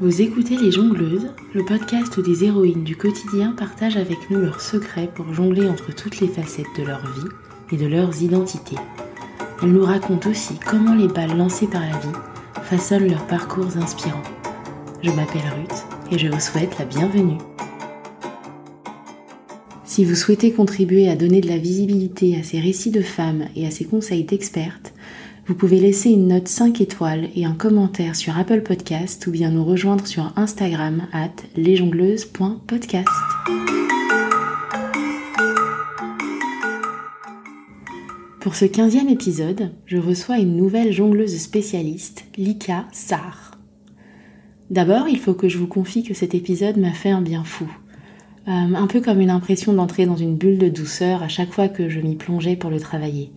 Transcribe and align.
Vous 0.00 0.22
écoutez 0.22 0.56
Les 0.56 0.72
Jongleuses, 0.72 1.28
le 1.52 1.64
podcast 1.66 2.16
où 2.16 2.22
des 2.22 2.44
héroïnes 2.44 2.82
du 2.82 2.96
quotidien 2.96 3.52
partagent 3.52 3.98
avec 3.98 4.30
nous 4.30 4.40
leurs 4.40 4.62
secrets 4.62 5.10
pour 5.14 5.34
jongler 5.34 5.68
entre 5.68 5.94
toutes 5.94 6.18
les 6.20 6.28
facettes 6.28 6.74
de 6.78 6.82
leur 6.82 7.00
vie 7.12 7.28
et 7.72 7.76
de 7.76 7.86
leurs 7.86 8.22
identités. 8.22 8.78
Elles 9.62 9.70
nous 9.70 9.84
racontent 9.84 10.30
aussi 10.30 10.54
comment 10.58 10.94
les 10.94 11.08
balles 11.08 11.36
lancées 11.36 11.66
par 11.66 11.82
la 11.82 11.98
vie 11.98 12.18
façonnent 12.62 13.10
leurs 13.10 13.26
parcours 13.26 13.76
inspirants. 13.76 14.22
Je 15.02 15.10
m'appelle 15.10 15.42
Ruth 15.58 15.84
et 16.10 16.18
je 16.18 16.28
vous 16.28 16.40
souhaite 16.40 16.78
la 16.78 16.86
bienvenue. 16.86 17.38
Si 19.84 20.06
vous 20.06 20.14
souhaitez 20.14 20.52
contribuer 20.52 21.10
à 21.10 21.16
donner 21.16 21.42
de 21.42 21.48
la 21.48 21.58
visibilité 21.58 22.38
à 22.40 22.42
ces 22.42 22.60
récits 22.60 22.92
de 22.92 23.02
femmes 23.02 23.44
et 23.54 23.66
à 23.66 23.70
ces 23.70 23.84
conseils 23.84 24.24
d'expertes, 24.24 24.94
vous 25.52 25.58
pouvez 25.58 25.80
laisser 25.80 26.08
une 26.08 26.28
note 26.28 26.48
5 26.48 26.80
étoiles 26.80 27.28
et 27.36 27.44
un 27.44 27.52
commentaire 27.52 28.16
sur 28.16 28.38
Apple 28.38 28.62
Podcast 28.62 29.26
ou 29.26 29.32
bien 29.32 29.50
nous 29.50 29.66
rejoindre 29.66 30.06
sur 30.06 30.32
Instagram 30.36 31.02
at 31.12 31.28
lesjongleuses.podcast. 31.56 33.06
Pour 38.40 38.54
ce 38.54 38.64
15e 38.64 39.10
épisode, 39.10 39.72
je 39.84 39.98
reçois 39.98 40.38
une 40.38 40.56
nouvelle 40.56 40.90
jongleuse 40.90 41.36
spécialiste, 41.36 42.24
Lika 42.38 42.86
Sar. 42.90 43.58
D'abord, 44.70 45.06
il 45.10 45.18
faut 45.18 45.34
que 45.34 45.50
je 45.50 45.58
vous 45.58 45.66
confie 45.66 46.02
que 46.02 46.14
cet 46.14 46.34
épisode 46.34 46.78
m'a 46.78 46.92
fait 46.92 47.10
un 47.10 47.20
bien 47.20 47.44
fou. 47.44 47.70
Euh, 48.48 48.50
un 48.50 48.86
peu 48.86 49.02
comme 49.02 49.20
une 49.20 49.28
impression 49.28 49.74
d'entrer 49.74 50.06
dans 50.06 50.16
une 50.16 50.34
bulle 50.34 50.56
de 50.56 50.70
douceur 50.70 51.22
à 51.22 51.28
chaque 51.28 51.52
fois 51.52 51.68
que 51.68 51.90
je 51.90 52.00
m'y 52.00 52.16
plongeais 52.16 52.56
pour 52.56 52.70
le 52.70 52.80
travailler 52.80 53.30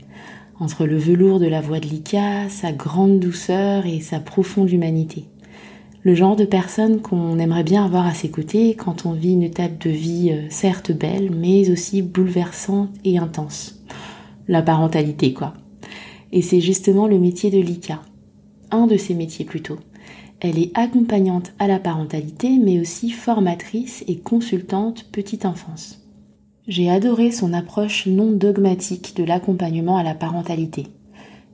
entre 0.60 0.86
le 0.86 0.98
velours 0.98 1.40
de 1.40 1.48
la 1.48 1.62
voix 1.62 1.80
de 1.80 1.88
Lika, 1.88 2.50
sa 2.50 2.72
grande 2.72 3.20
douceur 3.20 3.86
et 3.86 4.00
sa 4.00 4.20
profonde 4.20 4.72
humanité. 4.72 5.26
Le 6.04 6.14
genre 6.14 6.36
de 6.36 6.46
personne 6.46 7.02
qu'on 7.02 7.40
aimerait 7.40 7.64
bien 7.64 7.84
avoir 7.84 8.06
à 8.06 8.14
ses 8.14 8.30
côtés 8.30 8.76
quand 8.76 9.06
on 9.06 9.14
vit 9.14 9.34
une 9.34 9.44
étape 9.44 9.80
de 9.80 9.90
vie 9.90 10.30
euh, 10.32 10.46
certes 10.50 10.92
belle, 10.92 11.32
mais 11.32 11.72
aussi 11.72 12.04
bouleversante 12.04 12.92
et 13.04 13.18
intense. 13.18 13.84
La 14.48 14.62
parentalité, 14.62 15.34
quoi. 15.34 15.56
Et 16.32 16.44
c'est 16.44 16.62
justement 16.62 17.08
le 17.08 17.18
métier 17.18 17.50
de 17.50 17.58
Lika. 17.58 18.02
Un 18.70 18.86
de 18.86 18.98
ses 18.98 19.16
métiers 19.16 19.46
plutôt. 19.46 19.80
Elle 20.42 20.60
est 20.60 20.72
accompagnante 20.78 21.54
à 21.58 21.68
la 21.68 21.80
parentalité, 21.80 22.60
mais 22.64 22.80
aussi 22.80 23.10
formatrice 23.10 24.04
et 24.08 24.18
consultante 24.18 25.06
petite 25.12 25.46
enfance. 25.46 26.05
J'ai 26.68 26.90
adoré 26.90 27.30
son 27.30 27.54
approche 27.54 28.08
non 28.08 28.32
dogmatique 28.32 29.16
de 29.16 29.24
l'accompagnement 29.24 29.98
à 29.98 30.04
la 30.04 30.16
parentalité. 30.16 30.88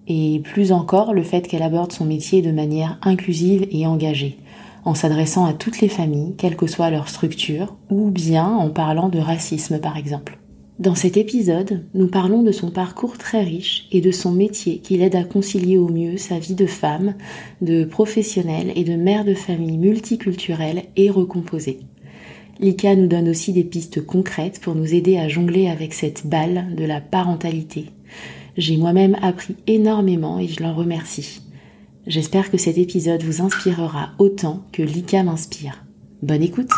Et 0.08 0.40
plus 0.42 0.72
encore 0.72 1.14
le 1.14 1.22
fait 1.22 1.50
qu'elle 1.50 1.64
aborde 1.64 1.92
son 1.92 2.06
métier 2.06 2.42
de 2.42 2.52
manière 2.52 2.98
inclusive 3.02 3.68
et 3.72 3.86
engagée, 3.86 4.38
en 4.86 4.96
s'adressant 4.96 5.44
à 5.44 5.52
toutes 5.52 5.82
les 5.82 5.90
familles, 5.90 6.36
quelle 6.38 6.56
que 6.56 6.66
soit 6.66 6.92
leur 6.92 7.10
structure, 7.10 7.76
ou 7.90 8.10
bien 8.10 8.48
en 8.48 8.70
parlant 8.70 9.10
de 9.10 9.20
racisme 9.20 9.80
par 9.80 9.98
exemple. 9.98 10.38
Dans 10.80 10.96
cet 10.96 11.18
épisode, 11.18 11.86
nous 11.94 12.08
parlons 12.08 12.42
de 12.42 12.54
son 12.54 12.72
parcours 12.72 13.18
très 13.18 13.44
riche 13.44 13.90
et 13.92 14.00
de 14.00 14.12
son 14.12 14.32
métier 14.32 14.80
qui 14.80 14.98
l'aide 14.98 15.18
à 15.18 15.26
concilier 15.26 15.78
au 15.78 15.90
mieux 15.90 16.16
sa 16.16 16.40
vie 16.40 16.56
de 16.56 16.66
femme, 16.66 17.16
de 17.60 17.84
professionnelle 17.84 18.72
et 18.78 18.86
de 18.86 18.96
mère 18.96 19.26
de 19.26 19.34
famille 19.34 19.78
multiculturelle 19.78 20.84
et 20.96 21.10
recomposée. 21.10 21.82
Lika 22.62 22.96
nous 22.96 23.08
donne 23.08 23.28
aussi 23.28 23.54
des 23.54 23.64
pistes 23.64 24.06
concrètes 24.06 24.62
pour 24.62 24.76
nous 24.76 24.94
aider 24.94 25.18
à 25.18 25.28
jongler 25.28 25.68
avec 25.68 25.96
cette 25.96 26.28
balle 26.28 26.76
de 26.76 26.86
la 26.86 27.02
parentalité. 27.02 27.88
J'ai 28.56 28.78
moi-même 28.78 29.18
appris 29.24 29.56
énormément 29.66 30.38
et 30.38 30.48
je 30.48 30.62
l'en 30.62 30.76
remercie. 30.76 31.42
J'espère 32.06 32.52
que 32.52 32.60
cet 32.60 32.78
épisode 32.78 33.24
vous 33.24 33.42
inspirera 33.42 34.12
autant 34.20 34.64
que 34.72 34.84
Lika 34.84 35.24
m'inspire. 35.24 35.84
Bonne 36.22 36.44
écoute 36.44 36.70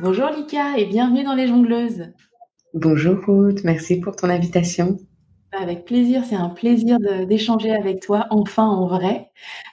Bonjour 0.00 0.30
Lika 0.30 0.78
et 0.78 0.84
bienvenue 0.84 1.24
dans 1.24 1.34
les 1.34 1.48
jongleuses. 1.48 2.12
Bonjour 2.72 3.16
Ruth, 3.26 3.64
merci 3.64 3.98
pour 3.98 4.14
ton 4.14 4.30
invitation. 4.30 4.96
Avec 5.58 5.86
plaisir, 5.86 6.22
c'est 6.28 6.36
un 6.36 6.50
plaisir 6.50 6.98
d'échanger 7.26 7.70
avec 7.72 8.00
toi, 8.00 8.26
enfin 8.30 8.66
en 8.66 8.86
vrai. 8.86 9.30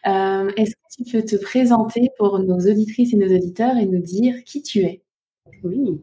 Euh, 0.07 0.49
est-ce 0.55 0.71
que 0.71 1.03
tu 1.03 1.11
peux 1.11 1.25
te 1.25 1.35
présenter 1.35 2.09
pour 2.17 2.39
nos 2.39 2.59
auditrices 2.59 3.13
et 3.13 3.17
nos 3.17 3.35
auditeurs 3.35 3.75
et 3.77 3.85
nous 3.85 4.01
dire 4.01 4.43
qui 4.45 4.63
tu 4.63 4.79
es? 4.79 5.01
Oui. 5.63 5.99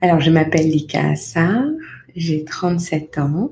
Alors, 0.00 0.20
je 0.20 0.30
m'appelle 0.30 0.68
Lika 0.68 1.10
Assar, 1.10 1.64
j'ai 2.14 2.44
37 2.44 3.18
ans. 3.18 3.50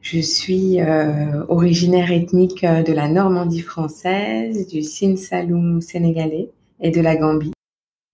Je 0.00 0.20
suis 0.20 0.80
euh, 0.80 1.44
originaire 1.48 2.12
ethnique 2.12 2.62
euh, 2.62 2.84
de 2.84 2.92
la 2.92 3.08
Normandie 3.08 3.60
française, 3.60 4.68
du 4.68 4.82
Sine 4.82 5.16
Saloum 5.16 5.80
sénégalais 5.80 6.50
et 6.80 6.92
de 6.92 7.00
la 7.00 7.16
Gambie. 7.16 7.52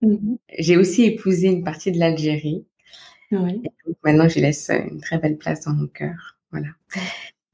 Mmh 0.00 0.36
j'ai 0.58 0.76
aussi 0.76 1.04
épousé 1.04 1.48
une 1.48 1.64
partie 1.64 1.90
de 1.90 1.98
l'Algérie 1.98 2.64
maintenant, 4.02 4.28
je 4.28 4.40
laisse 4.40 4.70
une 4.70 5.00
très 5.00 5.18
belle 5.18 5.36
place 5.36 5.62
dans 5.64 5.72
mon 5.72 5.86
cœur. 5.86 6.36
Voilà. 6.50 6.68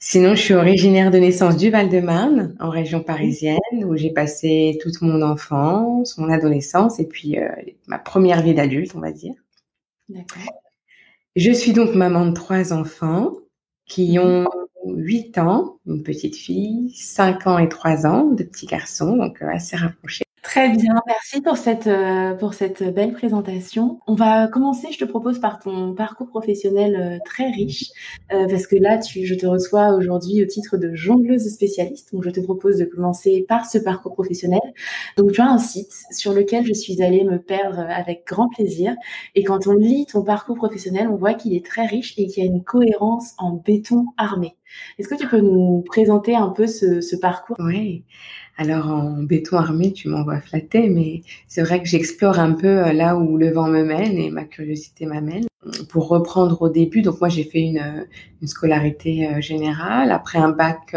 Sinon, 0.02 0.34
je 0.34 0.40
suis 0.40 0.54
originaire 0.54 1.10
de 1.10 1.18
naissance 1.18 1.56
du 1.56 1.70
Val-de-Marne, 1.70 2.56
en 2.58 2.70
région 2.70 3.02
parisienne, 3.02 3.58
où 3.84 3.96
j'ai 3.96 4.10
passé 4.10 4.78
toute 4.80 5.02
mon 5.02 5.20
enfance, 5.20 6.16
mon 6.16 6.30
adolescence 6.30 6.98
et 6.98 7.06
puis 7.06 7.38
euh, 7.38 7.50
ma 7.86 7.98
première 7.98 8.42
vie 8.42 8.54
d'adulte, 8.54 8.92
on 8.94 9.00
va 9.00 9.12
dire. 9.12 9.34
D'accord. 10.08 10.42
Je 11.36 11.52
suis 11.52 11.72
donc 11.72 11.94
maman 11.94 12.26
de 12.26 12.32
trois 12.32 12.72
enfants 12.72 13.34
qui 13.84 14.18
mhm. 14.18 14.24
ont 14.24 14.48
8 14.86 15.38
ans, 15.38 15.78
une 15.86 16.02
petite 16.02 16.36
fille, 16.36 16.90
5 16.94 17.46
ans 17.46 17.58
et 17.58 17.68
3 17.68 18.06
ans, 18.06 18.24
de 18.24 18.42
petits 18.42 18.66
garçons, 18.66 19.16
donc 19.16 19.42
euh, 19.42 19.48
assez 19.48 19.76
rapprochés. 19.76 20.24
Très 20.42 20.70
bien, 20.70 20.94
merci 21.06 21.42
pour 21.42 21.58
cette 21.58 21.86
euh, 21.86 22.32
pour 22.32 22.54
cette 22.54 22.82
belle 22.94 23.12
présentation. 23.12 24.00
On 24.06 24.14
va 24.14 24.48
commencer, 24.48 24.88
je 24.90 24.98
te 24.98 25.04
propose 25.04 25.38
par 25.38 25.58
ton 25.58 25.94
parcours 25.94 26.28
professionnel 26.28 26.96
euh, 26.96 27.18
très 27.26 27.50
riche, 27.50 27.90
euh, 28.32 28.46
parce 28.48 28.66
que 28.66 28.76
là, 28.76 28.96
tu, 28.96 29.26
je 29.26 29.34
te 29.34 29.46
reçois 29.46 29.90
aujourd'hui 29.94 30.42
au 30.42 30.46
titre 30.46 30.78
de 30.78 30.94
jongleuse 30.94 31.46
spécialiste. 31.52 32.14
Donc, 32.14 32.24
je 32.24 32.30
te 32.30 32.40
propose 32.40 32.78
de 32.78 32.86
commencer 32.86 33.44
par 33.46 33.66
ce 33.66 33.76
parcours 33.76 34.14
professionnel. 34.14 34.62
Donc, 35.18 35.32
tu 35.32 35.42
as 35.42 35.46
un 35.46 35.58
site 35.58 35.92
sur 36.10 36.32
lequel 36.32 36.64
je 36.64 36.72
suis 36.72 37.02
allée 37.02 37.24
me 37.24 37.38
perdre 37.38 37.80
avec 37.80 38.26
grand 38.26 38.48
plaisir. 38.48 38.94
Et 39.34 39.44
quand 39.44 39.66
on 39.66 39.74
lit 39.74 40.06
ton 40.06 40.22
parcours 40.24 40.56
professionnel, 40.56 41.08
on 41.08 41.16
voit 41.16 41.34
qu'il 41.34 41.54
est 41.54 41.66
très 41.66 41.84
riche 41.84 42.14
et 42.16 42.26
qu'il 42.26 42.42
y 42.42 42.46
a 42.46 42.50
une 42.50 42.64
cohérence 42.64 43.34
en 43.36 43.52
béton 43.52 44.06
armé. 44.16 44.56
Est-ce 44.98 45.08
que 45.08 45.16
tu 45.16 45.28
peux 45.28 45.40
nous 45.40 45.82
présenter 45.86 46.34
un 46.34 46.48
peu 46.48 46.66
ce, 46.66 47.00
ce 47.02 47.16
parcours? 47.16 47.56
Oui. 47.58 48.04
Alors 48.60 48.88
en 48.88 49.22
béton 49.22 49.56
armé, 49.56 49.90
tu 49.90 50.08
m'envoies 50.10 50.38
flatter, 50.38 50.90
mais 50.90 51.22
c'est 51.48 51.62
vrai 51.62 51.82
que 51.82 51.88
j'explore 51.88 52.38
un 52.38 52.52
peu 52.52 52.66
euh, 52.66 52.92
là 52.92 53.16
où 53.16 53.38
le 53.38 53.50
vent 53.50 53.68
me 53.68 53.82
mène 53.82 54.18
et 54.18 54.30
ma 54.30 54.44
curiosité 54.44 55.06
m'amène. 55.06 55.46
Pour 55.88 56.08
reprendre 56.08 56.60
au 56.60 56.68
début, 56.68 57.00
donc 57.00 57.20
moi 57.20 57.30
j'ai 57.30 57.44
fait 57.44 57.60
une, 57.60 57.78
euh, 57.78 58.04
une, 58.42 58.48
scolarité 58.48 59.28
euh, 59.28 59.40
générale. 59.40 60.12
Après 60.12 60.38
un 60.38 60.50
bac 60.50 60.94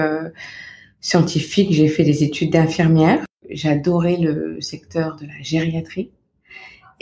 scientifique, 1.00 1.72
j'ai 1.72 1.88
fait 1.88 2.04
des 2.04 2.26
études 2.26 2.52
d'infirmière. 2.52 3.24
J'adorais 3.50 4.18
le 4.18 4.60
secteur 4.60 5.16
de 5.16 5.26
la 5.26 5.42
gériatrie 5.42 6.12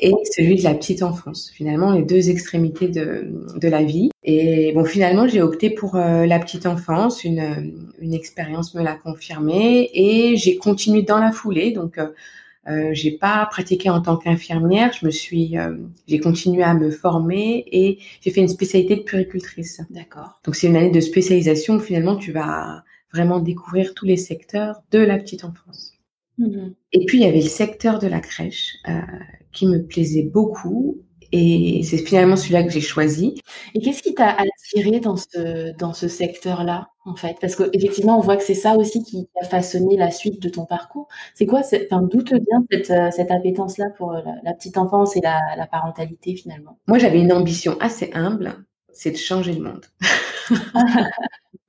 et 0.01 0.13
celui 0.35 0.55
de 0.55 0.63
la 0.63 0.73
petite 0.73 1.03
enfance. 1.03 1.51
Finalement, 1.53 1.91
les 1.91 2.03
deux 2.03 2.29
extrémités 2.29 2.87
de, 2.87 3.31
de 3.55 3.67
la 3.67 3.83
vie. 3.83 4.09
Et 4.23 4.71
bon, 4.73 4.83
finalement, 4.83 5.27
j'ai 5.27 5.41
opté 5.41 5.69
pour 5.69 5.95
euh, 5.95 6.25
la 6.25 6.39
petite 6.39 6.65
enfance. 6.65 7.23
Une, 7.23 7.73
une 7.99 8.13
expérience 8.13 8.73
me 8.73 8.83
l'a 8.83 8.95
confirmé 8.95 9.89
et 9.93 10.35
j'ai 10.37 10.57
continué 10.57 11.03
dans 11.03 11.19
la 11.19 11.31
foulée. 11.31 11.71
Donc, 11.71 11.97
euh, 11.97 12.07
euh 12.67 12.89
j'ai 12.93 13.11
pas 13.11 13.47
pratiqué 13.49 13.89
en 13.89 14.01
tant 14.01 14.17
qu'infirmière. 14.17 14.91
Je 14.99 15.05
me 15.05 15.11
suis, 15.11 15.57
euh, 15.57 15.77
j'ai 16.07 16.19
continué 16.19 16.63
à 16.63 16.73
me 16.73 16.89
former 16.89 17.63
et 17.71 17.99
j'ai 18.21 18.31
fait 18.31 18.41
une 18.41 18.47
spécialité 18.47 18.95
de 18.95 19.01
puricultrice. 19.01 19.81
D'accord. 19.91 20.41
Donc, 20.45 20.55
c'est 20.55 20.67
une 20.67 20.75
année 20.75 20.91
de 20.91 20.99
spécialisation 20.99 21.75
où 21.75 21.79
finalement 21.79 22.15
tu 22.15 22.31
vas 22.31 22.83
vraiment 23.13 23.39
découvrir 23.39 23.93
tous 23.93 24.05
les 24.05 24.17
secteurs 24.17 24.81
de 24.91 24.99
la 24.99 25.17
petite 25.17 25.43
enfance. 25.43 25.93
Mmh 26.37 26.69
et 26.93 27.05
puis 27.05 27.19
il 27.19 27.21
y 27.21 27.27
avait 27.27 27.41
le 27.41 27.47
secteur 27.47 27.99
de 27.99 28.07
la 28.07 28.19
crèche 28.19 28.75
euh, 28.89 28.99
qui 29.51 29.67
me 29.67 29.83
plaisait 29.85 30.23
beaucoup 30.23 30.97
et 31.33 31.81
c'est 31.83 31.97
finalement 31.97 32.35
celui-là 32.35 32.63
que 32.63 32.69
j'ai 32.71 32.81
choisi. 32.81 33.41
Et 33.73 33.79
qu'est-ce 33.79 34.03
qui 34.03 34.13
t'a 34.13 34.35
attiré 34.35 34.99
dans 34.99 35.15
ce, 35.15 35.75
dans 35.77 35.93
ce 35.93 36.09
secteur-là, 36.09 36.89
en 37.05 37.15
fait? 37.15 37.37
Parce 37.39 37.55
qu'effectivement, 37.55 38.17
on 38.17 38.21
voit 38.21 38.35
que 38.35 38.43
c'est 38.43 38.53
ça 38.53 38.75
aussi 38.75 39.01
qui 39.03 39.29
a 39.41 39.45
façonné 39.45 39.95
la 39.95 40.11
suite 40.11 40.41
de 40.41 40.49
ton 40.49 40.65
parcours. 40.65 41.07
C'est 41.33 41.45
quoi, 41.45 41.61
enfin, 41.61 42.01
d'où 42.01 42.21
te 42.21 42.35
vient 42.35 42.65
cette, 42.69 42.91
euh, 42.91 43.11
cette 43.11 43.31
appétence-là 43.31 43.91
pour 43.97 44.11
la, 44.11 44.35
la, 44.43 44.53
petite 44.53 44.77
enfance 44.77 45.15
et 45.15 45.21
la, 45.21 45.39
la 45.55 45.67
parentalité, 45.67 46.35
finalement? 46.35 46.77
Moi, 46.87 46.97
j'avais 46.97 47.21
une 47.21 47.31
ambition 47.31 47.77
assez 47.79 48.11
humble, 48.13 48.53
c'est 48.91 49.11
de 49.11 49.17
changer 49.17 49.53
le 49.53 49.63
monde. 49.63 49.85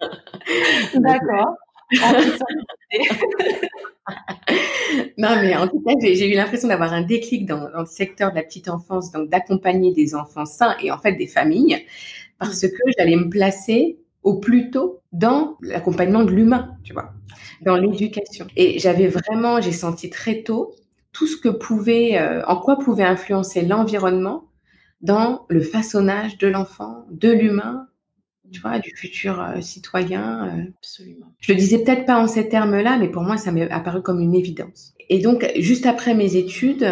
D'accord. 0.95 1.55
non, 5.19 5.37
mais 5.41 5.57
en 5.57 5.69
tout 5.69 5.81
cas, 5.81 5.93
j'ai 6.01 6.31
eu 6.31 6.35
l'impression 6.35 6.69
d'avoir 6.69 6.93
un 6.93 7.03
déclic 7.03 7.47
dans, 7.47 7.69
le 7.69 7.87
secteur 7.87 8.31
de 8.31 8.37
la 8.37 8.43
petite 8.43 8.69
enfance, 8.69 9.13
donc 9.13 9.29
d'accompagner 9.29 9.93
des 9.93 10.15
enfants 10.15 10.47
sains 10.47 10.77
et 10.83 10.91
en 10.91 10.99
fait 10.99 11.13
des 11.13 11.27
familles, 11.27 11.85
parce 12.39 12.63
que 12.63 12.93
j'allais 12.97 13.17
me 13.17 13.29
placer 13.29 13.99
au 14.23 14.39
plus 14.39 14.71
tôt 14.71 15.01
dans 15.13 15.57
l'accompagnement 15.61 16.25
de 16.25 16.31
l'humain, 16.31 16.77
tu 16.85 16.93
vois, 16.93 17.13
dans 17.63 17.77
l'éducation. 17.77 18.47
Et 18.57 18.79
j'avais 18.79 19.09
vraiment, 19.09 19.61
j'ai 19.61 19.73
senti 19.73 20.11
très 20.11 20.43
tôt 20.43 20.75
tout 21.13 21.27
ce 21.27 21.37
que 21.37 21.49
pouvait, 21.49 22.19
euh, 22.19 22.43
en 22.47 22.57
quoi 22.57 22.79
pouvait 22.79 23.05
influencer 23.05 23.63
l'environnement 23.63 24.45
dans 25.03 25.45
le 25.49 25.61
façonnage 25.61 26.39
de 26.39 26.47
l'enfant, 26.47 27.05
de 27.11 27.31
l'humain, 27.31 27.89
tu 28.53 28.61
vois, 28.61 28.79
du 28.79 28.91
futur 28.95 29.41
euh, 29.41 29.61
citoyen. 29.61 30.47
Euh. 30.47 30.63
Absolument. 30.79 31.27
Je 31.41 31.53
le 31.53 31.59
disais 31.59 31.79
peut-être 31.79 32.07
pas 32.07 32.19
en 32.19 32.27
ces 32.27 32.49
termes-là, 32.49 32.99
mais 32.99 33.09
pour 33.09 33.23
moi, 33.23 33.37
ça 33.37 33.53
m'est 33.53 33.71
apparu 33.71 34.03
comme 34.03 34.21
une 34.21 34.35
évidence. 34.35 34.95
Et 35.09 35.19
donc, 35.19 35.51
juste 35.59 35.87
après 35.87 36.15
mes 36.15 36.37
études, 36.37 36.87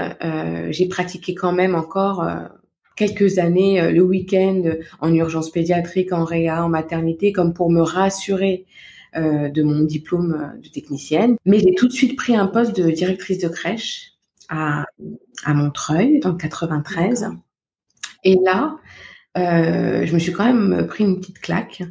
j'ai 0.70 0.88
pratiqué 0.88 1.34
quand 1.34 1.52
même 1.52 1.74
encore 1.74 2.28
quelques 2.96 3.38
années 3.38 3.90
le 3.92 4.02
week-end 4.02 4.62
en 5.00 5.14
urgence 5.14 5.50
pédiatrique, 5.50 6.12
en 6.12 6.24
réa, 6.24 6.62
en 6.62 6.68
maternité, 6.68 7.32
comme 7.32 7.54
pour 7.54 7.70
me 7.70 7.80
rassurer 7.80 8.66
de 9.14 9.62
mon 9.62 9.84
diplôme 9.84 10.52
de 10.62 10.68
technicienne. 10.68 11.36
Mais 11.46 11.60
j'ai 11.60 11.74
tout 11.74 11.88
de 11.88 11.92
suite 11.92 12.14
pris 12.16 12.36
un 12.36 12.46
poste 12.46 12.76
de 12.76 12.90
directrice 12.90 13.38
de 13.38 13.48
crèche 13.48 14.12
à, 14.50 14.84
à 15.44 15.54
Montreuil, 15.54 16.18
dans 16.18 16.30
le 16.30 16.36
93. 16.36 17.30
Et 18.24 18.36
là, 18.44 18.76
euh, 19.36 20.06
je 20.06 20.14
me 20.14 20.18
suis 20.18 20.32
quand 20.32 20.44
même 20.44 20.86
pris 20.86 21.04
une 21.04 21.20
petite 21.20 21.40
claque 21.40 21.82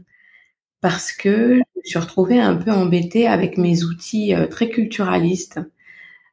parce 0.81 1.11
que 1.11 1.55
je 1.55 1.79
me 1.79 1.83
suis 1.83 1.99
retrouvée 1.99 2.39
un 2.39 2.55
peu 2.55 2.71
embêtée 2.71 3.27
avec 3.27 3.57
mes 3.57 3.83
outils 3.83 4.33
euh, 4.33 4.47
très 4.47 4.69
culturalistes 4.69 5.59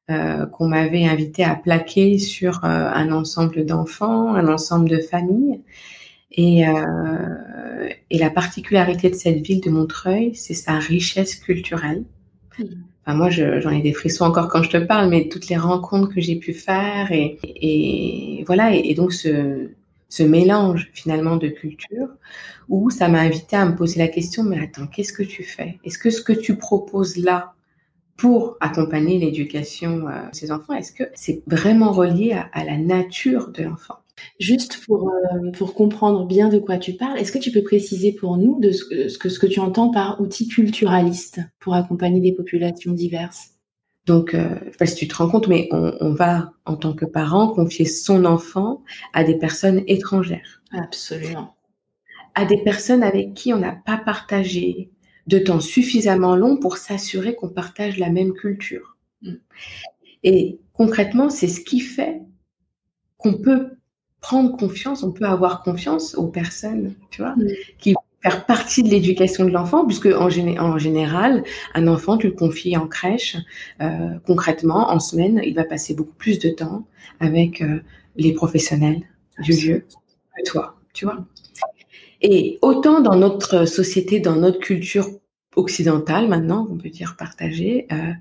euh, 0.08 0.46
qu'on 0.46 0.68
m'avait 0.68 1.04
invité 1.04 1.42
à 1.42 1.56
plaquer 1.56 2.18
sur 2.18 2.64
euh, 2.64 2.68
un 2.68 3.10
ensemble 3.10 3.66
d'enfants, 3.66 4.36
un 4.36 4.46
ensemble 4.46 4.88
de 4.88 4.98
familles. 4.98 5.60
Et, 6.30 6.68
euh, 6.68 7.88
et, 8.10 8.18
la 8.18 8.30
particularité 8.30 9.10
de 9.10 9.16
cette 9.16 9.44
ville 9.44 9.60
de 9.60 9.68
Montreuil, 9.68 10.36
c'est 10.36 10.54
sa 10.54 10.78
richesse 10.78 11.34
culturelle. 11.34 12.04
Mmh. 12.56 12.64
Enfin, 13.04 13.16
moi, 13.16 13.30
j'en 13.30 13.70
ai 13.70 13.82
des 13.82 13.92
frissons 13.92 14.26
encore 14.26 14.48
quand 14.48 14.62
je 14.62 14.70
te 14.70 14.76
parle, 14.76 15.08
mais 15.08 15.28
toutes 15.28 15.48
les 15.48 15.56
rencontres 15.56 16.14
que 16.14 16.20
j'ai 16.20 16.36
pu 16.36 16.52
faire 16.52 17.10
et, 17.10 17.40
et 17.42 18.44
voilà. 18.46 18.76
Et, 18.76 18.90
et 18.90 18.94
donc 18.94 19.12
ce, 19.12 19.70
ce 20.08 20.22
mélange 20.22 20.90
finalement 20.92 21.36
de 21.36 21.48
culture 21.48 22.08
où 22.68 22.90
ça 22.90 23.08
m'a 23.08 23.20
invité 23.20 23.56
à 23.56 23.66
me 23.66 23.76
poser 23.76 23.98
la 23.98 24.08
question, 24.08 24.42
mais 24.42 24.60
attends, 24.60 24.86
qu'est-ce 24.86 25.12
que 25.12 25.22
tu 25.22 25.42
fais? 25.42 25.78
Est-ce 25.84 25.98
que 25.98 26.10
ce 26.10 26.22
que 26.22 26.32
tu 26.32 26.56
proposes 26.56 27.16
là 27.16 27.54
pour 28.16 28.56
accompagner 28.60 29.18
l'éducation 29.18 30.08
euh, 30.08 30.30
de 30.30 30.34
ces 30.34 30.50
enfants, 30.50 30.72
est-ce 30.74 30.92
que 30.92 31.04
c'est 31.14 31.42
vraiment 31.46 31.92
relié 31.92 32.32
à, 32.52 32.64
la 32.64 32.78
nature 32.78 33.48
de 33.48 33.64
l'enfant? 33.64 33.96
Juste 34.40 34.82
pour, 34.86 35.10
euh, 35.10 35.50
pour 35.52 35.74
comprendre 35.74 36.26
bien 36.26 36.48
de 36.48 36.58
quoi 36.58 36.78
tu 36.78 36.94
parles, 36.94 37.18
est-ce 37.18 37.32
que 37.32 37.38
tu 37.38 37.52
peux 37.52 37.62
préciser 37.62 38.12
pour 38.12 38.38
nous 38.38 38.58
ce, 38.62 39.18
que, 39.18 39.28
ce 39.28 39.38
que 39.38 39.46
tu 39.46 39.60
entends 39.60 39.90
par 39.90 40.20
outil 40.20 40.48
culturaliste 40.48 41.40
pour 41.60 41.74
accompagner 41.74 42.20
des 42.20 42.32
populations 42.32 42.92
diverses? 42.92 43.55
Donc, 44.06 44.34
euh, 44.34 44.56
je 44.64 44.70
sais 44.70 44.76
pas 44.76 44.86
si 44.86 44.94
tu 44.94 45.08
te 45.08 45.16
rends 45.16 45.28
compte, 45.28 45.48
mais 45.48 45.68
on, 45.72 45.92
on, 46.00 46.12
va, 46.14 46.52
en 46.64 46.76
tant 46.76 46.94
que 46.94 47.04
parent, 47.04 47.48
confier 47.48 47.84
son 47.84 48.24
enfant 48.24 48.82
à 49.12 49.24
des 49.24 49.36
personnes 49.36 49.82
étrangères. 49.88 50.62
Absolument. 50.72 51.56
À 52.34 52.44
des 52.44 52.62
personnes 52.62 53.02
avec 53.02 53.34
qui 53.34 53.52
on 53.52 53.58
n'a 53.58 53.72
pas 53.72 53.98
partagé 53.98 54.90
de 55.26 55.38
temps 55.38 55.60
suffisamment 55.60 56.36
long 56.36 56.56
pour 56.56 56.76
s'assurer 56.76 57.34
qu'on 57.34 57.48
partage 57.48 57.98
la 57.98 58.10
même 58.10 58.32
culture. 58.32 58.96
Mm. 59.22 59.34
Et 60.22 60.60
concrètement, 60.72 61.28
c'est 61.28 61.48
ce 61.48 61.60
qui 61.60 61.80
fait 61.80 62.22
qu'on 63.16 63.34
peut 63.34 63.70
prendre 64.20 64.56
confiance, 64.56 65.02
on 65.02 65.12
peut 65.12 65.24
avoir 65.24 65.62
confiance 65.62 66.14
aux 66.14 66.28
personnes, 66.28 66.94
tu 67.10 67.22
vois, 67.22 67.34
mm. 67.34 67.48
qui 67.78 67.94
faire 68.22 68.46
partie 68.46 68.82
de 68.82 68.88
l'éducation 68.88 69.44
de 69.44 69.50
l'enfant, 69.50 69.86
puisque 69.86 70.06
en, 70.06 70.26
en, 70.26 70.78
général, 70.78 71.44
un 71.74 71.86
enfant, 71.86 72.16
tu 72.16 72.28
le 72.28 72.32
confies 72.32 72.76
en 72.76 72.88
crèche, 72.88 73.36
euh, 73.80 74.18
concrètement, 74.26 74.90
en 74.90 74.98
semaine, 74.98 75.40
il 75.44 75.54
va 75.54 75.64
passer 75.64 75.94
beaucoup 75.94 76.14
plus 76.14 76.38
de 76.38 76.48
temps 76.50 76.86
avec 77.20 77.62
euh, 77.62 77.80
les 78.16 78.32
professionnels 78.32 79.02
du 79.40 79.52
lieu 79.52 79.84
que 80.36 80.50
toi, 80.50 80.76
tu 80.92 81.04
vois. 81.04 81.24
Et 82.22 82.58
autant 82.62 83.00
dans 83.00 83.16
notre 83.16 83.66
société, 83.66 84.20
dans 84.20 84.36
notre 84.36 84.58
culture 84.58 85.08
occidentale 85.54 86.28
maintenant, 86.28 86.66
on 86.70 86.76
peut 86.76 86.90
dire 86.90 87.16
partagée, 87.18 87.86
euh, 87.92 88.12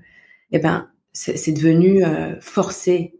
eh 0.52 0.58
ben, 0.58 0.88
c'est 1.12 1.52
devenu 1.52 2.04
euh, 2.04 2.38
forcé. 2.40 3.14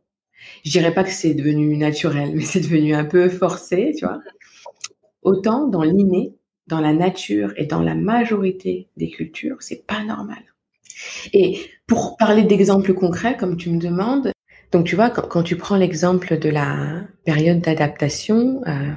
Je 0.65 0.71
dirais 0.71 0.93
pas 0.93 1.05
que 1.05 1.11
c'est 1.11 1.35
devenu 1.35 1.77
naturel, 1.77 2.33
mais 2.35 2.43
c'est 2.43 2.61
devenu 2.61 2.95
un 2.95 3.05
peu 3.05 3.29
forcé, 3.29 3.95
tu 3.97 4.05
vois. 4.05 4.21
Autant 5.23 5.67
dans 5.67 5.83
l'inné, 5.83 6.35
dans 6.67 6.81
la 6.81 6.93
nature 6.93 7.53
et 7.57 7.67
dans 7.67 7.83
la 7.83 7.95
majorité 7.95 8.89
des 8.97 9.11
cultures, 9.11 9.57
c'est 9.61 9.87
pas 9.87 10.03
normal. 10.05 10.39
Et 11.33 11.61
pour 11.87 12.17
parler 12.17 12.43
d'exemples 12.43 12.93
concrets, 12.95 13.37
comme 13.37 13.57
tu 13.57 13.71
me 13.71 13.79
demandes, 13.79 14.33
donc 14.73 14.85
tu 14.85 14.97
vois, 14.97 15.11
quand, 15.11 15.43
tu 15.43 15.57
prends 15.57 15.77
l'exemple 15.77 16.39
de 16.39 16.49
la 16.49 17.03
période 17.25 17.61
d'adaptation, 17.61 18.63
euh, 18.67 18.93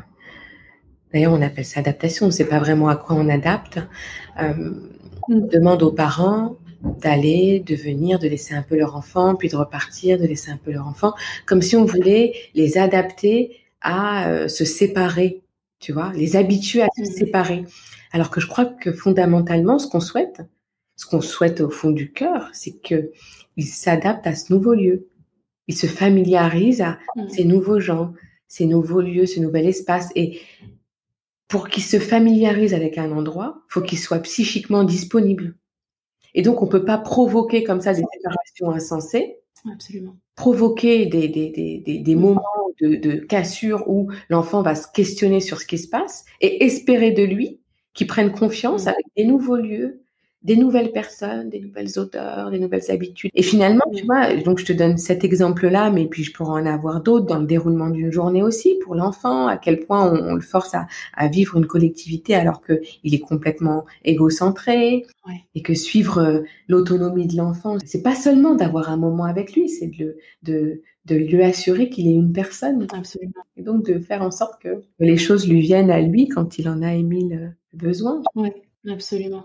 d'ailleurs 1.14 1.34
on 1.34 1.42
appelle 1.42 1.66
ça 1.66 1.80
adaptation, 1.80 2.26
on 2.26 2.30
ne 2.30 2.34
sait 2.34 2.48
pas 2.48 2.60
vraiment 2.60 2.90
à 2.90 2.96
quoi 2.96 3.16
on 3.16 3.30
adapte, 3.30 3.80
euh, 4.42 4.72
on 5.28 5.38
demande 5.38 5.84
aux 5.84 5.92
parents 5.92 6.58
d'aller, 6.82 7.60
de 7.60 7.76
venir, 7.76 8.20
de 8.20 8.28
laisser 8.28 8.56
un 8.56 8.62
peu 8.62 8.78
leur 8.78 8.96
enfant, 8.96 9.36
puis 9.36 9.50
de 9.50 9.56
repartir, 9.56 10.18
de 10.18 10.26
laisser 10.26 10.50
un 10.50 10.58
peu 10.58 10.72
leur 10.72 10.88
enfant, 10.88 11.14
comme 11.46 11.62
si 11.62 11.76
on 11.76 11.86
voulait 11.86 12.34
les 12.56 12.78
adapter 12.78 13.58
à 13.82 14.30
euh, 14.30 14.48
se 14.48 14.66
séparer 14.66 15.42
tu 15.80 15.94
vois, 15.94 16.12
les 16.14 16.36
habituer 16.36 16.82
à 16.82 16.88
se 16.96 17.02
mmh. 17.02 17.06
séparer. 17.06 17.66
Alors 18.12 18.30
que 18.30 18.42
je 18.42 18.48
crois 18.48 18.66
que 18.66 18.92
fondamentalement, 18.92 19.80
ce 19.80 19.88
qu'on 19.88 20.00
souhaite, 20.00 20.42
ce 20.96 21.06
qu'on 21.06 21.22
souhaite 21.22 21.62
au 21.62 21.70
fond 21.70 21.92
du 21.92 22.12
cœur, 22.12 22.50
c'est 22.54 22.82
que 22.82 23.12
ils 23.56 23.68
s'adaptent 23.68 24.28
à 24.28 24.36
ce 24.36 24.54
nouveau 24.54 24.74
lieu. 24.74 25.08
Ils 25.68 25.78
se 25.78 25.88
familiarisent 25.88 26.82
à 26.82 27.00
mmh. 27.16 27.30
ces 27.30 27.46
nouveaux 27.46 27.80
gens, 27.80 28.14
ces 28.48 28.66
nouveaux 28.66 29.02
lieux, 29.02 29.26
ce 29.26 29.40
nouvel 29.40 29.68
espace. 29.68 30.10
Et 30.16 30.42
pour 31.48 31.70
qu'ils 31.70 31.84
se 31.84 32.00
familiarisent 32.00 32.74
avec 32.74 32.98
un 32.98 33.12
endroit, 33.12 33.62
faut 33.68 33.82
qu'ils 33.82 34.00
soient 34.00 34.20
psychiquement 34.20 34.84
disponibles. 34.84 35.56
Et 36.34 36.42
donc, 36.42 36.62
on 36.62 36.68
peut 36.68 36.86
pas 36.86 36.98
provoquer 36.98 37.64
comme 37.64 37.82
ça 37.82 37.94
des 37.94 38.04
séparations 38.14 38.72
insensées. 38.72 39.38
Absolument. 39.72 40.16
Provoquer 40.40 41.06
des, 41.06 41.28
des, 41.28 41.50
des, 41.50 42.00
des, 42.00 42.16
mmh. 42.16 42.20
moments 42.20 42.44
de, 42.80 42.96
de 42.96 43.18
cassure 43.18 43.84
où 43.90 44.10
l'enfant 44.30 44.62
va 44.62 44.74
se 44.74 44.88
questionner 44.90 45.42
sur 45.42 45.60
ce 45.60 45.66
qui 45.66 45.78
se 45.78 45.90
passe 45.90 46.24
et 46.40 46.64
espérer 46.64 47.12
de 47.12 47.24
lui 47.24 47.60
qu'il 47.94 48.08
prenne 48.08 48.32
confiance 48.32 48.86
mmh. 48.86 48.88
avec 48.88 49.06
des 49.18 49.26
nouveaux 49.26 49.58
lieux, 49.58 50.02
des 50.42 50.56
nouvelles 50.56 50.92
personnes, 50.92 51.50
des 51.50 51.60
nouvelles 51.60 52.00
odeurs, 52.00 52.50
des 52.50 52.60
nouvelles 52.60 52.90
habitudes. 52.90 53.30
Et 53.34 53.44
finalement, 53.44 53.84
tu 53.94 54.06
vois, 54.06 54.34
donc 54.36 54.60
je 54.60 54.66
te 54.66 54.74
donne 54.74 54.98
cet 54.98 55.26
exemple-là, 55.26 55.92
mais 55.92 56.06
puis 56.06 56.24
je 56.24 56.32
pourrais 56.32 56.62
en 56.62 56.66
avoir 56.66 57.02
d'autres 57.02 57.26
dans 57.26 57.40
le 57.40 57.46
déroulement 57.46 57.90
d'une 57.90 58.12
journée 58.12 58.42
aussi 58.42 58.76
pour 58.84 58.96
l'enfant, 58.96 59.48
à 59.48 59.58
quel 59.58 59.82
point 59.82 60.10
on, 60.10 60.36
le 60.36 60.42
force 60.42 60.74
à, 60.76 60.88
à, 61.14 61.28
vivre 61.28 61.58
une 61.58 61.66
collectivité 61.66 62.36
alors 62.36 62.62
que 62.62 62.82
il 63.04 63.14
est 63.14 63.20
complètement 63.20 63.86
égocentré 64.06 65.06
et 65.56 65.62
que 65.62 65.74
suivre 65.74 66.20
euh, 66.20 66.40
l'autonomie 66.68 67.28
de 67.28 67.36
l'enfant, 67.36 67.78
c'est 67.86 68.02
pas 68.02 68.16
seulement 68.16 68.56
d'avoir 68.56 68.90
un 68.90 68.98
moment 68.98 69.26
avec 69.26 69.54
lui, 69.54 69.68
c'est 69.68 69.88
de, 69.88 70.18
de, 70.44 70.82
de 71.06 71.16
lui 71.16 71.44
assurer 71.44 71.90
qu'il 71.90 72.08
est 72.08 72.14
une 72.14 72.32
personne. 72.32 72.88
Absolument. 72.94 73.44
Et 73.58 73.62
donc 73.62 73.86
de 73.86 74.00
faire 74.00 74.22
en 74.22 74.32
sorte 74.32 74.62
que 74.62 74.82
les 75.00 75.18
choses 75.18 75.48
lui 75.48 75.60
viennent 75.60 75.92
à 75.92 76.02
lui 76.02 76.30
quand 76.30 76.58
il 76.58 76.70
en 76.70 76.82
a 76.82 76.94
émis 76.94 77.30
le 77.30 77.50
besoin. 77.74 78.22
Oui, 78.36 78.50
absolument. 78.88 79.44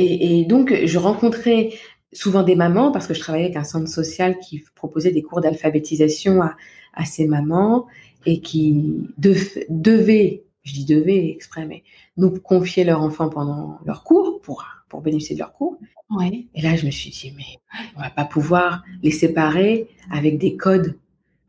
Et, 0.00 0.40
et, 0.40 0.44
donc, 0.44 0.72
je 0.84 0.96
rencontrais 0.96 1.72
souvent 2.12 2.44
des 2.44 2.54
mamans, 2.54 2.92
parce 2.92 3.08
que 3.08 3.14
je 3.14 3.20
travaillais 3.20 3.46
avec 3.46 3.56
un 3.56 3.64
centre 3.64 3.88
social 3.88 4.38
qui 4.38 4.64
proposait 4.76 5.10
des 5.10 5.22
cours 5.22 5.40
d'alphabétisation 5.40 6.40
à, 6.40 6.56
à, 6.94 7.04
ces 7.04 7.26
mamans 7.26 7.86
et 8.24 8.40
qui 8.40 9.08
devaient, 9.18 10.44
je 10.62 10.72
dis 10.72 10.84
devaient 10.84 11.30
exprès, 11.30 11.66
mais 11.66 11.82
nous 12.16 12.30
confier 12.30 12.84
leur 12.84 13.02
enfant 13.02 13.28
pendant 13.28 13.78
leur 13.84 14.04
cours 14.04 14.40
pour, 14.40 14.64
pour 14.88 15.00
bénéficier 15.00 15.34
de 15.34 15.40
leur 15.40 15.52
cours. 15.52 15.76
Ouais. 16.10 16.46
Et 16.54 16.62
là, 16.62 16.76
je 16.76 16.86
me 16.86 16.92
suis 16.92 17.10
dit, 17.10 17.34
mais 17.36 17.58
on 17.96 18.00
va 18.00 18.10
pas 18.10 18.24
pouvoir 18.24 18.84
les 19.02 19.10
séparer 19.10 19.88
avec 20.12 20.38
des 20.38 20.56
codes 20.56 20.96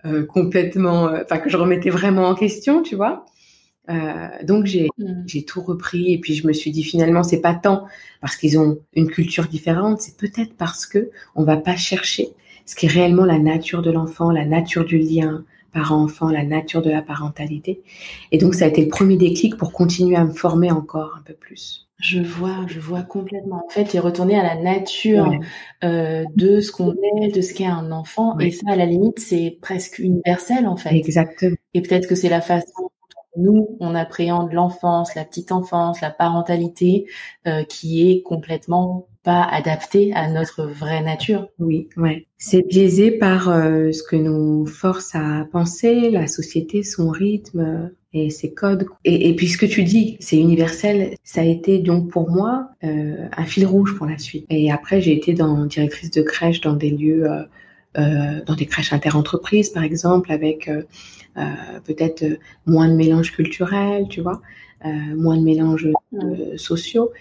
euh, 0.05 0.25
complètement, 0.25 1.09
euh, 1.09 1.21
enfin 1.23 1.37
que 1.37 1.49
je 1.49 1.57
remettais 1.57 1.91
vraiment 1.91 2.29
en 2.29 2.35
question, 2.35 2.81
tu 2.81 2.95
vois. 2.95 3.25
Euh, 3.89 4.27
donc 4.43 4.65
j'ai 4.65 4.89
mm. 4.97 5.23
j'ai 5.25 5.43
tout 5.43 5.61
repris 5.61 6.13
et 6.13 6.19
puis 6.19 6.35
je 6.35 6.45
me 6.45 6.53
suis 6.53 6.71
dit 6.71 6.83
finalement 6.83 7.23
c'est 7.23 7.41
pas 7.41 7.55
tant 7.55 7.85
parce 8.21 8.35
qu'ils 8.35 8.59
ont 8.59 8.79
une 8.93 9.07
culture 9.07 9.47
différente, 9.47 10.01
c'est 10.01 10.17
peut-être 10.17 10.53
parce 10.55 10.85
que 10.85 11.09
on 11.35 11.43
va 11.43 11.57
pas 11.57 11.75
chercher 11.75 12.29
ce 12.65 12.75
qui 12.75 12.85
est 12.85 12.89
réellement 12.89 13.25
la 13.25 13.39
nature 13.39 13.81
de 13.81 13.91
l'enfant, 13.91 14.31
la 14.31 14.45
nature 14.45 14.85
du 14.85 14.99
lien 14.99 15.43
parent-enfant, 15.73 16.29
la 16.29 16.43
nature 16.43 16.81
de 16.81 16.89
la 16.89 17.01
parentalité. 17.01 17.81
Et 18.31 18.37
donc 18.37 18.55
ça 18.55 18.65
a 18.65 18.67
été 18.67 18.81
le 18.81 18.89
premier 18.89 19.17
déclic 19.17 19.57
pour 19.57 19.71
continuer 19.71 20.15
à 20.15 20.23
me 20.23 20.31
former 20.31 20.71
encore 20.71 21.15
un 21.17 21.21
peu 21.21 21.33
plus. 21.33 21.87
Je 21.99 22.21
vois, 22.21 22.65
je 22.67 22.79
vois 22.79 23.01
complètement. 23.01 23.65
En 23.65 23.69
fait, 23.69 23.83
tu 23.83 23.97
es 23.97 23.99
retourné 23.99 24.39
à 24.39 24.43
la 24.43 24.55
nature 24.55 25.33
euh, 25.83 26.23
de 26.37 26.61
ce 26.61 26.71
qu'on 26.71 26.93
est, 26.93 27.35
de 27.35 27.41
ce 27.41 27.53
qu'est 27.53 27.65
un 27.65 27.91
enfant. 27.91 28.39
Et 28.39 28.51
ça, 28.51 28.71
à 28.71 28.77
la 28.77 28.85
limite, 28.85 29.19
c'est 29.19 29.57
presque 29.61 29.99
universel, 29.99 30.65
en 30.65 30.77
fait. 30.77 30.95
Exactement. 30.95 31.57
Et 31.73 31.81
peut-être 31.81 32.07
que 32.07 32.15
c'est 32.15 32.29
la 32.29 32.39
façon 32.39 32.89
nous, 33.37 33.77
on 33.79 33.95
appréhende 33.95 34.51
l'enfance, 34.53 35.15
la 35.15 35.25
petite 35.25 35.51
enfance, 35.51 36.01
la 36.01 36.09
parentalité, 36.09 37.05
euh, 37.47 37.63
qui 37.63 38.09
est 38.09 38.21
complètement 38.21 39.07
pas 39.23 39.43
adaptée 39.43 40.13
à 40.13 40.29
notre 40.29 40.63
vraie 40.63 41.03
nature. 41.03 41.49
Oui, 41.59 41.89
ouais. 41.97 42.25
C'est 42.37 42.65
biaisé 42.67 43.11
par 43.11 43.49
euh, 43.49 43.91
ce 43.91 44.01
que 44.03 44.15
nous 44.15 44.65
force 44.65 45.13
à 45.13 45.45
penser, 45.51 46.09
la 46.09 46.27
société, 46.27 46.83
son 46.83 47.09
rythme 47.09 47.91
et 48.13 48.29
ses 48.29 48.53
codes. 48.53 48.87
Et, 49.05 49.35
puis 49.35 49.47
ce 49.47 49.57
que 49.57 49.65
tu 49.65 49.83
dis, 49.83 50.17
c'est 50.19 50.37
universel. 50.37 51.15
Ça 51.23 51.41
a 51.41 51.43
été 51.43 51.79
donc 51.79 52.09
pour 52.09 52.29
moi 52.31 52.69
euh, 52.83 53.27
un 53.35 53.45
fil 53.45 53.65
rouge 53.65 53.95
pour 53.97 54.07
la 54.07 54.17
suite. 54.17 54.45
Et 54.49 54.71
après, 54.71 55.01
j'ai 55.01 55.15
été 55.15 55.33
dans 55.33 55.65
directrice 55.65 56.11
de 56.11 56.21
crèche 56.21 56.61
dans 56.61 56.73
des 56.73 56.89
lieux, 56.89 57.27
euh, 57.97 58.43
dans 58.45 58.55
des 58.55 58.65
crèches 58.65 58.93
interentreprises, 58.93 59.69
par 59.69 59.83
exemple, 59.83 60.31
avec 60.31 60.67
euh, 60.67 60.83
euh, 61.37 61.79
peut-être 61.85 62.23
moins 62.65 62.87
de 62.87 62.93
mélange 62.93 63.31
culturel, 63.31 64.07
tu 64.09 64.21
vois, 64.21 64.41
moins 64.83 65.35
de 65.35 65.43
mélange 65.43 65.89
sociaux. 66.55 67.11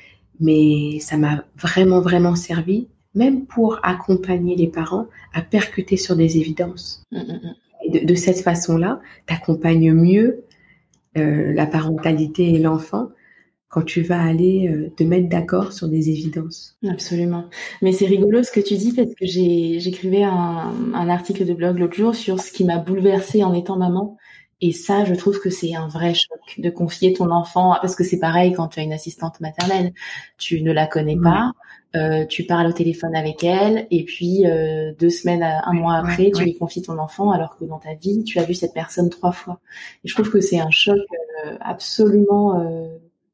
Mais 0.40 1.00
ça 1.00 1.16
m'a 1.16 1.44
vraiment, 1.56 2.00
vraiment 2.00 2.36
servi 2.36 2.86
même 3.14 3.46
pour 3.46 3.80
accompagner 3.82 4.54
les 4.54 4.68
parents 4.68 5.06
à 5.32 5.42
percuter 5.42 5.96
sur 5.96 6.14
des 6.14 6.36
évidences. 6.36 7.02
Mmh, 7.10 7.18
mmh. 7.18 7.54
Et 7.84 7.90
de, 7.90 8.06
de 8.06 8.14
cette 8.14 8.40
façon-là, 8.40 9.00
tu 9.26 9.34
accompagnes 9.34 9.92
mieux 9.92 10.44
euh, 11.16 11.52
la 11.54 11.66
parentalité 11.66 12.50
et 12.50 12.58
l'enfant 12.58 13.08
quand 13.68 13.82
tu 13.82 14.02
vas 14.02 14.22
aller 14.22 14.68
euh, 14.68 14.90
te 14.96 15.04
mettre 15.04 15.28
d'accord 15.28 15.72
sur 15.72 15.88
des 15.88 16.10
évidences. 16.10 16.76
Absolument. 16.88 17.44
Mais 17.82 17.92
c'est 17.92 18.06
rigolo 18.06 18.42
ce 18.42 18.50
que 18.50 18.60
tu 18.60 18.76
dis 18.76 18.92
parce 18.92 19.14
que 19.14 19.26
j'écrivais 19.26 20.22
un, 20.22 20.72
un, 20.94 21.08
article 21.08 21.44
de 21.44 21.52
blog 21.52 21.78
l'autre 21.78 21.94
jour 21.94 22.14
sur 22.14 22.40
ce 22.40 22.50
qui 22.50 22.64
m'a 22.64 22.78
bouleversée 22.78 23.44
en 23.44 23.52
étant 23.52 23.76
maman. 23.76 24.16
Et 24.60 24.72
ça, 24.72 25.04
je 25.04 25.14
trouve 25.14 25.38
que 25.40 25.50
c'est 25.50 25.74
un 25.74 25.86
vrai 25.86 26.14
choc 26.14 26.40
de 26.58 26.68
confier 26.68 27.12
ton 27.12 27.30
enfant, 27.30 27.76
parce 27.80 27.94
que 27.94 28.02
c'est 28.02 28.18
pareil 28.18 28.52
quand 28.52 28.68
tu 28.68 28.80
as 28.80 28.82
une 28.82 28.92
assistante 28.92 29.40
maternelle, 29.40 29.92
tu 30.36 30.62
ne 30.62 30.72
la 30.72 30.88
connais 30.88 31.16
pas, 31.16 31.52
euh, 31.94 32.26
tu 32.26 32.42
parles 32.44 32.66
au 32.66 32.72
téléphone 32.72 33.14
avec 33.14 33.44
elle, 33.44 33.86
et 33.92 34.04
puis 34.04 34.46
euh, 34.46 34.92
deux 34.98 35.10
semaines, 35.10 35.44
un 35.44 35.72
mois 35.72 35.94
après, 35.94 36.32
tu 36.34 36.42
lui 36.42 36.58
confies 36.58 36.82
ton 36.82 36.98
enfant, 36.98 37.30
alors 37.30 37.56
que 37.56 37.64
dans 37.66 37.78
ta 37.78 37.94
vie, 37.94 38.24
tu 38.24 38.40
as 38.40 38.44
vu 38.44 38.54
cette 38.54 38.74
personne 38.74 39.10
trois 39.10 39.32
fois. 39.32 39.60
Et 40.04 40.08
je 40.08 40.14
trouve 40.14 40.30
que 40.30 40.40
c'est 40.40 40.58
un 40.58 40.70
choc 40.70 40.98
euh, 41.46 41.56
absolument 41.60 42.60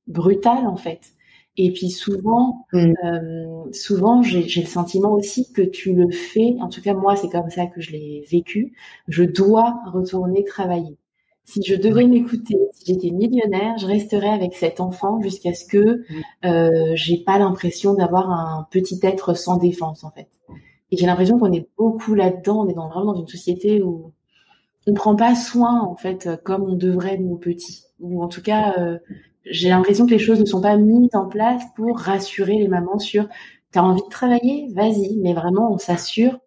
euh, 0.08 0.12
brutal 0.12 0.66
en 0.66 0.76
fait. 0.76 1.14
Et 1.56 1.73
puis 1.73 1.90
souvent, 1.90 2.66
mm. 2.73 2.92
euh, 3.04 3.73
souvent 3.73 4.23
j'ai 4.23 4.42
le 4.42 4.66
sentiment 4.66 5.12
aussi 5.12 5.52
que 5.52 5.62
tu 5.62 5.94
le 5.94 6.11
fais. 6.11 6.56
En 6.61 6.68
tout 6.68 6.82
cas, 6.82 6.94
moi, 6.94 7.16
c'est 7.16 7.28
comme 7.28 7.50
ça 7.50 7.66
que 7.66 7.80
je 7.80 7.92
l'ai 7.92 8.25
vécu. 8.30 8.73
Je 9.08 9.25
dois 9.25 9.80
retourner 9.92 10.44
travailler. 10.44 10.96
Si 11.44 11.62
je 11.62 11.75
devais 11.75 12.06
m'écouter, 12.06 12.56
si 12.73 12.87
j'étais 12.87 13.11
millionnaire, 13.11 13.76
je 13.76 13.87
resterais 13.87 14.30
avec 14.30 14.54
cet 14.54 14.80
enfant 14.80 15.20
jusqu'à 15.20 15.52
ce 15.52 15.66
que 15.66 16.02
euh, 16.44 16.92
j'ai 16.94 17.18
pas 17.18 17.38
l'impression 17.38 17.94
d'avoir 17.94 18.30
un 18.30 18.66
petit 18.70 18.99
être 19.02 19.34
sans 19.37 19.58
défense 19.58 20.04
en 20.04 20.11
fait. 20.11 20.28
Et 20.90 20.96
j'ai 20.96 21.06
l'impression 21.06 21.38
qu'on 21.38 21.52
est 21.52 21.68
beaucoup 21.76 22.14
là-dedans. 22.14 22.64
On 22.64 22.68
est 22.68 22.75
dans, 22.75 22.88
vraiment 22.88 23.12
dans 23.12 23.20
une 23.20 23.28
société 23.28 23.82
où 23.82 24.12
on 24.87 24.94
prend 24.94 25.16
pas 25.16 25.34
soin 25.34 25.82
en 25.82 25.96
fait 25.96 26.30
comme 26.44 26.62
on 26.62 26.76
devrait 26.76 27.18
de 27.18 27.25
nos 27.25 27.37
petits. 27.37 27.84
Ou 28.00 28.23
en 28.23 28.28
tout 28.28 28.42
cas, 28.42 28.75
euh, 28.78 28.99
j'ai 29.46 29.68
l'impression 29.68 30.06
que 30.06 30.12
les 30.12 30.18
choses 30.18 30.40
ne 30.40 30.44
sont 30.46 30.60
pas 30.60 30.76
mises 30.76 31.14
en 31.14 31.26
place 31.28 31.62
pour 31.76 31.98
rassurer 31.98 32.58
les 32.58 32.68
mamans 32.68 32.98
sur 32.98 33.28
t'as 33.72 33.82
envie 33.82 34.02
de 34.02 34.08
travailler, 34.08 34.68
vas-y. 34.74 35.16
Mais 35.22 35.34
vraiment, 35.34 35.72
on 35.72 35.78
s'assure 35.78 36.38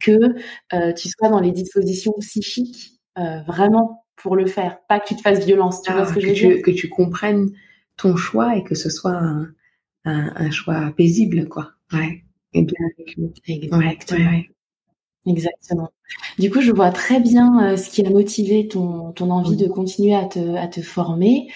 que 0.00 0.34
euh, 0.74 0.92
tu 0.92 1.08
sois 1.08 1.28
dans 1.28 1.40
les 1.40 1.52
dispositions 1.52 2.14
psychiques 2.20 3.00
euh, 3.18 3.40
vraiment 3.46 4.04
pour 4.16 4.36
le 4.36 4.46
faire, 4.46 4.78
pas 4.88 5.00
que 5.00 5.08
tu 5.08 5.16
te 5.16 5.22
fasses 5.22 5.44
violence. 5.44 5.82
Tu 5.82 5.92
vois 5.92 6.06
ce 6.06 6.12
que, 6.12 6.20
je 6.20 6.26
veux 6.28 6.32
dire? 6.34 6.62
Que 6.62 6.70
tu 6.70 6.88
comprennes 6.88 7.50
ton 7.96 8.16
choix 8.16 8.56
et 8.56 8.64
que 8.64 8.74
ce 8.74 8.90
soit 8.90 9.12
un, 9.12 9.48
un, 10.04 10.32
un 10.36 10.50
choix 10.50 10.92
paisible, 10.96 11.48
quoi. 11.48 11.70
Ouais. 11.92 12.24
Et 12.54 12.62
bien 12.62 12.76
Exactement. 13.46 14.30
Ouais, 14.30 14.50
Exactement. 15.26 15.90
Du 16.38 16.50
coup, 16.50 16.60
je 16.60 16.72
vois 16.72 16.90
très 16.90 17.20
bien 17.20 17.72
euh, 17.72 17.76
ce 17.76 17.90
qui 17.90 18.04
a 18.06 18.10
motivé 18.10 18.66
ton, 18.68 19.12
ton 19.12 19.30
envie 19.30 19.56
de 19.56 19.68
continuer 19.68 20.14
à 20.14 20.24
te, 20.24 20.56
à 20.56 20.68
te 20.68 20.80
former. 20.80 21.48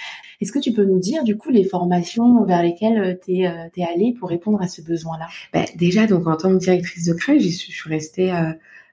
Est-ce 0.42 0.52
que 0.52 0.58
tu 0.58 0.72
peux 0.72 0.84
nous 0.84 0.98
dire, 0.98 1.24
du 1.24 1.36
coup, 1.36 1.50
les 1.50 1.64
formations 1.64 2.44
vers 2.44 2.62
lesquelles 2.62 3.18
tu 3.24 3.38
es, 3.38 3.46
euh, 3.46 3.84
allée 3.94 4.14
pour 4.18 4.28
répondre 4.28 4.60
à 4.60 4.68
ce 4.68 4.82
besoin-là? 4.82 5.26
Ben, 5.52 5.64
Déjà, 5.76 6.06
donc 6.06 6.26
en 6.26 6.36
tant 6.36 6.50
que 6.50 6.58
directrice 6.58 7.06
de 7.06 7.14
crèche, 7.14 7.42
je 7.42 7.48
suis 7.48 7.88
restée 7.88 8.32
euh, 8.32 8.52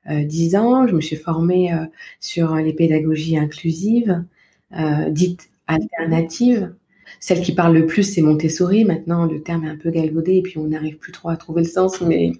euh, 0.09 0.23
dix 0.23 0.55
ans. 0.55 0.87
Je 0.87 0.95
me 0.95 1.01
suis 1.01 1.15
formée 1.15 1.73
euh, 1.73 1.85
sur 2.19 2.55
les 2.55 2.73
pédagogies 2.73 3.37
inclusives, 3.37 4.23
euh, 4.77 5.09
dites 5.09 5.49
alternatives. 5.67 6.73
Celle 7.19 7.41
qui 7.41 7.53
parle 7.53 7.75
le 7.75 7.85
plus, 7.85 8.03
c'est 8.03 8.21
Montessori. 8.21 8.85
Maintenant, 8.85 9.25
le 9.25 9.41
terme 9.41 9.65
est 9.65 9.69
un 9.69 9.75
peu 9.75 9.89
galvaudé 9.91 10.37
et 10.37 10.41
puis 10.41 10.57
on 10.57 10.67
n'arrive 10.67 10.97
plus 10.97 11.11
trop 11.11 11.29
à 11.29 11.37
trouver 11.37 11.63
le 11.63 11.67
sens, 11.67 12.01
mais, 12.01 12.31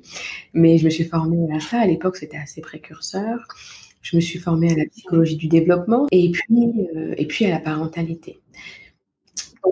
mais 0.54 0.78
je 0.78 0.86
me 0.86 0.89
suis 0.89 1.04
formée 1.04 1.48
à 1.54 1.60
ça. 1.60 1.80
À 1.80 1.86
l'époque, 1.88 2.18
c'était 2.18 2.38
assez 2.38 2.62
précurseur. 2.62 3.39
Je 4.01 4.16
me 4.16 4.22
suis 4.22 4.39
formée 4.39 4.72
à 4.72 4.75
la 4.75 4.86
psychologie 4.86 5.36
du 5.36 5.48
développement 5.48 6.08
et 6.12 6.32
puis, 6.32 6.72
et 7.18 7.25
puis 7.25 7.46
à 7.46 7.50
la 7.50 7.60
parentalité 7.60 8.39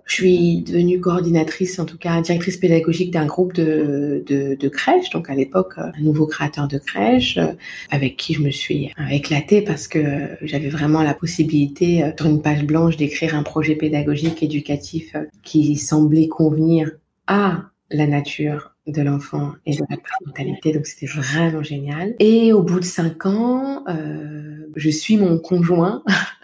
je 0.06 0.14
suis 0.14 0.62
devenue 0.62 1.00
coordinatrice, 1.00 1.80
en 1.80 1.86
tout 1.86 1.98
cas 1.98 2.22
directrice 2.22 2.58
pédagogique 2.58 3.12
d'un 3.12 3.26
groupe 3.26 3.54
de, 3.54 4.24
de, 4.26 4.56
de 4.56 4.70
crèches. 4.70 5.10
Donc 5.10 5.30
à 5.30 5.36
l'époque, 5.36 5.74
un 5.78 5.92
nouveau 6.00 6.28
créateur 6.28 6.68
de 6.68 6.78
crèche 6.78 7.38
euh, 7.38 7.54
avec 7.92 8.18
qui 8.18 8.34
je 8.34 8.42
me 8.42 8.50
suis 8.50 8.92
éclatée 9.12 9.62
parce 9.62 9.88
que 9.88 10.38
j'avais 10.42 10.70
vraiment 10.70 11.04
la 11.04 11.14
possibilité 11.14 12.04
euh, 12.04 12.12
sur 12.18 12.28
une 12.28 12.42
page 12.42 12.64
blanche 12.66 12.98
d'écrire 12.98 13.36
un 13.36 13.44
projet 13.44 13.76
pédagogique 13.76 14.44
éducatif 14.44 15.16
euh, 15.16 15.26
qui 15.44 15.76
semblait 15.76 16.28
convenir 16.28 16.92
à 17.28 17.64
la 17.92 18.08
nature 18.08 18.72
de 18.88 19.02
l'enfant 19.02 19.54
et 19.66 19.76
de 19.76 19.84
la 19.90 19.98
parentalité. 19.98 20.74
Donc 20.74 20.88
c'était 20.88 21.06
vraiment 21.06 21.64
génial. 21.64 22.16
Et 22.20 22.54
au 22.54 22.64
bout 22.64 22.80
de 22.80 22.86
cinq 22.86 23.26
ans, 23.26 23.84
euh, 23.88 24.70
je 24.76 24.90
suis 24.90 25.18
mon 25.18 25.38
conjoint 25.38 26.04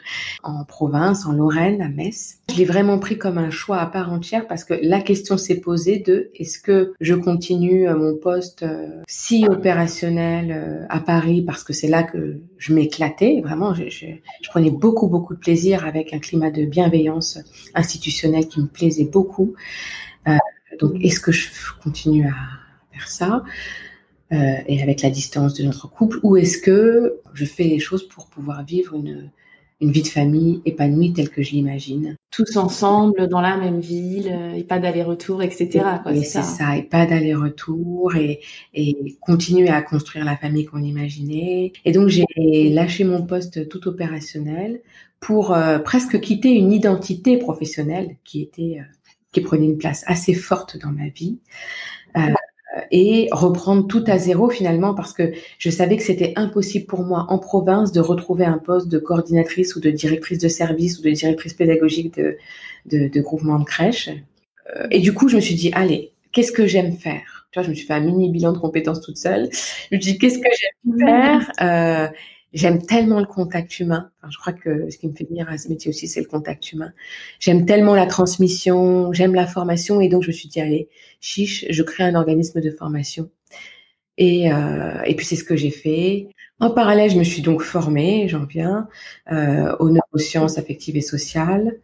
en 0.43 0.65
province, 0.65 1.25
en 1.25 1.31
Lorraine, 1.31 1.81
à 1.81 1.89
Metz. 1.89 2.39
Je 2.51 2.57
l'ai 2.57 2.65
vraiment 2.65 2.99
pris 2.99 3.17
comme 3.17 3.37
un 3.37 3.49
choix 3.49 3.79
à 3.79 3.85
part 3.85 4.11
entière 4.11 4.45
parce 4.47 4.63
que 4.65 4.73
la 4.81 5.01
question 5.01 5.37
s'est 5.37 5.59
posée 5.59 5.99
de 5.99 6.31
est-ce 6.35 6.59
que 6.59 6.93
je 6.99 7.13
continue 7.15 7.87
euh, 7.87 7.95
mon 7.95 8.15
poste 8.15 8.63
euh, 8.63 9.01
si 9.07 9.45
opérationnel 9.47 10.51
euh, 10.51 10.85
à 10.89 10.99
Paris 10.99 11.41
parce 11.41 11.63
que 11.63 11.73
c'est 11.73 11.87
là 11.87 12.03
que 12.03 12.39
je 12.57 12.73
m'éclatais. 12.73 13.41
Vraiment, 13.41 13.73
je, 13.73 14.05
prenais 14.49 14.69
beaucoup, 14.69 15.07
beaucoup 15.07 15.33
de 15.33 15.39
plaisir 15.39 15.85
avec 15.85 16.13
un 16.13 16.19
climat 16.19 16.51
de 16.51 16.65
bienveillance 16.65 17.39
institutionnelle 17.73 18.47
qui 18.47 18.61
me 18.61 18.67
plaisait 18.67 19.05
beaucoup. 19.05 19.55
Donc, 20.79 20.93
est-ce 21.01 21.19
que 21.19 21.31
je 21.31 21.49
continue 21.83 22.25
à 22.27 22.33
faire 22.91 23.07
ça 23.07 23.43
et 24.31 24.81
avec 24.81 25.03
la 25.03 25.11
distance 25.11 25.53
de 25.53 25.63
notre 25.63 25.87
couple, 25.87 26.19
ou 26.23 26.37
est-ce 26.37 26.57
que 26.57 27.19
je 27.35 27.45
fais 27.45 27.65
les 27.65 27.77
choses 27.77 28.07
pour 28.07 28.25
pouvoir 28.25 28.65
vivre 28.65 28.95
une, 28.95 29.29
une 29.83 29.91
vie 29.91 30.01
de 30.01 30.07
famille 30.07 30.61
épanouie 30.65 31.13
telle 31.13 31.29
que 31.29 31.43
je 31.43 31.51
l'imagine 31.51 32.15
Tous 32.31 32.57
ensemble, 32.57 33.27
dans 33.27 33.41
la 33.41 33.57
même 33.57 33.81
ville, 33.81 34.29
euh, 34.31 34.53
et 34.53 34.63
pas 34.63 34.79
d'aller-retour, 34.79 35.43
etc. 35.43 35.85
Et 36.09 36.23
c'est 36.23 36.41
ça. 36.41 36.77
et 36.77 36.83
pas 36.83 37.05
d'aller-retour, 37.05 38.15
et, 38.15 38.39
et 38.73 39.17
continuer 39.19 39.69
à 39.69 39.81
construire 39.81 40.25
la 40.25 40.37
famille 40.37 40.65
qu'on 40.65 40.81
imaginait. 40.81 41.73
Et 41.83 41.91
donc, 41.91 42.07
j'ai 42.07 42.69
lâché 42.69 43.03
mon 43.03 43.23
poste 43.25 43.67
tout 43.67 43.87
opérationnel 43.87 44.81
pour 45.19 45.53
euh, 45.53 45.79
presque 45.79 46.19
quitter 46.19 46.51
une 46.51 46.71
identité 46.71 47.37
professionnelle 47.37 48.15
qui 48.23 48.41
était... 48.41 48.77
Euh, 48.79 48.83
qui 49.33 49.41
prenait 49.41 49.65
une 49.65 49.79
place 49.79 50.03
assez 50.05 50.35
forte 50.35 50.77
dans 50.77 50.91
ma 50.91 51.07
vie. 51.09 51.39
Euh, 52.17 52.21
et 52.91 53.29
reprendre 53.31 53.87
tout 53.87 54.03
à 54.07 54.17
zéro 54.17 54.49
finalement 54.49 54.93
parce 54.93 55.13
que 55.13 55.31
je 55.59 55.69
savais 55.69 55.97
que 55.97 56.03
c'était 56.03 56.33
impossible 56.35 56.85
pour 56.85 57.03
moi 57.03 57.25
en 57.29 57.37
province 57.37 57.91
de 57.91 57.99
retrouver 57.99 58.45
un 58.45 58.57
poste 58.57 58.87
de 58.87 58.97
coordinatrice 58.97 59.75
ou 59.75 59.79
de 59.79 59.91
directrice 59.91 60.39
de 60.39 60.47
service 60.47 60.99
ou 60.99 61.03
de 61.03 61.11
directrice 61.11 61.53
pédagogique 61.53 62.15
de, 62.15 62.37
de, 62.87 63.07
de 63.07 63.21
groupement 63.21 63.59
de 63.59 63.65
crèche. 63.65 64.09
Euh, 64.75 64.87
et 64.91 64.99
du 64.99 65.13
coup, 65.13 65.27
je 65.27 65.35
me 65.35 65.41
suis 65.41 65.55
dit, 65.55 65.71
allez, 65.73 66.11
qu'est-ce 66.31 66.51
que 66.51 66.65
j'aime 66.67 66.93
faire? 66.93 67.47
Tu 67.51 67.59
vois, 67.59 67.63
je 67.63 67.69
me 67.69 67.75
suis 67.75 67.85
fait 67.85 67.93
un 67.93 67.99
mini 67.99 68.29
bilan 68.29 68.53
de 68.53 68.57
compétences 68.57 69.01
toute 69.01 69.17
seule. 69.17 69.49
Je 69.91 69.95
me 69.95 70.01
suis 70.01 70.13
dit, 70.13 70.17
qu'est-ce 70.17 70.39
que 70.39 70.49
j'aime 70.59 70.99
faire? 70.99 71.51
Euh, 71.61 72.07
J'aime 72.53 72.85
tellement 72.85 73.19
le 73.19 73.25
contact 73.25 73.79
humain. 73.79 74.11
Je 74.29 74.37
crois 74.37 74.53
que 74.53 74.89
ce 74.89 74.97
qui 74.97 75.07
me 75.07 75.13
fait 75.15 75.25
venir 75.25 75.49
à 75.49 75.57
ce 75.57 75.69
métier 75.69 75.89
aussi, 75.89 76.07
c'est 76.07 76.21
le 76.21 76.27
contact 76.27 76.71
humain. 76.71 76.93
J'aime 77.39 77.65
tellement 77.65 77.95
la 77.95 78.05
transmission, 78.05 79.11
j'aime 79.13 79.33
la 79.35 79.47
formation, 79.47 80.01
et 80.01 80.09
donc 80.09 80.23
je 80.23 80.27
me 80.27 80.33
suis 80.33 80.49
dit 80.49 80.61
allez, 80.61 80.89
chiche, 81.21 81.65
je 81.69 81.83
crée 81.83 82.03
un 82.03 82.15
organisme 82.15 82.61
de 82.61 82.71
formation. 82.71 83.29
Et, 84.17 84.51
euh, 84.53 85.01
et 85.05 85.15
puis 85.15 85.25
c'est 85.25 85.35
ce 85.35 85.43
que 85.43 85.55
j'ai 85.55 85.71
fait. 85.71 86.27
En 86.59 86.69
parallèle, 86.71 87.09
je 87.11 87.17
me 87.17 87.23
suis 87.23 87.41
donc 87.41 87.61
formée, 87.63 88.27
j'en 88.29 88.45
viens, 88.45 88.87
euh, 89.31 89.75
aux 89.79 89.89
neurosciences 89.89 90.57
affectives 90.57 90.95
et 90.97 91.01
sociales. 91.01 91.79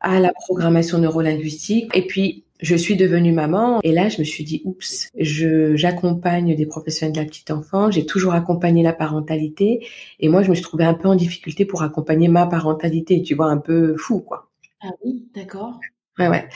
à 0.00 0.20
la 0.20 0.32
programmation 0.32 0.98
neurolinguistique. 0.98 1.90
Et 1.94 2.06
puis, 2.06 2.44
je 2.62 2.76
suis 2.76 2.96
devenue 2.96 3.32
maman 3.32 3.80
et 3.82 3.92
là, 3.92 4.08
je 4.08 4.18
me 4.18 4.24
suis 4.24 4.44
dit, 4.44 4.62
oups, 4.64 5.08
je, 5.18 5.76
j'accompagne 5.76 6.54
des 6.54 6.66
professionnels 6.66 7.14
de 7.14 7.20
la 7.20 7.26
petite 7.26 7.50
enfance. 7.50 7.94
J'ai 7.94 8.06
toujours 8.06 8.34
accompagné 8.34 8.82
la 8.82 8.92
parentalité 8.92 9.86
et 10.18 10.28
moi, 10.28 10.42
je 10.42 10.50
me 10.50 10.54
suis 10.54 10.64
trouvée 10.64 10.84
un 10.84 10.94
peu 10.94 11.08
en 11.08 11.14
difficulté 11.14 11.64
pour 11.64 11.82
accompagner 11.82 12.28
ma 12.28 12.46
parentalité. 12.46 13.22
Tu 13.22 13.34
vois, 13.34 13.46
un 13.46 13.58
peu 13.58 13.96
fou, 13.96 14.20
quoi. 14.20 14.50
Ah 14.82 14.90
oui, 15.04 15.28
d'accord. 15.34 15.80
Ouais, 16.18 16.28
ouais. 16.28 16.48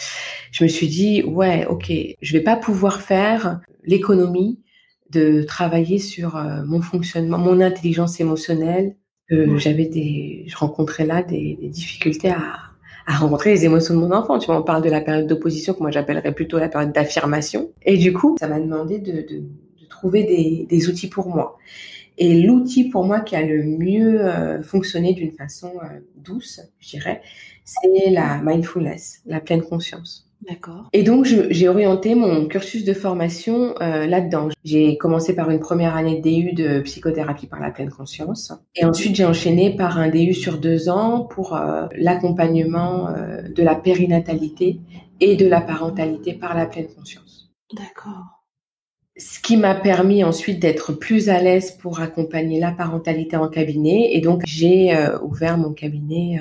Je 0.53 0.65
me 0.65 0.69
suis 0.69 0.89
dit, 0.89 1.23
ouais, 1.23 1.67
ok, 1.67 1.93
je 2.21 2.33
vais 2.33 2.43
pas 2.43 2.57
pouvoir 2.57 3.01
faire 3.01 3.61
l'économie 3.85 4.61
de 5.11 5.43
travailler 5.43 5.99
sur 5.99 6.37
euh, 6.37 6.65
mon 6.67 6.83
fonctionnement, 6.83 7.39
mon 7.39 7.61
intelligence 7.61 8.21
émotionnelle. 8.21 8.97
Euh, 9.33 9.57
J'avais 9.59 9.87
des, 9.87 10.45
je 10.47 10.57
rencontrais 10.57 11.07
là 11.07 11.23
des, 11.23 11.57
des 11.61 11.69
difficultés 11.69 12.31
à, 12.31 12.74
à 13.07 13.17
rencontrer 13.17 13.51
les 13.51 13.65
émotions 13.65 13.95
de 13.95 14.01
mon 14.01 14.13
enfant. 14.13 14.39
Tu 14.39 14.47
vois, 14.47 14.59
on 14.59 14.63
parle 14.63 14.83
de 14.83 14.91
la 14.91 15.01
période 15.01 15.27
d'opposition 15.27 15.75
que 15.75 15.81
moi 15.81 15.91
j'appellerais 15.91 16.33
plutôt 16.33 16.59
la 16.59 16.69
période 16.69 16.93
d'affirmation. 16.93 17.71
Et 17.83 17.97
du 17.97 18.13
coup, 18.13 18.37
ça 18.39 18.49
m'a 18.49 18.61
demandé 18.61 18.99
de, 18.99 19.13
de, 19.13 19.41
de 19.81 19.87
trouver 19.89 20.25
des, 20.25 20.67
des, 20.69 20.89
outils 20.89 21.09
pour 21.09 21.29
moi. 21.29 21.59
Et 22.17 22.43
l'outil 22.43 22.89
pour 22.89 23.05
moi 23.05 23.21
qui 23.21 23.37
a 23.37 23.43
le 23.43 23.65
mieux 23.65 24.25
euh, 24.25 24.63
fonctionné 24.63 25.15
d'une 25.15 25.33
façon 25.33 25.73
euh, 25.83 26.01
douce, 26.17 26.61
je 26.79 26.91
dirais, 26.91 27.23
c'est 27.65 28.11
la 28.11 28.41
mindfulness, 28.43 29.23
la 29.27 29.41
pleine 29.41 29.63
conscience. 29.63 30.31
D'accord. 30.49 30.89
Et 30.93 31.03
donc, 31.03 31.25
j'ai 31.25 31.69
orienté 31.69 32.15
mon 32.15 32.47
cursus 32.47 32.85
de 32.85 32.93
formation 32.93 33.75
euh, 33.81 34.07
là-dedans. 34.07 34.49
J'ai 34.65 34.97
commencé 34.99 35.35
par 35.35 35.51
une 35.51 35.61
première 35.61 35.97
année 35.97 36.21
de 36.21 36.23
DU 36.23 36.53
de 36.53 36.81
psychothérapie 36.81 37.47
par 37.47 37.61
la 37.61 37.71
pleine 37.71 37.91
conscience. 37.91 38.53
Et 38.75 38.85
ensuite, 38.85 39.15
j'ai 39.15 39.25
enchaîné 39.25 39.75
par 39.75 39.99
un 39.99 40.09
DU 40.09 40.35
sur 40.35 40.59
deux 40.59 40.89
ans 40.89 41.21
pour 41.21 41.57
euh, 41.57 41.87
l'accompagnement 41.97 43.09
euh, 43.09 43.43
de 43.49 43.63
la 43.63 43.75
périnatalité 43.75 44.81
et 45.21 45.37
de 45.37 45.47
la 45.47 45.61
parentalité 45.61 46.35
par 46.35 46.55
la 46.55 46.67
pleine 46.67 46.89
conscience. 46.89 47.53
D'accord. 47.75 48.43
Ce 49.17 49.39
qui 49.39 49.57
m'a 49.57 49.77
permis 49.77 50.25
ensuite 50.25 50.61
d'être 50.61 50.93
plus 50.93 51.29
à 51.29 51.41
l'aise 51.41 51.71
pour 51.71 52.01
accompagner 52.01 52.59
la 52.59 52.73
parentalité 52.73 53.37
en 53.37 53.49
cabinet. 53.49 54.11
Et 54.13 54.21
donc, 54.21 54.43
j'ai 54.45 54.93
ouvert 55.23 55.57
mon 55.57 55.73
cabinet 55.73 56.41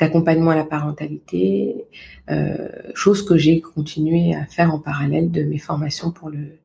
d'accompagnement 0.00 0.50
à 0.50 0.56
la 0.56 0.64
parentalité, 0.64 1.84
euh, 2.30 2.68
chose 2.94 3.24
que 3.24 3.36
j'ai 3.36 3.60
continué 3.60 4.34
à 4.34 4.46
faire 4.46 4.74
en 4.74 4.78
parallèle 4.78 5.30
de 5.30 5.42
mes 5.44 5.58
formations 5.58 6.10
pour 6.10 6.30
le, 6.30 6.58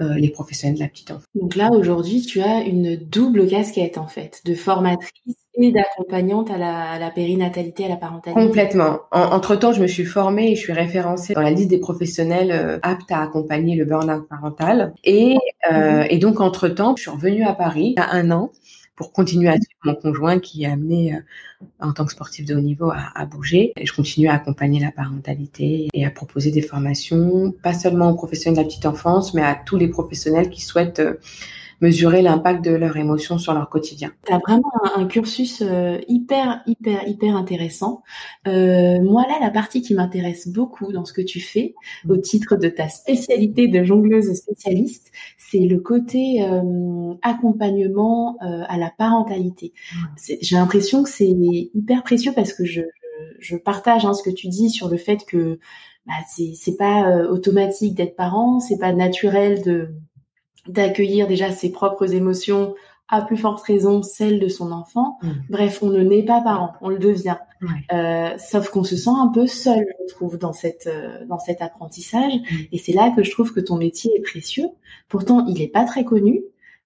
euh, 0.00 0.14
les 0.14 0.30
professionnels 0.30 0.76
de 0.76 0.82
la 0.82 0.88
petite 0.88 1.10
enfance. 1.10 1.26
Donc 1.34 1.56
là, 1.56 1.70
aujourd'hui, 1.70 2.22
tu 2.22 2.40
as 2.40 2.62
une 2.62 2.96
double 2.96 3.46
casquette 3.46 3.98
en 3.98 4.06
fait, 4.06 4.40
de 4.44 4.54
formatrice 4.54 5.36
et 5.56 5.70
d'accompagnante 5.70 6.50
à 6.50 6.58
la, 6.58 6.90
à 6.90 6.98
la 6.98 7.10
périnatalité, 7.10 7.84
à 7.84 7.88
la 7.88 7.96
parentalité. 7.96 8.40
Complètement. 8.40 9.00
En, 9.12 9.20
entre 9.20 9.54
temps, 9.54 9.72
je 9.72 9.80
me 9.80 9.86
suis 9.86 10.04
formée 10.04 10.50
et 10.50 10.56
je 10.56 10.60
suis 10.60 10.72
référencée 10.72 11.34
dans 11.34 11.42
la 11.42 11.52
liste 11.52 11.68
des 11.68 11.78
professionnels 11.78 12.50
euh, 12.50 12.78
aptes 12.82 13.12
à 13.12 13.22
accompagner 13.22 13.76
le 13.76 13.84
burn-out 13.84 14.26
parental. 14.28 14.94
Et, 15.04 15.36
euh, 15.72 16.04
et 16.10 16.18
donc, 16.18 16.40
entre 16.40 16.68
temps, 16.68 16.96
je 16.96 17.02
suis 17.02 17.10
revenue 17.10 17.44
à 17.44 17.52
Paris 17.52 17.94
il 17.96 18.00
y 18.00 18.02
a 18.02 18.10
un 18.10 18.30
an 18.32 18.50
pour 18.96 19.12
continuer 19.12 19.48
à 19.48 19.54
suivre 19.54 19.80
mon 19.84 19.94
conjoint 19.94 20.38
qui 20.38 20.64
est 20.64 20.66
amené 20.66 21.14
euh, 21.14 21.18
en 21.80 21.92
tant 21.92 22.04
que 22.04 22.12
sportif 22.12 22.44
de 22.46 22.54
haut 22.54 22.60
niveau 22.60 22.90
à, 22.90 23.10
à, 23.14 23.26
bouger. 23.26 23.72
Je 23.82 23.92
continue 23.92 24.28
à 24.28 24.34
accompagner 24.34 24.80
la 24.80 24.92
parentalité 24.92 25.88
et 25.92 26.06
à 26.06 26.10
proposer 26.10 26.50
des 26.50 26.62
formations, 26.62 27.52
pas 27.62 27.74
seulement 27.74 28.10
aux 28.10 28.14
professionnels 28.14 28.56
de 28.56 28.62
la 28.62 28.68
petite 28.68 28.86
enfance, 28.86 29.34
mais 29.34 29.42
à 29.42 29.54
tous 29.54 29.76
les 29.76 29.88
professionnels 29.88 30.50
qui 30.50 30.60
souhaitent 30.60 31.00
euh, 31.00 31.14
mesurer 31.80 32.22
l'impact 32.22 32.64
de 32.64 32.70
leurs 32.70 32.96
émotions 32.96 33.38
sur 33.38 33.54
leur 33.54 33.68
quotidien. 33.68 34.12
Tu 34.26 34.32
as 34.32 34.38
vraiment 34.38 34.70
un, 34.84 35.02
un 35.02 35.06
cursus 35.06 35.62
euh, 35.62 35.98
hyper, 36.08 36.62
hyper, 36.66 37.06
hyper 37.08 37.36
intéressant. 37.36 38.02
Euh, 38.46 39.00
moi, 39.00 39.22
là, 39.28 39.38
la 39.40 39.50
partie 39.50 39.82
qui 39.82 39.94
m'intéresse 39.94 40.48
beaucoup 40.48 40.92
dans 40.92 41.04
ce 41.04 41.12
que 41.12 41.22
tu 41.22 41.40
fais, 41.40 41.74
au 42.08 42.16
titre 42.16 42.56
de 42.56 42.68
ta 42.68 42.88
spécialité 42.88 43.68
de 43.68 43.84
jongleuse 43.84 44.32
spécialiste, 44.34 45.10
c'est 45.38 45.60
le 45.60 45.78
côté 45.78 46.42
euh, 46.42 47.14
accompagnement 47.22 48.36
euh, 48.42 48.62
à 48.68 48.78
la 48.78 48.90
parentalité. 48.96 49.72
J'ai 50.40 50.56
l'impression 50.56 51.02
que 51.02 51.10
c'est 51.10 51.28
hyper 51.28 52.02
précieux 52.02 52.32
parce 52.34 52.52
que 52.52 52.64
je, 52.64 52.82
je, 53.40 53.54
je 53.54 53.56
partage 53.56 54.04
hein, 54.04 54.14
ce 54.14 54.22
que 54.22 54.34
tu 54.34 54.48
dis 54.48 54.70
sur 54.70 54.88
le 54.88 54.96
fait 54.96 55.24
que 55.26 55.58
bah, 56.06 56.12
c'est 56.26 56.76
pas 56.76 57.08
euh, 57.08 57.28
automatique 57.28 57.94
d'être 57.94 58.16
parent, 58.16 58.60
c'est 58.60 58.78
pas 58.78 58.92
naturel 58.92 59.62
de 59.62 59.88
d'accueillir 60.66 61.26
déjà 61.26 61.50
ses 61.50 61.70
propres 61.70 62.14
émotions, 62.14 62.74
à 63.08 63.22
plus 63.22 63.36
forte 63.36 63.62
raison 63.62 64.02
celles 64.02 64.40
de 64.40 64.48
son 64.48 64.72
enfant. 64.72 65.18
Mmh. 65.22 65.28
Bref, 65.50 65.82
on 65.82 65.88
ne 65.90 66.02
naît 66.02 66.22
pas 66.22 66.40
parent, 66.40 66.72
on 66.80 66.88
le 66.88 66.98
devient. 66.98 67.36
Euh, 67.92 68.36
sauf 68.36 68.68
qu'on 68.68 68.84
se 68.84 68.96
sent 68.96 69.10
un 69.10 69.28
peu 69.28 69.46
seul, 69.46 69.86
je 70.06 70.14
trouve, 70.14 70.36
dans 70.36 70.52
cette 70.52 70.86
euh, 70.86 71.24
dans 71.26 71.38
cet 71.38 71.62
apprentissage. 71.62 72.34
Mmh. 72.34 72.56
Et 72.72 72.78
c'est 72.78 72.92
là 72.92 73.12
que 73.14 73.22
je 73.22 73.30
trouve 73.30 73.52
que 73.52 73.60
ton 73.60 73.76
métier 73.76 74.12
est 74.16 74.22
précieux. 74.22 74.68
Pourtant, 75.08 75.46
il 75.46 75.62
est 75.62 75.68
pas 75.68 75.84
très 75.84 76.04
connu. 76.04 76.42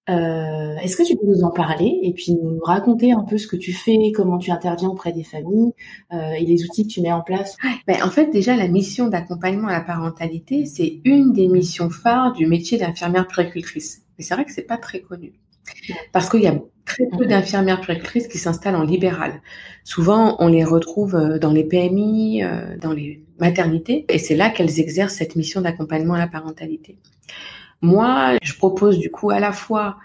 Euh, 0.09 0.75
Est-ce 0.77 0.97
que 0.97 1.03
tu 1.03 1.15
peux 1.15 1.27
nous 1.27 1.43
en 1.43 1.51
parler 1.51 1.99
et 2.03 2.13
puis 2.13 2.33
nous 2.33 2.59
raconter 2.63 3.11
un 3.11 3.23
peu 3.23 3.37
ce 3.37 3.47
que 3.47 3.55
tu 3.55 3.73
fais, 3.73 4.11
comment 4.13 4.37
tu 4.39 4.51
interviens 4.51 4.89
auprès 4.89 5.11
des 5.11 5.23
familles 5.23 5.73
euh, 6.13 6.31
et 6.31 6.45
les 6.45 6.63
outils 6.63 6.87
que 6.87 6.91
tu 6.91 7.01
mets 7.01 7.11
en 7.11 7.21
place? 7.21 7.57
Ben, 7.87 7.97
En 8.03 8.09
fait, 8.09 8.27
déjà, 8.31 8.55
la 8.55 8.67
mission 8.67 9.07
d'accompagnement 9.07 9.67
à 9.67 9.73
la 9.73 9.81
parentalité, 9.81 10.65
c'est 10.65 10.99
une 11.05 11.31
des 11.33 11.47
missions 11.47 11.89
phares 11.89 12.33
du 12.33 12.47
métier 12.47 12.77
d'infirmière 12.77 13.27
puéricultrice. 13.27 14.01
Mais 14.17 14.23
c'est 14.23 14.33
vrai 14.33 14.45
que 14.45 14.51
c'est 14.51 14.63
pas 14.63 14.77
très 14.77 15.01
connu. 15.01 15.33
Parce 16.11 16.29
qu'il 16.29 16.41
y 16.41 16.47
a 16.47 16.59
très 16.85 17.05
peu 17.15 17.27
d'infirmières 17.27 17.79
puéricultrices 17.79 18.27
qui 18.27 18.39
s'installent 18.39 18.75
en 18.75 18.83
libéral. 18.83 19.41
Souvent, 19.83 20.37
on 20.39 20.47
les 20.47 20.63
retrouve 20.63 21.15
euh, 21.15 21.37
dans 21.37 21.51
les 21.51 21.63
PMI, 21.63 22.41
dans 22.81 22.93
les 22.93 23.23
maternités, 23.39 24.05
et 24.09 24.17
c'est 24.17 24.35
là 24.35 24.49
qu'elles 24.49 24.79
exercent 24.79 25.13
cette 25.13 25.35
mission 25.35 25.61
d'accompagnement 25.61 26.15
à 26.15 26.19
la 26.19 26.27
parentalité. 26.27 26.97
Moi, 27.81 28.37
je 28.41 28.53
propose 28.55 28.99
du 28.99 29.09
coup 29.09 29.29
à 29.29 29.39
la 29.39 29.51
fois 29.51 29.97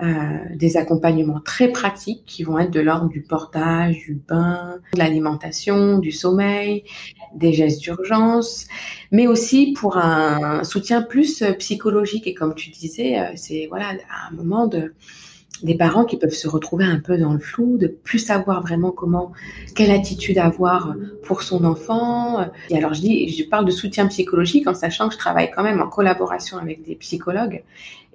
euh, 0.00 0.38
des 0.54 0.76
accompagnements 0.76 1.40
très 1.40 1.68
pratiques 1.68 2.22
qui 2.24 2.44
vont 2.44 2.58
être 2.58 2.70
de 2.70 2.80
l'ordre 2.80 3.08
du 3.08 3.22
portage, 3.22 3.96
du 3.96 4.14
bain, 4.14 4.78
de 4.94 4.98
l'alimentation, 4.98 5.98
du 5.98 6.12
sommeil, 6.12 6.84
des 7.34 7.52
gestes 7.52 7.80
d'urgence, 7.80 8.66
mais 9.10 9.26
aussi 9.26 9.72
pour 9.72 9.96
un 9.96 10.64
soutien 10.64 11.02
plus 11.02 11.42
psychologique. 11.58 12.26
Et 12.26 12.34
comme 12.34 12.54
tu 12.54 12.70
disais, 12.70 13.18
c'est 13.34 13.66
voilà 13.68 13.92
un 14.28 14.34
moment 14.34 14.66
de 14.66 14.94
des 15.62 15.76
parents 15.76 16.04
qui 16.04 16.16
peuvent 16.16 16.30
se 16.30 16.48
retrouver 16.48 16.84
un 16.84 17.00
peu 17.00 17.18
dans 17.18 17.32
le 17.32 17.38
flou, 17.38 17.78
de 17.78 17.86
plus 17.86 18.18
savoir 18.18 18.62
vraiment 18.62 18.90
comment, 18.90 19.32
quelle 19.74 19.90
attitude 19.90 20.38
avoir 20.38 20.94
pour 21.22 21.42
son 21.42 21.64
enfant. 21.64 22.48
Et 22.70 22.76
alors 22.76 22.94
je 22.94 23.00
dis, 23.00 23.28
je 23.28 23.44
parle 23.44 23.64
de 23.64 23.70
soutien 23.70 24.06
psychologique 24.06 24.66
en 24.66 24.74
sachant 24.74 25.08
que 25.08 25.14
je 25.14 25.18
travaille 25.18 25.50
quand 25.50 25.62
même 25.62 25.80
en 25.80 25.88
collaboration 25.88 26.58
avec 26.58 26.82
des 26.82 26.96
psychologues 26.96 27.64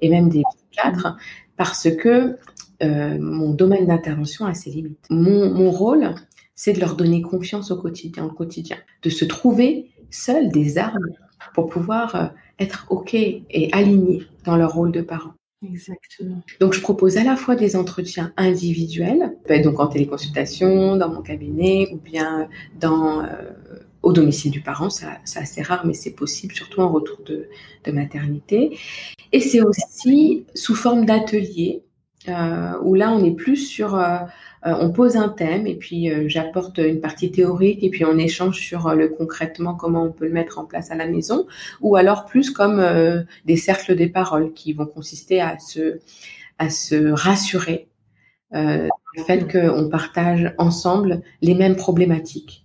et 0.02 0.10
même 0.10 0.30
des 0.30 0.44
psychiatres 0.56 1.18
parce 1.58 1.90
que 1.96 2.38
euh, 2.82 3.18
mon 3.20 3.52
domaine 3.52 3.88
d'intervention 3.88 4.46
a 4.46 4.54
ses 4.54 4.72
limites. 4.72 5.06
Mon, 5.10 5.72
rôle, 5.72 6.16
c'est 6.56 6.74
de 6.74 6.80
leur 6.80 6.96
donner 6.96 7.22
confiance 7.22 7.72
au 7.72 7.78
quotidien, 7.78 8.26
au 8.26 8.32
quotidien, 8.32 8.78
de 9.04 9.10
se 9.10 9.26
trouver 9.26 9.92
seuls 10.10 10.50
des 10.50 10.78
armes 10.78 11.10
pour 11.54 11.68
pouvoir 11.68 12.34
être 12.60 12.86
ok 12.90 13.14
et 13.14 13.70
alignés 13.72 14.24
dans 14.46 14.56
leur 14.56 14.74
rôle 14.74 14.92
de 14.92 15.02
parent. 15.02 15.34
Exactement. 15.64 16.42
Donc, 16.60 16.74
je 16.74 16.82
propose 16.82 17.18
à 17.18 17.24
la 17.24 17.36
fois 17.36 17.56
des 17.56 17.76
entretiens 17.76 18.34
individuels, 18.38 19.36
donc 19.64 19.80
en 19.80 19.88
téléconsultation, 19.88 20.98
dans 20.98 21.10
mon 21.10 21.22
cabinet, 21.22 21.88
ou 21.94 21.98
bien 21.98 22.50
euh, 22.84 23.80
au 24.02 24.12
domicile 24.12 24.52
du 24.52 24.62
parent. 24.62 24.90
Ça, 24.90 25.18
c'est 25.24 25.40
assez 25.40 25.62
rare, 25.62 25.86
mais 25.86 25.94
c'est 25.94 26.14
possible, 26.14 26.54
surtout 26.54 26.82
en 26.82 26.90
retour 26.90 27.20
de, 27.26 27.48
de 27.86 27.92
maternité. 27.92 28.78
Et 29.32 29.40
c'est 29.40 29.62
aussi 29.62 30.46
sous 30.54 30.76
forme 30.76 31.06
d'atelier, 31.06 31.84
euh, 32.30 32.78
où 32.82 32.96
là, 32.96 33.12
on 33.12 33.24
est 33.24 33.36
plus 33.36 33.58
sur, 33.58 33.96
euh, 33.96 34.18
on 34.64 34.92
pose 34.92 35.18
un 35.18 35.30
thème 35.30 35.68
et 35.68 35.76
puis 35.76 36.10
euh, 36.10 36.26
j'apporte 36.28 36.78
une 36.78 37.02
partie 37.02 37.32
théorique 37.32 37.84
et 37.84 37.90
puis 37.90 38.06
on 38.06 38.18
échange 38.18 38.60
sur 38.60 38.94
le 38.94 39.10
concrètement 39.10 39.76
comment 39.76 40.04
on 40.04 40.12
peut 40.12 40.26
le 40.26 40.32
mettre 40.32 40.60
en 40.60 40.66
place 40.66 40.92
à 40.92 40.96
la 40.96 41.08
maison, 41.08 41.48
ou 41.82 41.96
alors 41.96 42.26
plus 42.26 42.50
comme 42.50 42.84
des 43.46 43.58
cercles 43.58 43.96
des 43.96 44.08
paroles 44.08 44.54
qui 44.54 44.74
vont 44.74 44.86
consister 44.86 45.42
à 45.42 45.60
se, 45.60 46.00
à 46.58 46.70
se 46.70 47.12
rassurer 47.12 47.88
euh, 48.56 48.88
le 49.16 49.24
fait 49.24 49.52
qu'on 49.52 49.90
partage 49.90 50.54
ensemble 50.58 51.22
les 51.42 51.56
mêmes 51.56 51.76
problématiques. 51.76 52.63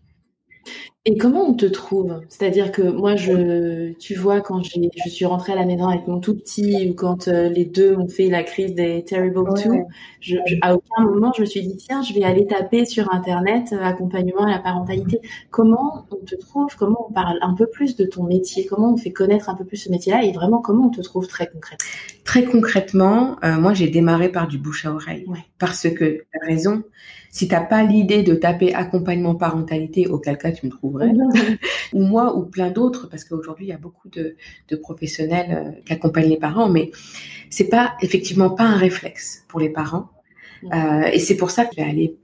Et 1.10 1.16
comment 1.16 1.48
on 1.48 1.54
te 1.54 1.64
trouve? 1.64 2.20
C'est-à-dire 2.28 2.70
que 2.70 2.82
moi, 2.82 3.16
je, 3.16 3.92
tu 3.94 4.14
vois, 4.14 4.42
quand 4.42 4.62
je 4.62 5.08
suis 5.08 5.24
rentrée 5.24 5.54
à 5.54 5.56
la 5.56 5.64
maison 5.64 5.88
avec 5.88 6.06
mon 6.06 6.20
tout 6.20 6.34
petit, 6.34 6.86
ou 6.90 6.92
quand 6.92 7.28
euh, 7.28 7.48
les 7.48 7.64
deux 7.64 7.96
ont 7.96 8.08
fait 8.08 8.28
la 8.28 8.42
crise 8.42 8.74
des 8.74 9.02
Terrible 9.04 9.38
ouais. 9.38 9.62
Two, 9.62 9.86
je, 10.20 10.36
je, 10.46 10.56
à 10.60 10.74
aucun 10.74 11.04
moment 11.04 11.32
je 11.34 11.40
me 11.40 11.46
suis 11.46 11.62
dit 11.62 11.78
tiens, 11.78 12.02
je 12.02 12.12
vais 12.12 12.24
aller 12.24 12.46
taper 12.46 12.84
sur 12.84 13.10
internet 13.10 13.72
euh, 13.72 13.82
accompagnement 13.82 14.42
à 14.42 14.50
la 14.50 14.58
parentalité. 14.58 15.22
Comment 15.50 16.04
on 16.10 16.22
te 16.26 16.34
trouve? 16.34 16.76
Comment 16.76 17.06
on 17.08 17.12
parle 17.14 17.38
un 17.40 17.54
peu 17.54 17.66
plus 17.66 17.96
de 17.96 18.04
ton 18.04 18.24
métier? 18.24 18.66
Comment 18.66 18.92
on 18.92 18.98
fait 18.98 19.12
connaître 19.12 19.48
un 19.48 19.54
peu 19.54 19.64
plus 19.64 19.78
ce 19.78 19.90
métier-là? 19.90 20.24
Et 20.24 20.32
vraiment, 20.32 20.58
comment 20.58 20.88
on 20.88 20.90
te 20.90 21.00
trouve 21.00 21.26
très 21.26 21.46
concrètement? 21.46 21.88
Très 22.28 22.44
concrètement, 22.44 23.38
euh, 23.42 23.58
moi 23.58 23.72
j'ai 23.72 23.88
démarré 23.88 24.30
par 24.30 24.48
du 24.48 24.58
bouche 24.58 24.84
à 24.84 24.92
oreille. 24.92 25.24
Parce 25.58 25.88
que 25.88 26.04
la 26.34 26.46
raison, 26.46 26.82
si 27.30 27.48
t'as 27.48 27.62
pas 27.62 27.82
l'idée 27.82 28.22
de 28.22 28.34
taper 28.34 28.74
accompagnement 28.74 29.34
parentalité, 29.34 30.06
auquel 30.08 30.36
cas 30.36 30.52
tu 30.52 30.66
me 30.66 30.70
trouverais, 30.70 31.10
ou 31.94 32.02
moi 32.02 32.36
ou 32.36 32.44
plein 32.44 32.70
d'autres, 32.70 33.08
parce 33.08 33.24
qu'aujourd'hui 33.24 33.64
il 33.64 33.68
y 33.70 33.72
a 33.72 33.78
beaucoup 33.78 34.10
de, 34.10 34.36
de 34.68 34.76
professionnels 34.76 35.46
euh, 35.50 35.80
qui 35.86 35.94
accompagnent 35.94 36.28
les 36.28 36.36
parents, 36.36 36.68
mais 36.68 36.90
c'est 37.48 37.70
pas 37.70 37.94
effectivement 38.02 38.50
pas 38.50 38.64
un 38.64 38.76
réflexe 38.76 39.46
pour 39.48 39.58
les 39.58 39.70
parents. 39.70 40.10
Euh, 40.64 41.04
et 41.10 41.20
c'est 41.20 41.38
pour 41.38 41.50
ça 41.50 41.64
que 41.64 41.70
je 41.78 41.82
vais 41.82 41.88
aller 41.88 42.18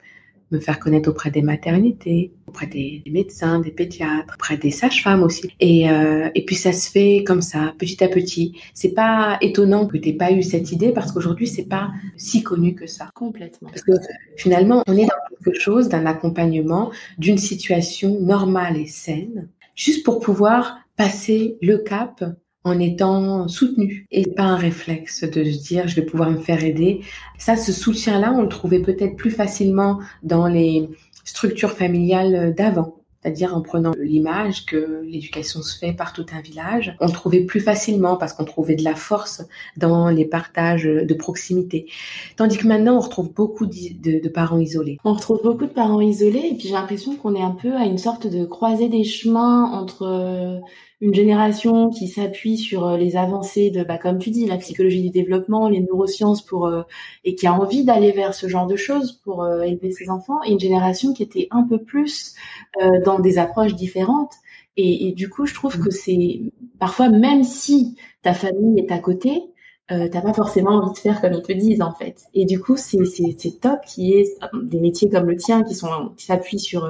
me 0.50 0.60
faire 0.60 0.80
connaître 0.80 1.08
auprès 1.08 1.30
des 1.30 1.40
maternités, 1.40 2.30
auprès 2.54 2.66
des, 2.68 3.02
médecins, 3.10 3.58
des 3.58 3.72
pédiatres, 3.72 4.34
auprès 4.34 4.56
des 4.56 4.70
sages-femmes 4.70 5.24
aussi. 5.24 5.50
Et, 5.58 5.90
euh, 5.90 6.30
et 6.36 6.44
puis 6.44 6.54
ça 6.54 6.72
se 6.72 6.88
fait 6.88 7.24
comme 7.26 7.42
ça, 7.42 7.74
petit 7.78 8.02
à 8.04 8.08
petit. 8.08 8.56
C'est 8.74 8.94
pas 8.94 9.38
étonnant 9.40 9.86
que 9.86 9.96
tu 9.96 10.14
pas 10.14 10.30
eu 10.30 10.42
cette 10.42 10.70
idée 10.70 10.92
parce 10.92 11.10
qu'aujourd'hui 11.10 11.48
c'est 11.48 11.68
pas 11.68 11.90
si 12.16 12.44
connu 12.44 12.74
que 12.74 12.86
ça. 12.86 13.10
Complètement. 13.14 13.68
Parce 13.70 13.82
que 13.82 13.92
finalement 14.36 14.84
on 14.86 14.96
est 14.96 15.06
dans 15.06 15.44
quelque 15.44 15.58
chose 15.58 15.88
d'un 15.88 16.06
accompagnement, 16.06 16.92
d'une 17.18 17.38
situation 17.38 18.20
normale 18.20 18.76
et 18.76 18.86
saine, 18.86 19.48
juste 19.74 20.04
pour 20.04 20.20
pouvoir 20.20 20.78
passer 20.96 21.56
le 21.60 21.78
cap 21.78 22.24
en 22.64 22.78
étant 22.78 23.46
soutenu 23.46 24.06
et 24.10 24.26
pas 24.26 24.44
un 24.44 24.56
réflexe 24.56 25.22
de 25.24 25.44
se 25.44 25.62
dire 25.62 25.86
je 25.86 25.96
vais 25.96 26.06
pouvoir 26.06 26.30
me 26.30 26.38
faire 26.38 26.64
aider. 26.64 27.02
Ça, 27.38 27.56
ce 27.56 27.72
soutien-là, 27.72 28.32
on 28.32 28.42
le 28.42 28.48
trouvait 28.48 28.80
peut-être 28.80 29.16
plus 29.16 29.30
facilement 29.30 30.00
dans 30.22 30.46
les 30.46 30.88
structures 31.24 31.72
familiales 31.72 32.54
d'avant. 32.54 32.96
C'est-à-dire 33.24 33.56
en 33.56 33.62
prenant 33.62 33.92
l'image 33.98 34.66
que 34.66 35.00
l'éducation 35.02 35.62
se 35.62 35.78
fait 35.78 35.94
par 35.94 36.12
tout 36.12 36.26
un 36.36 36.42
village, 36.42 36.94
on 37.00 37.08
trouvait 37.08 37.40
plus 37.40 37.60
facilement 37.60 38.18
parce 38.18 38.34
qu'on 38.34 38.44
trouvait 38.44 38.74
de 38.74 38.84
la 38.84 38.94
force 38.94 39.42
dans 39.78 40.10
les 40.10 40.26
partages 40.26 40.84
de 40.84 41.14
proximité. 41.14 41.86
Tandis 42.36 42.58
que 42.58 42.66
maintenant, 42.66 42.98
on 42.98 43.00
retrouve 43.00 43.32
beaucoup 43.32 43.64
de, 43.64 44.22
de 44.22 44.28
parents 44.28 44.58
isolés. 44.58 44.98
On 45.04 45.14
retrouve 45.14 45.40
beaucoup 45.42 45.64
de 45.64 45.72
parents 45.72 46.02
isolés 46.02 46.50
et 46.50 46.54
puis 46.54 46.68
j'ai 46.68 46.74
l'impression 46.74 47.16
qu'on 47.16 47.34
est 47.34 47.42
un 47.42 47.52
peu 47.52 47.74
à 47.74 47.86
une 47.86 47.96
sorte 47.96 48.26
de 48.26 48.44
croisée 48.44 48.90
des 48.90 49.04
chemins 49.04 49.70
entre 49.72 50.60
une 51.00 51.14
génération 51.14 51.90
qui 51.90 52.08
s'appuie 52.08 52.56
sur 52.56 52.86
euh, 52.86 52.96
les 52.96 53.16
avancées 53.16 53.70
de, 53.70 53.84
bah, 53.84 53.98
comme 53.98 54.18
tu 54.18 54.30
dis, 54.30 54.46
la 54.46 54.56
psychologie 54.58 55.02
du 55.02 55.10
développement, 55.10 55.68
les 55.68 55.80
neurosciences 55.80 56.42
pour 56.42 56.66
euh, 56.66 56.82
et 57.24 57.34
qui 57.34 57.46
a 57.46 57.54
envie 57.54 57.84
d'aller 57.84 58.12
vers 58.12 58.34
ce 58.34 58.48
genre 58.48 58.66
de 58.66 58.76
choses 58.76 59.12
pour 59.24 59.42
euh, 59.42 59.62
élever 59.62 59.90
ses 59.92 60.10
enfants, 60.10 60.42
et 60.46 60.52
une 60.52 60.60
génération 60.60 61.12
qui 61.12 61.22
était 61.22 61.48
un 61.50 61.64
peu 61.64 61.78
plus 61.78 62.34
dans 63.04 63.18
des 63.20 63.38
approches 63.38 63.74
différentes. 63.74 64.32
Et, 64.76 65.08
et, 65.08 65.12
du 65.12 65.28
coup, 65.28 65.46
je 65.46 65.54
trouve 65.54 65.78
que 65.78 65.90
c'est 65.90 66.40
parfois, 66.80 67.08
même 67.08 67.44
si 67.44 67.96
ta 68.22 68.34
famille 68.34 68.80
est 68.80 68.90
à 68.90 68.98
côté, 68.98 69.42
euh, 69.92 70.08
t'as 70.10 70.22
pas 70.22 70.32
forcément 70.32 70.70
envie 70.70 70.92
de 70.92 70.98
faire 70.98 71.20
comme 71.20 71.34
ils 71.34 71.42
te 71.42 71.52
disent 71.52 71.82
en 71.82 71.92
fait. 71.92 72.22
Et 72.34 72.46
du 72.46 72.60
coup, 72.60 72.76
c'est 72.76 73.04
c'est 73.04 73.60
top 73.60 73.80
qui 73.86 74.14
est 74.14 74.38
des 74.62 74.80
métiers 74.80 75.10
comme 75.10 75.26
le 75.26 75.36
tien 75.36 75.62
qui 75.62 75.74
sont 75.74 76.12
qui 76.16 76.24
s'appuient 76.24 76.58
sur 76.58 76.88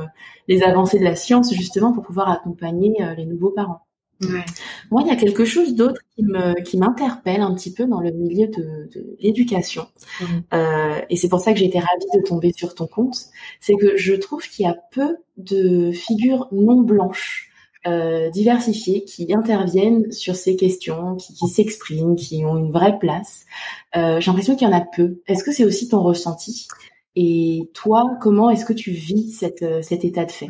les 0.48 0.62
avancées 0.62 0.98
de 1.00 1.04
la 1.04 1.16
science 1.16 1.52
justement 1.52 1.92
pour 1.92 2.04
pouvoir 2.04 2.30
accompagner 2.30 2.96
les 3.16 3.26
nouveaux 3.26 3.50
parents. 3.50 3.83
Ouais. 4.32 4.44
Moi, 4.90 5.02
il 5.04 5.08
y 5.08 5.10
a 5.10 5.16
quelque 5.16 5.44
chose 5.44 5.74
d'autre 5.74 6.00
qui 6.64 6.76
m'interpelle 6.76 7.40
un 7.40 7.54
petit 7.54 7.72
peu 7.72 7.86
dans 7.86 8.00
le 8.00 8.10
milieu 8.10 8.46
de, 8.46 8.88
de 8.94 9.16
l'éducation, 9.20 9.86
mmh. 10.20 10.24
euh, 10.54 11.00
et 11.10 11.16
c'est 11.16 11.28
pour 11.28 11.40
ça 11.40 11.52
que 11.52 11.58
j'ai 11.58 11.66
été 11.66 11.78
ravie 11.78 12.06
de 12.14 12.22
tomber 12.22 12.52
sur 12.52 12.74
ton 12.74 12.86
compte. 12.86 13.16
C'est 13.60 13.74
que 13.74 13.96
je 13.96 14.14
trouve 14.14 14.46
qu'il 14.48 14.64
y 14.64 14.68
a 14.68 14.76
peu 14.92 15.16
de 15.36 15.90
figures 15.92 16.48
non 16.52 16.80
blanches 16.82 17.50
euh, 17.86 18.30
diversifiées 18.30 19.04
qui 19.04 19.32
interviennent 19.34 20.10
sur 20.12 20.36
ces 20.36 20.56
questions, 20.56 21.16
qui, 21.16 21.34
qui 21.34 21.48
s'expriment, 21.48 22.16
qui 22.16 22.44
ont 22.44 22.56
une 22.56 22.70
vraie 22.70 22.98
place. 22.98 23.44
Euh, 23.96 24.20
j'ai 24.20 24.30
l'impression 24.30 24.56
qu'il 24.56 24.68
y 24.68 24.70
en 24.70 24.76
a 24.76 24.80
peu. 24.80 25.20
Est-ce 25.26 25.44
que 25.44 25.52
c'est 25.52 25.64
aussi 25.64 25.88
ton 25.88 26.02
ressenti? 26.02 26.68
Et 27.16 27.70
toi, 27.74 28.16
comment 28.20 28.50
est-ce 28.50 28.64
que 28.64 28.72
tu 28.72 28.90
vis 28.90 29.32
cette, 29.32 29.64
cet 29.82 30.04
état 30.04 30.24
de 30.24 30.32
fait? 30.32 30.48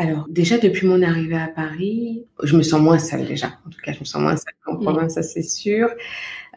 Alors, 0.00 0.26
déjà, 0.30 0.58
depuis 0.58 0.86
mon 0.86 1.02
arrivée 1.02 1.36
à 1.36 1.48
Paris, 1.48 2.24
je 2.44 2.56
me 2.56 2.62
sens 2.62 2.80
moins 2.80 3.00
seule 3.00 3.26
déjà. 3.26 3.48
En 3.66 3.70
tout 3.70 3.80
cas, 3.82 3.92
je 3.92 3.98
me 3.98 4.04
sens 4.04 4.22
moins 4.22 4.36
seule 4.36 4.54
qu'en 4.64 4.74
mm. 4.74 4.82
province, 4.82 5.14
ça 5.14 5.24
c'est 5.24 5.42
sûr. 5.42 5.90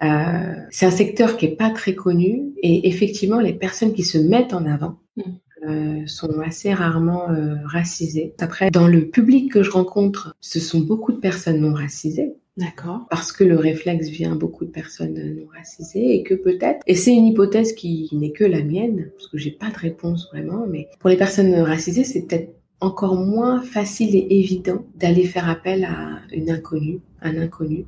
Euh, 0.04 0.54
c'est 0.69 0.86
un 0.86 0.91
secteur 0.91 1.38
qui 1.38 1.47
est 1.47 1.56
pas 1.56 1.71
très 1.71 1.95
connu 1.95 2.54
et 2.62 2.88
effectivement, 2.88 3.39
les 3.39 3.54
personnes 3.54 3.93
qui 3.93 4.04
se 4.04 4.19
mettent 4.19 4.54
en 4.54 4.67
avant 4.67 4.99
mm. 5.17 5.21
euh, 5.67 6.06
sont 6.06 6.39
assez 6.39 6.71
rarement 6.71 7.32
euh, 7.32 7.56
racisées. 7.65 8.36
Après, 8.39 8.69
dans 8.69 8.88
le 8.88 9.10
public 9.10 9.51
que 9.51 9.63
je 9.63 9.71
rencontre, 9.71 10.36
ce 10.39 10.60
sont 10.60 10.80
beaucoup 10.80 11.12
de 11.12 11.19
personnes 11.19 11.62
non 11.62 11.73
racisées. 11.73 12.36
D'accord. 12.58 13.08
Parce 13.10 13.32
que 13.32 13.43
le 13.43 13.58
réflexe 13.58 14.10
vient 14.10 14.36
beaucoup 14.36 14.65
de 14.65 14.71
personnes 14.71 15.15
non 15.15 15.47
racisées 15.51 16.13
et 16.13 16.21
que 16.21 16.36
peut-être, 16.36 16.82
et 16.86 16.93
c'est 16.93 17.13
une 17.13 17.25
hypothèse 17.25 17.73
qui 17.73 18.10
n'est 18.12 18.34
que 18.34 18.43
la 18.43 18.62
mienne, 18.62 19.10
parce 19.15 19.30
que 19.30 19.39
j'ai 19.39 19.51
pas 19.51 19.71
de 19.71 19.77
réponse 19.77 20.30
vraiment, 20.32 20.67
mais 20.67 20.89
pour 20.99 21.10
les 21.10 21.17
personnes 21.17 21.56
racisées, 21.56 22.04
c'est 22.04 22.27
peut-être 22.27 22.61
encore 22.82 23.15
moins 23.15 23.62
facile 23.62 24.15
et 24.15 24.28
évident 24.30 24.84
d'aller 24.96 25.26
faire 25.26 25.48
appel 25.50 25.86
à 25.86 26.20
une 26.34 26.50
inconnue, 26.50 27.00
un 27.22 27.38
inconnu, 27.38 27.86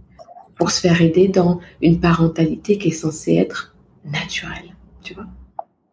pour 0.56 0.72
se 0.72 0.80
faire 0.80 1.02
aider 1.02 1.28
dans 1.28 1.60
une 1.82 2.00
parentalité 2.00 2.78
qui 2.78 2.90
est 2.90 2.92
censée 2.92 3.36
être 3.36 3.76
naturelle, 4.06 4.76
tu 5.02 5.16
vois. 5.16 5.26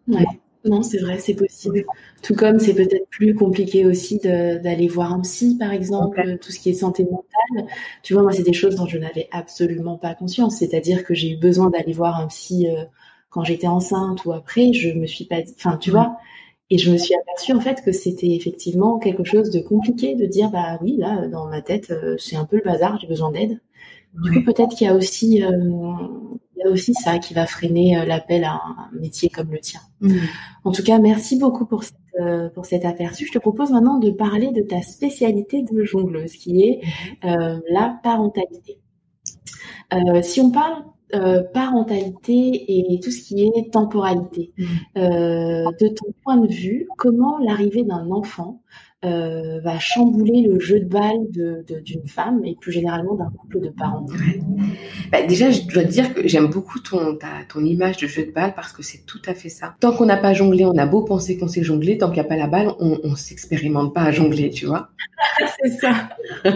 Ouais. 0.09 0.27
Non, 0.65 0.83
c'est 0.83 0.99
vrai, 0.99 1.19
c'est 1.19 1.35
possible. 1.35 1.87
Tout 2.23 2.35
comme 2.35 2.59
c'est 2.59 2.75
peut-être 2.75 3.09
plus 3.09 3.35
compliqué 3.35 3.87
aussi 3.87 4.19
d'aller 4.19 4.89
voir 4.89 5.13
un 5.13 5.21
psy, 5.21 5.57
par 5.59 5.73
exemple, 5.73 6.37
tout 6.39 6.53
ce 6.53 6.61
qui 6.61 6.69
est 6.69 6.75
santé 6.75 7.05
mentale. 7.05 7.67
Tu 8.03 8.13
vois, 8.13 8.23
moi, 8.23 8.33
c'est 8.33 8.43
des 8.43 8.53
choses 8.53 8.77
dont 8.77 8.87
je 8.87 8.99
n'avais 8.99 9.29
absolument 9.33 9.97
pas 9.97 10.15
conscience. 10.15 10.59
C'est-à-dire 10.59 11.05
que 11.05 11.15
j'ai 11.15 11.31
eu 11.31 11.37
besoin 11.39 11.71
d'aller 11.71 11.95
voir 11.95 12.21
un 12.21 12.27
psy 12.27 12.69
euh, 12.69 12.85
quand 13.31 13.43
j'étais 13.43 13.69
enceinte 13.69 14.27
ou 14.27 14.33
après. 14.33 14.75
Je 14.75 14.91
me 14.91 15.07
suis 15.07 15.25
pas, 15.25 15.39
enfin, 15.57 15.79
tu 15.79 15.91
vois, 15.91 16.19
et 16.71 16.79
je 16.79 16.91
me 16.91 16.97
suis 16.97 17.15
aperçue 17.15 17.53
en 17.53 17.61
fait 17.61 17.83
que 17.85 17.93
c'était 17.93 18.31
effectivement 18.31 18.99
quelque 18.99 19.25
chose 19.25 19.51
de 19.51 19.61
compliqué 19.61 20.15
de 20.15 20.27
dire 20.27 20.51
bah 20.51 20.79
oui 20.81 20.97
là 20.97 21.27
dans 21.27 21.47
ma 21.47 21.61
tête 21.61 21.91
euh, 21.91 22.17
c'est 22.19 22.37
un 22.37 22.45
peu 22.45 22.57
le 22.57 22.63
bazar, 22.63 22.99
j'ai 23.01 23.09
besoin 23.09 23.33
d'aide. 23.33 23.61
Du 24.23 24.33
coup 24.33 24.45
peut-être 24.45 24.77
qu'il 24.77 24.87
y 24.87 24.91
a 24.91 24.95
aussi 24.95 25.43
euh, 25.43 25.51
il 26.57 26.65
y 26.65 26.69
a 26.69 26.71
aussi 26.71 26.95
ça 26.95 27.19
qui 27.19 27.35
va 27.35 27.47
freiner 27.47 27.99
euh, 27.99 28.05
l'appel 28.05 28.45
à 28.45 28.53
un 28.53 28.91
métier 28.93 29.29
comme 29.29 29.51
le 29.51 29.59
tien. 29.59 29.81
Mm. 30.01 30.19
En 30.65 30.73
tout 30.73 30.83
cas 30.85 30.99
merci 30.99 31.39
beaucoup 31.39 31.67
pour 31.67 31.83
cette, 31.83 31.97
pour 32.55 32.67
cet 32.67 32.85
aperçu. 32.85 33.27
Je 33.27 33.33
te 33.33 33.39
propose 33.39 33.71
maintenant 33.71 33.99
de 33.99 34.11
parler 34.11 34.53
de 34.53 34.63
ta 34.63 34.83
spécialité 34.83 35.63
de 35.63 35.85
jongleuse 35.85 36.33
qui 36.33 36.63
est 36.63 36.81
mm-hmm. 37.25 37.63
la 37.71 37.99
parentalité. 38.03 38.79
si 40.23 40.41
on 40.41 40.51
parle 40.51 40.85
euh, 41.15 41.43
parentalité 41.43 42.65
et 42.69 43.01
tout 43.01 43.11
ce 43.11 43.23
qui 43.23 43.43
est 43.45 43.73
temporalité. 43.73 44.53
Mmh. 44.57 44.65
Euh, 44.99 45.65
de 45.81 45.89
ton 45.89 46.13
point 46.23 46.37
de 46.37 46.49
vue, 46.49 46.89
comment 46.97 47.39
l'arrivée 47.39 47.85
d'un 47.85 48.11
enfant 48.11 48.63
euh, 49.03 49.61
va 49.61 49.79
chambouler 49.79 50.43
le 50.43 50.61
jeu 50.61 50.79
de 50.81 50.85
balle 50.85 51.31
d'une 51.31 51.63
de, 51.63 52.09
femme 52.09 52.45
et 52.45 52.55
plus 52.61 52.71
généralement 52.71 53.15
d'un 53.15 53.31
couple 53.31 53.61
de 53.61 53.71
parents 53.71 54.05
bah, 55.11 55.23
Déjà, 55.23 55.51
je 55.51 55.63
dois 55.63 55.85
te 55.85 55.89
dire 55.89 56.13
que 56.13 56.29
j'aime 56.29 56.49
beaucoup 56.49 56.79
ton, 56.81 57.17
ta, 57.17 57.29
ton 57.49 57.65
image 57.65 57.97
de 57.97 58.07
jeu 58.07 58.27
de 58.27 58.31
balle 58.31 58.53
parce 58.55 58.75
que 58.75 58.83
c'est 58.83 59.07
tout 59.07 59.23
à 59.25 59.33
fait 59.33 59.49
ça. 59.49 59.75
Tant 59.81 59.93
qu'on 59.93 60.05
n'a 60.05 60.19
pas 60.19 60.35
jonglé, 60.35 60.67
on 60.67 60.77
a 60.77 60.85
beau 60.85 61.03
penser 61.03 61.39
qu'on 61.39 61.49
sait 61.49 61.63
jongler, 61.63 61.97
tant 61.97 62.09
qu'il 62.09 62.17
n'y 62.17 62.21
a 62.21 62.25
pas 62.25 62.37
la 62.37 62.47
balle, 62.47 62.75
on, 62.79 63.01
on 63.03 63.17
s'expérimente 63.17 63.95
pas 63.95 64.03
à 64.03 64.13
jongler, 64.13 64.51
tu 64.51 64.67
vois. 64.67 64.91
c'est 65.63 65.71
ça. 65.81 66.11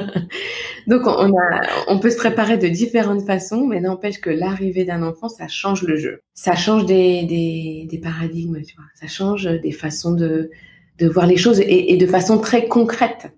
Donc 0.87 1.07
on, 1.07 1.33
a, 1.39 1.63
on 1.89 1.99
peut 1.99 2.11
se 2.11 2.19
préparer 2.19 2.59
de 2.59 2.69
différentes 2.69 3.25
façons, 3.25 3.67
mais 3.67 3.81
n'empêche 3.81 4.21
que 4.21 4.29
l'arrivée 4.29 4.85
d'un 4.85 5.03
enfant, 5.03 5.31
ça 5.31 5.49
change 5.49 5.83
le 5.83 5.97
jeu. 5.97 6.21
Ça 6.35 6.55
change 6.55 6.85
des, 6.85 7.25
des, 7.25 7.87
des 7.91 7.99
paradigmes, 7.99 8.61
tu 8.63 8.77
vois. 8.77 8.85
Ça 8.97 9.07
change 9.07 9.45
des 9.45 9.73
façons 9.73 10.13
de 10.13 10.51
de 10.99 11.09
voir 11.09 11.27
les 11.27 11.37
choses 11.37 11.61
et, 11.61 11.97
de 11.97 12.07
façon 12.07 12.39
très 12.39 12.69
concrète. 12.69 13.33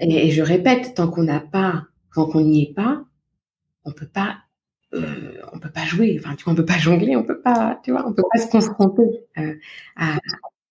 Et, 0.00 0.30
je 0.30 0.42
répète, 0.42 0.94
tant 0.94 1.08
qu'on 1.08 1.24
n'a 1.24 1.40
pas, 1.40 1.86
tant 2.14 2.26
qu'on 2.26 2.42
n'y 2.42 2.62
est 2.62 2.74
pas, 2.74 3.04
on 3.84 3.92
peut 3.92 4.08
pas, 4.08 4.38
euh, 4.94 5.38
on 5.52 5.58
peut 5.58 5.70
pas 5.70 5.84
jouer. 5.84 6.16
Enfin, 6.18 6.34
tu 6.36 6.44
vois, 6.44 6.52
on 6.52 6.56
peut 6.56 6.64
pas 6.64 6.78
jongler, 6.78 7.16
on 7.16 7.24
peut 7.24 7.40
pas, 7.40 7.80
tu 7.84 7.90
vois, 7.90 8.06
on 8.06 8.12
peut 8.12 8.22
pas 8.32 8.40
se 8.40 8.48
confronter 8.48 9.02
euh, 9.38 9.54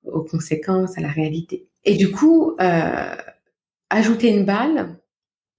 aux 0.06 0.23
conséquences, 0.23 0.97
à 0.97 1.01
la 1.01 1.10
réalité. 1.10 1.67
Et 1.86 1.95
du 1.95 2.12
coup, 2.12 2.56
euh, 2.62 3.15
ajouter 3.89 4.29
une 4.29 4.45
balle, 4.45 4.99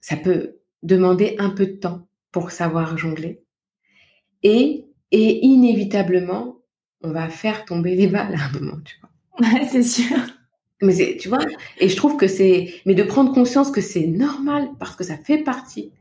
ça 0.00 0.16
peut 0.16 0.60
demander 0.82 1.36
un 1.38 1.50
peu 1.50 1.66
de 1.66 1.76
temps 1.76 2.06
pour 2.32 2.50
savoir 2.50 2.96
jongler. 2.96 3.42
Et, 4.42 4.86
et 5.10 5.44
inévitablement, 5.44 6.58
on 7.02 7.10
va 7.10 7.28
faire 7.28 7.64
tomber 7.64 7.94
les 7.94 8.08
balles 8.08 8.34
à 8.34 8.46
un 8.46 8.52
moment, 8.52 8.80
tu 8.84 8.98
vois. 9.00 9.03
Ouais, 9.40 9.66
c'est 9.68 9.82
sûr. 9.82 10.16
Mais 10.82 11.16
tu 11.16 11.28
vois, 11.28 11.38
et 11.78 11.88
je 11.88 11.96
trouve 11.96 12.16
que 12.16 12.28
c'est, 12.28 12.74
mais 12.84 12.94
de 12.94 13.02
prendre 13.02 13.32
conscience 13.32 13.70
que 13.70 13.80
c'est 13.80 14.06
normal 14.06 14.68
parce 14.78 14.96
que 14.96 15.04
ça 15.04 15.16
fait 15.16 15.38
partie 15.38 15.92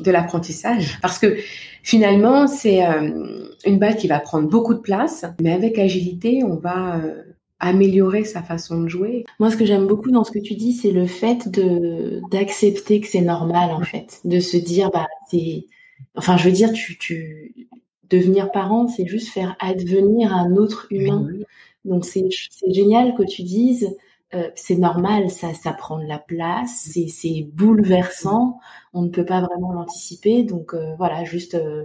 de 0.00 0.10
l'apprentissage. 0.10 0.98
Parce 1.00 1.18
que 1.18 1.36
finalement, 1.82 2.46
c'est 2.46 2.84
euh, 2.86 3.46
une 3.64 3.78
balle 3.78 3.96
qui 3.96 4.08
va 4.08 4.20
prendre 4.20 4.48
beaucoup 4.48 4.74
de 4.74 4.80
place, 4.80 5.24
mais 5.40 5.52
avec 5.52 5.78
agilité, 5.78 6.42
on 6.44 6.56
va 6.56 6.96
euh, 6.96 7.22
améliorer 7.60 8.24
sa 8.24 8.42
façon 8.42 8.82
de 8.82 8.88
jouer. 8.88 9.24
Moi, 9.38 9.50
ce 9.50 9.56
que 9.56 9.64
j'aime 9.64 9.86
beaucoup 9.86 10.10
dans 10.10 10.24
ce 10.24 10.32
que 10.32 10.40
tu 10.40 10.54
dis, 10.54 10.72
c'est 10.72 10.90
le 10.92 11.06
fait 11.06 11.48
de 11.48 12.20
d'accepter 12.30 13.00
que 13.00 13.06
c'est 13.06 13.20
normal 13.20 13.70
en 13.70 13.82
fait, 13.82 14.20
de 14.24 14.40
se 14.40 14.56
dire 14.56 14.90
bah 14.90 15.06
c'est 15.30 15.66
enfin, 16.16 16.36
je 16.36 16.44
veux 16.44 16.52
dire, 16.52 16.72
tu, 16.72 16.98
tu 16.98 17.68
devenir 18.10 18.50
parent, 18.50 18.88
c'est 18.88 19.06
juste 19.06 19.28
faire 19.28 19.56
advenir 19.60 20.34
un 20.34 20.56
autre 20.56 20.86
humain. 20.90 21.26
Donc 21.84 22.04
c'est 22.04 22.28
génial 22.68 23.14
que 23.14 23.22
tu 23.22 23.42
dises, 23.42 23.88
euh, 24.34 24.48
c'est 24.54 24.76
normal, 24.76 25.30
ça, 25.30 25.52
ça 25.52 25.72
prend 25.72 25.98
de 25.98 26.06
la 26.06 26.18
place, 26.18 26.88
c'est 27.08 27.46
bouleversant, 27.52 28.58
on 28.94 29.02
ne 29.02 29.08
peut 29.08 29.24
pas 29.26 29.40
vraiment 29.40 29.72
l'anticiper. 29.72 30.42
Donc 30.42 30.74
euh, 30.74 30.94
voilà, 30.96 31.24
juste 31.24 31.54
euh, 31.54 31.84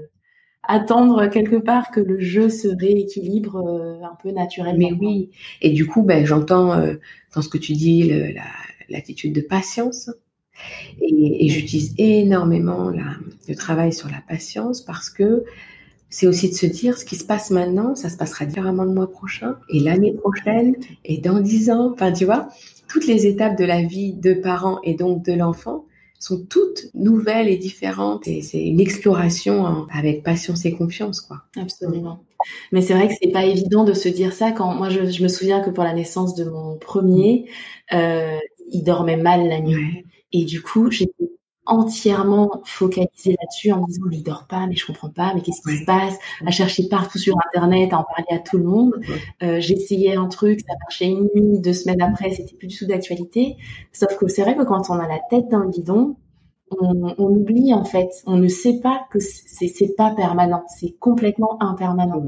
attendre 0.64 1.28
quelque 1.28 1.58
part 1.58 1.92
que 1.92 2.00
le 2.00 2.20
jeu 2.20 2.50
se 2.50 2.68
rééquilibre 2.68 3.58
un 4.04 4.16
peu 4.22 4.32
naturellement. 4.32 4.78
Mais 4.78 4.94
oui, 4.94 5.32
et 5.62 5.72
du 5.72 5.88
coup, 5.88 6.04
ben, 6.04 6.26
j'entends 6.26 6.76
dans 7.36 7.42
ce 7.42 7.50
que 7.50 7.58
tu 7.58 7.74
dis 7.74 8.12
l'attitude 8.90 9.34
de 9.34 9.42
patience. 9.42 10.10
Et, 11.02 11.46
et 11.46 11.50
j'utilise 11.50 11.94
énormément 11.98 12.90
la, 12.90 13.16
le 13.48 13.56
travail 13.56 13.94
sur 13.94 14.10
la 14.10 14.22
patience 14.28 14.82
parce 14.82 15.10
que 15.10 15.46
c'est 16.10 16.28
aussi 16.28 16.50
de 16.50 16.56
se 16.56 16.66
dire 16.66 16.98
ce 16.98 17.06
qui 17.06 17.16
se 17.16 17.26
passe 17.26 17.52
maintenant, 17.52 17.96
ça 17.96 18.10
se 18.10 18.18
passera 18.18 18.46
différemment 18.46 18.84
le 18.84 18.94
mois 18.94 19.12
prochain 19.12 19.58
et 19.70 19.80
l'année 19.80 20.14
prochaine 20.14 20.76
et 21.04 21.18
dans 21.18 21.40
dix 21.40 21.70
ans. 21.70 21.92
Enfin, 21.94 22.12
tu 22.12 22.26
vois, 22.26 22.48
toutes 22.88 23.08
les 23.08 23.28
étapes 23.28 23.58
de 23.58 23.66
la 23.66 23.82
vie 23.82 24.14
de 24.14 24.34
parents 24.34 24.80
et 24.84 24.94
donc 24.94 25.24
de 25.24 25.34
l'enfant 25.34 25.86
sont 26.20 26.46
toutes 26.46 26.88
nouvelles 26.96 27.48
et 27.48 27.58
différentes 27.58 28.28
et 28.28 28.42
c'est 28.42 28.64
une 28.64 28.80
exploration 28.80 29.88
avec 29.92 30.24
patience 30.24 30.66
et 30.66 30.74
confiance, 30.74 31.22
quoi. 31.22 31.44
Absolument. 31.56 32.24
Mais 32.72 32.82
c'est 32.82 32.94
vrai 32.94 33.08
que 33.08 33.14
c'est 33.22 33.32
pas 33.32 33.46
évident 33.46 33.84
de 33.84 33.94
se 33.94 34.10
dire 34.10 34.34
ça 34.34 34.52
quand 34.52 34.74
moi 34.74 34.90
je, 34.90 35.22
me 35.22 35.28
souviens 35.28 35.62
que 35.62 35.70
pour 35.70 35.84
la 35.84 35.94
naissance 35.94 36.36
de 36.36 36.46
mon 36.46 36.78
premier, 36.78 37.46
euh, 37.94 38.38
il 38.72 38.84
dormait 38.84 39.18
mal 39.18 39.48
la 39.48 39.60
nuit. 39.60 40.06
Et 40.34 40.46
du 40.46 40.62
coup, 40.62 40.92
j'étais 40.92 41.32
entièrement 41.68 42.62
focalisée 42.66 43.32
là-dessus 43.40 43.72
en 43.72 43.82
me 43.82 43.88
disant 43.88 44.04
mais 44.10 44.18
il 44.18 44.24
dort 44.24 44.48
pas, 44.48 44.66
mais 44.68 44.76
je 44.76 44.86
comprends 44.86 45.10
pas, 45.10 45.34
mais 45.36 45.42
qu'est-ce 45.42 45.62
qui 45.62 45.78
se 45.78 45.86
passe? 45.86 46.16
À 46.46 46.52
chercher 46.52 46.88
partout 46.90 47.18
sur 47.18 47.36
internet, 47.48 47.94
à 47.94 48.00
en 48.00 48.04
parler 48.04 48.26
à 48.32 48.40
tout 48.40 48.58
le 48.58 48.64
monde. 48.64 48.94
Euh, 49.44 49.60
J'essayais 49.60 50.16
un 50.16 50.28
truc, 50.28 50.62
ça 50.62 50.74
marchait 50.82 51.08
une 51.08 51.30
nuit, 51.36 51.60
deux 51.60 51.74
semaines 51.74 52.02
après, 52.02 52.32
c'était 52.32 52.56
plus 52.56 52.68
du 52.68 52.78
tout 52.78 52.86
d'actualité. 52.86 53.58
Sauf 53.94 54.18
que 54.18 54.28
c'est 54.28 54.42
vrai 54.44 54.56
que 54.56 54.64
quand 54.64 54.90
on 54.90 54.94
a 54.96 55.08
la 55.08 55.20
tête 55.30 55.50
dans 55.50 55.60
le 55.60 55.70
guidon, 55.70 56.16
on, 56.82 57.16
on 57.18 57.28
oublie 57.30 57.74
en 57.74 57.86
fait, 57.86 58.10
on 58.26 58.36
ne 58.38 58.48
sait 58.48 58.80
pas 58.82 59.06
que 59.12 59.20
c'est 59.20 59.96
pas 59.96 60.12
permanent, 60.12 60.64
c'est 60.80 60.96
complètement 61.00 61.62
impermanent. 61.62 62.22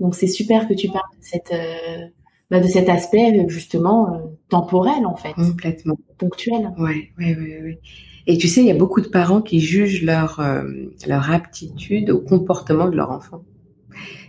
Donc 0.00 0.14
c'est 0.14 0.26
super 0.26 0.66
que 0.66 0.74
tu 0.74 0.88
parles 0.88 1.04
de 1.18 1.24
cette 1.24 1.52
euh, 1.52 2.06
bah, 2.50 2.60
de 2.60 2.66
cet 2.66 2.88
aspect 2.88 3.44
justement 3.48 4.12
euh, 4.14 4.18
temporel 4.48 5.06
en 5.06 5.16
fait, 5.16 5.32
complètement 5.34 5.96
ponctuel. 6.18 6.72
Ouais, 6.78 7.10
ouais, 7.18 7.36
ouais, 7.36 7.62
ouais. 7.62 7.80
Et 8.26 8.38
tu 8.38 8.48
sais, 8.48 8.60
il 8.60 8.66
y 8.66 8.70
a 8.70 8.76
beaucoup 8.76 9.00
de 9.00 9.08
parents 9.08 9.42
qui 9.42 9.60
jugent 9.60 10.02
leur, 10.02 10.40
euh, 10.40 10.64
leur 11.06 11.30
aptitude 11.30 12.10
au 12.10 12.18
comportement 12.18 12.88
de 12.88 12.96
leur 12.96 13.10
enfant. 13.10 13.44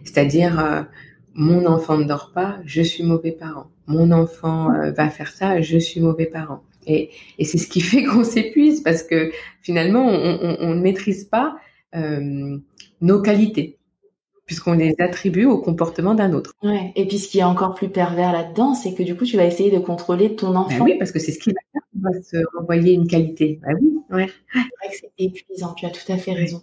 C'est-à-dire, 0.04 0.60
euh, 0.60 0.82
mon 1.34 1.66
enfant 1.66 1.98
ne 1.98 2.04
dort 2.04 2.32
pas, 2.34 2.60
je 2.66 2.82
suis 2.82 3.04
mauvais 3.04 3.32
parent. 3.32 3.68
Mon 3.88 4.12
enfant 4.12 4.72
euh, 4.72 4.92
va 4.92 5.10
faire 5.10 5.30
ça, 5.30 5.62
je 5.62 5.78
suis 5.78 6.02
mauvais 6.02 6.26
parent. 6.26 6.64
Et, 6.86 7.10
et 7.40 7.46
c'est 7.46 7.58
ce 7.58 7.68
qui 7.68 7.82
fait 7.90 8.04
qu'on 8.04 8.24
s'épuise 8.24 8.82
parce 8.82 9.04
que 9.04 9.32
finalement, 9.62 10.06
on, 10.06 10.76
ne 10.76 10.82
maîtrise 10.82 11.26
pas 11.26 11.56
nos 13.00 13.22
qualités 13.22 13.78
puisqu'on 14.46 14.74
les 14.74 14.96
attribue 15.00 15.46
au 15.46 15.60
comportement 15.60 16.14
d'un 16.14 16.34
autre. 16.34 16.54
Ouais. 16.64 16.92
Et 16.96 17.08
puis 17.08 17.20
ce 17.20 17.28
qui 17.28 17.40
est 17.40 17.44
encore 17.44 17.74
plus 17.74 17.90
pervers 17.90 18.32
là-dedans, 18.32 18.74
c'est 18.76 18.94
que 18.94 19.04
du 19.04 19.16
coup, 19.16 19.26
tu 19.26 19.38
vas 19.38 19.46
essayer 19.46 19.72
de 19.72 19.80
contrôler 19.80 20.36
ton 20.36 20.52
ben 20.52 20.58
enfant. 20.58 20.84
oui, 20.84 20.98
parce 20.98 21.12
que 21.12 21.20
c'est 21.20 21.32
ce 21.32 21.40
qui 21.40 21.50
va 21.50 21.60
faire 21.74 21.82
qu'on 21.92 22.10
va 22.10 22.22
se 22.22 22.38
renvoyer 22.58 22.94
une 22.94 23.08
qualité. 23.08 23.60
Bah 23.64 23.74
oui, 23.80 23.94
ouais. 24.12 24.30
C'est 24.54 24.60
vrai 24.60 24.90
que 24.90 24.96
c'est 25.00 25.12
épuisant, 25.18 25.74
tu 25.74 25.86
as 25.86 25.90
tout 25.90 26.12
à 26.12 26.18
fait 26.18 26.34
raison. 26.34 26.62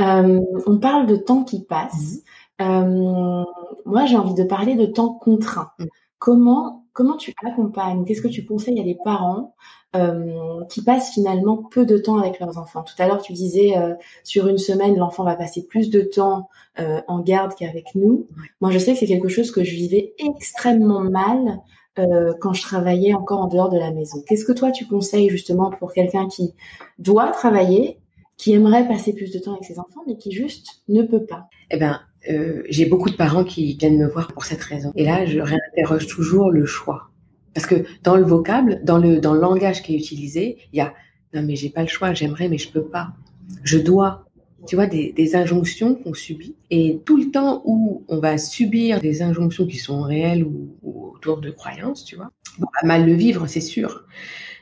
Euh, 0.00 0.40
on 0.66 0.78
parle 0.78 1.06
de 1.06 1.16
temps 1.16 1.44
qui 1.44 1.64
passe. 1.64 2.22
Mmh. 2.60 2.62
Euh, 2.64 3.44
moi, 3.86 4.06
j'ai 4.06 4.16
envie 4.16 4.34
de 4.34 4.44
parler 4.44 4.74
de 4.74 4.86
temps 4.86 5.14
contraint. 5.14 5.70
Mmh. 5.78 5.84
Comment 6.18 6.84
comment 6.98 7.16
tu 7.16 7.32
accompagnes? 7.46 8.04
Qu'est-ce 8.04 8.22
que 8.22 8.26
tu 8.26 8.44
conseilles 8.44 8.80
à 8.80 8.82
des 8.82 8.98
parents 9.04 9.54
euh, 9.94 10.64
qui 10.68 10.82
passent 10.82 11.12
finalement 11.14 11.58
peu 11.70 11.86
de 11.86 11.96
temps 11.96 12.18
avec 12.18 12.40
leurs 12.40 12.58
enfants? 12.58 12.82
Tout 12.82 13.00
à 13.00 13.06
l'heure, 13.06 13.22
tu 13.22 13.32
disais 13.32 13.78
euh, 13.78 13.94
sur 14.24 14.48
une 14.48 14.58
semaine, 14.58 14.96
l'enfant 14.96 15.22
va 15.22 15.36
passer 15.36 15.64
plus 15.64 15.90
de 15.90 16.00
temps 16.00 16.48
euh, 16.80 17.00
en 17.06 17.20
garde 17.20 17.54
qu'avec 17.54 17.94
nous. 17.94 18.26
Moi, 18.60 18.72
je 18.72 18.78
sais 18.80 18.94
que 18.94 18.98
c'est 18.98 19.06
quelque 19.06 19.28
chose 19.28 19.52
que 19.52 19.62
je 19.62 19.76
vivais 19.76 20.14
extrêmement 20.18 21.00
mal 21.00 21.60
quand 22.40 22.52
je 22.52 22.62
travaillais 22.62 23.12
encore 23.12 23.40
en 23.40 23.48
dehors 23.48 23.70
de 23.70 23.76
la 23.76 23.90
maison. 23.90 24.22
Qu'est-ce 24.24 24.44
que 24.44 24.52
toi 24.52 24.70
tu 24.70 24.86
conseilles 24.86 25.30
justement 25.30 25.70
pour 25.80 25.92
quelqu'un 25.92 26.28
qui 26.28 26.54
doit 27.00 27.26
travailler, 27.32 27.98
qui 28.36 28.52
aimerait 28.52 28.86
passer 28.86 29.12
plus 29.12 29.32
de 29.32 29.40
temps 29.40 29.54
avec 29.54 29.64
ses 29.64 29.80
enfants, 29.80 30.02
mais 30.06 30.16
qui 30.16 30.30
juste 30.30 30.84
ne 30.86 31.02
peut 31.02 31.26
pas? 31.26 31.48
Eh 31.72 31.76
ben, 32.26 32.62
j'ai 32.68 32.86
beaucoup 32.86 33.10
de 33.10 33.16
parents 33.16 33.44
qui 33.44 33.74
viennent 33.74 33.98
me 33.98 34.08
voir 34.08 34.32
pour 34.32 34.44
cette 34.44 34.62
raison. 34.62 34.92
Et 34.96 35.04
là, 35.04 35.26
je 35.26 35.40
réinterroge 35.40 36.06
toujours 36.06 36.50
le 36.50 36.66
choix. 36.66 37.10
Parce 37.54 37.66
que 37.66 37.84
dans 38.02 38.16
le 38.16 38.24
vocable, 38.24 38.80
dans 38.84 38.98
le, 38.98 39.20
dans 39.20 39.34
le 39.34 39.40
langage 39.40 39.82
qui 39.82 39.94
est 39.94 39.98
utilisé, 39.98 40.58
il 40.72 40.78
y 40.78 40.80
a 40.80 40.94
non 41.34 41.42
mais 41.42 41.56
j'ai 41.56 41.68
pas 41.68 41.82
le 41.82 41.88
choix, 41.88 42.14
j'aimerais 42.14 42.48
mais 42.48 42.58
je 42.58 42.70
peux 42.70 42.84
pas. 42.84 43.14
Je 43.64 43.78
dois. 43.78 44.24
Tu 44.66 44.74
vois, 44.74 44.86
des, 44.86 45.12
des 45.12 45.36
injonctions 45.36 45.94
qu'on 45.94 46.14
subit. 46.14 46.56
Et 46.70 47.00
tout 47.06 47.16
le 47.16 47.30
temps 47.30 47.62
où 47.64 48.04
on 48.08 48.18
va 48.18 48.38
subir 48.38 49.00
des 49.00 49.22
injonctions 49.22 49.66
qui 49.66 49.76
sont 49.76 50.02
réelles 50.02 50.44
ou, 50.44 50.76
autour 50.82 51.40
de 51.40 51.50
croyances, 51.50 52.04
tu 52.04 52.16
vois, 52.16 52.30
on 52.58 52.64
va 52.64 52.86
mal 52.86 53.06
le 53.06 53.14
vivre, 53.14 53.46
c'est 53.46 53.60
sûr. 53.60 54.04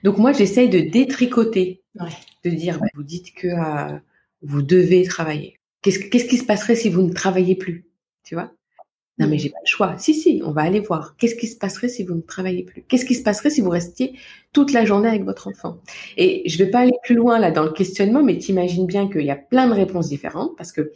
Donc 0.04 0.18
moi, 0.18 0.32
j'essaye 0.32 0.68
de 0.68 0.80
détricoter, 0.80 1.82
de 2.44 2.50
dire, 2.50 2.78
bah, 2.78 2.86
vous 2.94 3.02
dites 3.02 3.34
que 3.34 3.48
euh, 3.48 3.98
vous 4.42 4.62
devez 4.62 5.02
travailler. 5.04 5.58
Qu'est-ce, 5.86 6.00
qu'est-ce 6.00 6.24
qui 6.24 6.36
se 6.36 6.44
passerait 6.44 6.74
si 6.74 6.90
vous 6.90 7.02
ne 7.02 7.12
travaillez 7.12 7.54
plus 7.54 7.86
Tu 8.24 8.34
vois? 8.34 8.50
Non, 9.20 9.28
mais 9.28 9.38
j'ai 9.38 9.50
pas 9.50 9.60
le 9.62 9.68
choix. 9.68 9.96
Si, 9.98 10.14
si, 10.14 10.42
on 10.44 10.50
va 10.50 10.62
aller 10.62 10.80
voir. 10.80 11.14
Qu'est-ce 11.16 11.36
qui 11.36 11.46
se 11.46 11.56
passerait 11.56 11.88
si 11.88 12.02
vous 12.02 12.16
ne 12.16 12.22
travaillez 12.22 12.64
plus? 12.64 12.82
Qu'est-ce 12.82 13.04
qui 13.04 13.14
se 13.14 13.22
passerait 13.22 13.50
si 13.50 13.60
vous 13.60 13.70
restiez 13.70 14.18
toute 14.52 14.72
la 14.72 14.84
journée 14.84 15.08
avec 15.08 15.22
votre 15.22 15.46
enfant? 15.46 15.78
Et 16.16 16.42
je 16.48 16.58
vais 16.58 16.72
pas 16.72 16.80
aller 16.80 16.98
plus 17.04 17.14
loin 17.14 17.38
là 17.38 17.52
dans 17.52 17.62
le 17.62 17.70
questionnement, 17.70 18.24
mais 18.24 18.36
t'imagines 18.36 18.86
bien 18.86 19.08
qu'il 19.08 19.24
y 19.24 19.30
a 19.30 19.36
plein 19.36 19.68
de 19.68 19.74
réponses 19.74 20.08
différentes 20.08 20.56
parce 20.56 20.72
que 20.72 20.90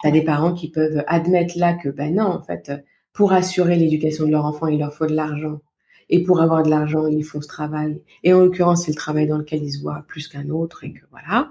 tu 0.00 0.08
as 0.08 0.12
des 0.12 0.22
parents 0.22 0.54
qui 0.54 0.70
peuvent 0.70 1.02
admettre 1.08 1.58
là 1.58 1.74
que, 1.74 1.88
ben 1.88 2.14
non, 2.14 2.26
en 2.26 2.40
fait, 2.40 2.70
pour 3.12 3.32
assurer 3.32 3.74
l'éducation 3.74 4.26
de 4.26 4.30
leur 4.30 4.44
enfant, 4.44 4.68
il 4.68 4.78
leur 4.78 4.94
faut 4.94 5.06
de 5.06 5.14
l'argent. 5.16 5.60
Et 6.08 6.22
pour 6.22 6.40
avoir 6.40 6.62
de 6.62 6.70
l'argent, 6.70 7.08
ils 7.08 7.24
font 7.24 7.40
ce 7.40 7.48
travail. 7.48 8.00
Et 8.22 8.32
en 8.32 8.38
l'occurrence, 8.38 8.84
c'est 8.84 8.92
le 8.92 8.96
travail 8.96 9.26
dans 9.26 9.38
lequel 9.38 9.64
ils 9.64 9.72
se 9.72 9.80
voient 9.80 10.04
plus 10.06 10.28
qu'un 10.28 10.50
autre 10.50 10.84
et 10.84 10.92
que 10.92 11.00
voilà. 11.10 11.50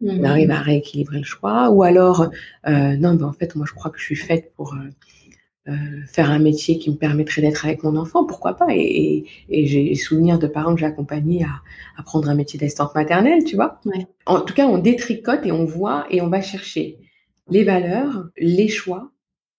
On 0.00 0.20
mmh. 0.20 0.24
arrive 0.24 0.50
à 0.50 0.60
rééquilibrer 0.60 1.18
le 1.18 1.24
choix. 1.24 1.70
Ou 1.70 1.82
alors, 1.82 2.30
euh, 2.68 2.96
non, 2.96 3.14
ben 3.14 3.26
en 3.26 3.32
fait, 3.32 3.56
moi, 3.56 3.66
je 3.68 3.74
crois 3.74 3.90
que 3.90 3.98
je 3.98 4.04
suis 4.04 4.16
faite 4.16 4.52
pour 4.54 4.74
euh, 4.74 5.70
euh, 5.72 5.72
faire 6.06 6.30
un 6.30 6.38
métier 6.38 6.78
qui 6.78 6.90
me 6.90 6.96
permettrait 6.96 7.42
d'être 7.42 7.64
avec 7.64 7.82
mon 7.82 7.96
enfant. 7.96 8.24
Pourquoi 8.24 8.54
pas 8.54 8.68
Et, 8.70 9.24
et, 9.48 9.66
j'ai 9.66 9.94
souvenir 9.96 10.38
de 10.38 10.46
parents 10.46 10.74
que 10.74 10.80
j'ai 10.80 10.86
accompagnés 10.86 11.44
à, 11.44 11.62
à, 11.96 12.02
prendre 12.02 12.28
un 12.28 12.34
métier 12.34 12.60
d'assistante 12.60 12.94
maternelle, 12.94 13.44
tu 13.44 13.56
vois. 13.56 13.80
Ouais. 13.84 14.06
En 14.26 14.40
tout 14.40 14.54
cas, 14.54 14.66
on 14.66 14.78
détricote 14.78 15.44
et 15.44 15.52
on 15.52 15.64
voit 15.64 16.06
et 16.10 16.20
on 16.20 16.28
va 16.28 16.40
chercher 16.40 16.98
les 17.50 17.64
valeurs, 17.64 18.28
les 18.38 18.68
choix, 18.68 19.10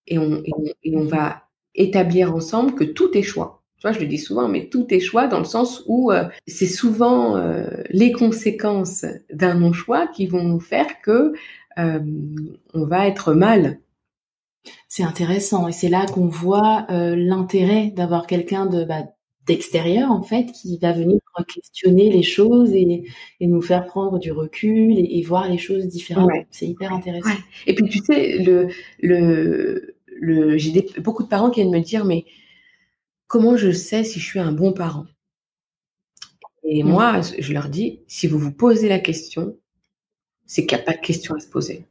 et 0.08 0.18
on, 0.18 0.42
et 0.44 0.52
on, 0.56 0.64
et 0.84 0.96
on 0.96 1.06
va 1.06 1.44
établir 1.76 2.34
ensemble 2.34 2.76
que 2.76 2.84
tout 2.84 3.16
est 3.18 3.24
choix. 3.24 3.59
Tu 3.80 3.88
vois, 3.88 3.94
je 3.94 4.02
le 4.02 4.08
dis 4.08 4.18
souvent, 4.18 4.50
mais 4.50 4.68
tout 4.68 4.94
est 4.94 5.00
choix 5.00 5.28
dans 5.28 5.40
le 5.40 5.46
sens 5.46 5.84
où 5.88 6.12
euh, 6.12 6.26
c'est 6.48 6.68
souvent 6.68 7.38
euh, 7.38 7.66
les 7.90 8.12
conséquences 8.12 9.06
d'un 9.32 9.54
non-choix 9.54 10.08
qui 10.08 10.28
vont 10.28 10.44
nous 10.44 10.60
faire 10.60 11.00
que 11.02 11.32
euh, 11.78 12.00
on 12.74 12.86
va 12.86 13.08
être 13.08 13.34
mal. 13.34 13.80
C'est 14.90 15.04
intéressant 15.04 15.70
et 15.70 15.72
c'est 15.72 15.88
là 15.88 16.06
qu'on 16.06 16.28
voit 16.28 16.86
l'intérêt 16.90 17.94
d'avoir 17.96 18.28
quelqu'un 18.28 18.66
de 18.66 18.84
bah, 18.84 19.04
d'extérieur 19.48 20.12
en 20.12 20.22
fait 20.22 20.52
qui 20.52 20.78
va 20.78 20.92
venir 20.92 21.20
questionner 21.48 22.12
les 22.12 22.22
choses 22.22 22.74
et, 22.74 23.06
et, 23.40 23.48
nous 23.48 23.62
faire 23.62 23.86
prendre 23.86 24.20
du 24.20 24.32
recul 24.34 24.96
et, 24.98 25.24
voir 25.24 25.48
les 25.48 25.58
choses 25.58 25.88
différemment. 25.88 26.28
C'est 26.52 26.68
hyper 26.68 26.92
intéressant. 26.92 27.30
Et 27.66 27.74
puis 27.74 27.88
tu 27.88 28.00
sais, 28.00 28.38
le, 28.40 28.68
le, 29.02 29.96
le 30.20 30.58
j'ai 30.58 30.86
beaucoup 31.00 31.24
de 31.24 31.30
parents 31.30 31.50
qui 31.50 31.62
viennent 31.62 31.74
me 31.74 31.80
dire 31.80 32.04
mais 32.04 32.26
comment 33.30 33.56
je 33.56 33.72
sais 33.72 34.04
si 34.04 34.20
je 34.20 34.26
suis 34.26 34.40
un 34.40 34.52
bon 34.52 34.74
parent? 34.74 35.06
Et 36.64 36.84
mmh. 36.84 36.90
moi, 36.90 37.22
je 37.22 37.54
leur 37.54 37.70
dis, 37.70 38.02
si 38.08 38.28
vous 38.28 38.40
vous 38.40 38.52
posez 38.52 38.90
la 38.90 39.00
question, 39.00 39.56
c'est 40.46 40.66
qu'il 40.66 40.78
n'y 40.78 40.84
a 40.84 40.86
pas 40.86 40.94
de 40.94 41.02
question 41.02 41.36
à 41.36 41.40
se 41.40 41.48
poser. 41.48 41.86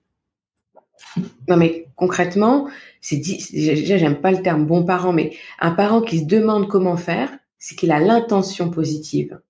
Non, 1.48 1.56
mais 1.56 1.86
concrètement, 1.94 2.68
c'est 3.00 3.16
déjà, 3.16 3.96
j'aime 3.96 4.20
pas 4.20 4.32
le 4.32 4.42
terme 4.42 4.66
bon 4.66 4.84
parent, 4.84 5.12
mais 5.12 5.36
un 5.60 5.70
parent 5.70 6.02
qui 6.02 6.18
se 6.18 6.24
demande 6.24 6.68
comment 6.68 6.96
faire, 6.96 7.30
c'est 7.56 7.76
qu'il 7.76 7.92
a 7.92 8.00
l'intention 8.00 8.68
positive. 8.68 9.40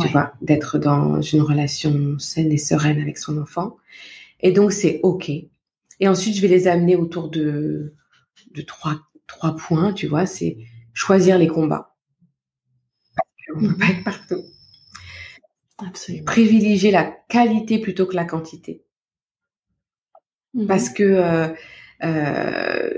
Tu 0.00 0.08
vois, 0.08 0.32
d'être 0.40 0.78
dans 0.78 1.20
une 1.20 1.42
relation 1.42 2.18
saine 2.18 2.50
et 2.50 2.56
sereine 2.56 3.00
avec 3.00 3.18
son 3.18 3.36
enfant. 3.36 3.76
Et 4.40 4.52
donc, 4.52 4.72
c'est 4.72 5.00
OK. 5.02 5.28
Et 5.28 6.08
ensuite, 6.08 6.36
je 6.36 6.40
vais 6.40 6.48
les 6.48 6.66
amener 6.66 6.96
autour 6.96 7.28
de, 7.28 7.94
de 8.54 8.62
trois, 8.62 9.02
trois 9.32 9.56
points, 9.56 9.92
tu 9.92 10.06
vois, 10.06 10.26
c'est 10.26 10.58
choisir 10.92 11.38
les 11.38 11.48
combats. 11.48 11.96
On 13.56 13.60
ne 13.60 13.68
peut 13.68 13.78
pas 13.78 13.86
être 13.86 14.04
partout. 14.04 14.42
Absolument. 15.78 16.24
Privilégier 16.24 16.90
la 16.90 17.04
qualité 17.04 17.78
plutôt 17.78 18.06
que 18.06 18.14
la 18.14 18.24
quantité. 18.24 18.84
Mhm. 20.54 20.66
Parce 20.66 20.90
que 20.90 21.02
euh, 21.02 21.48
euh, 22.04 22.90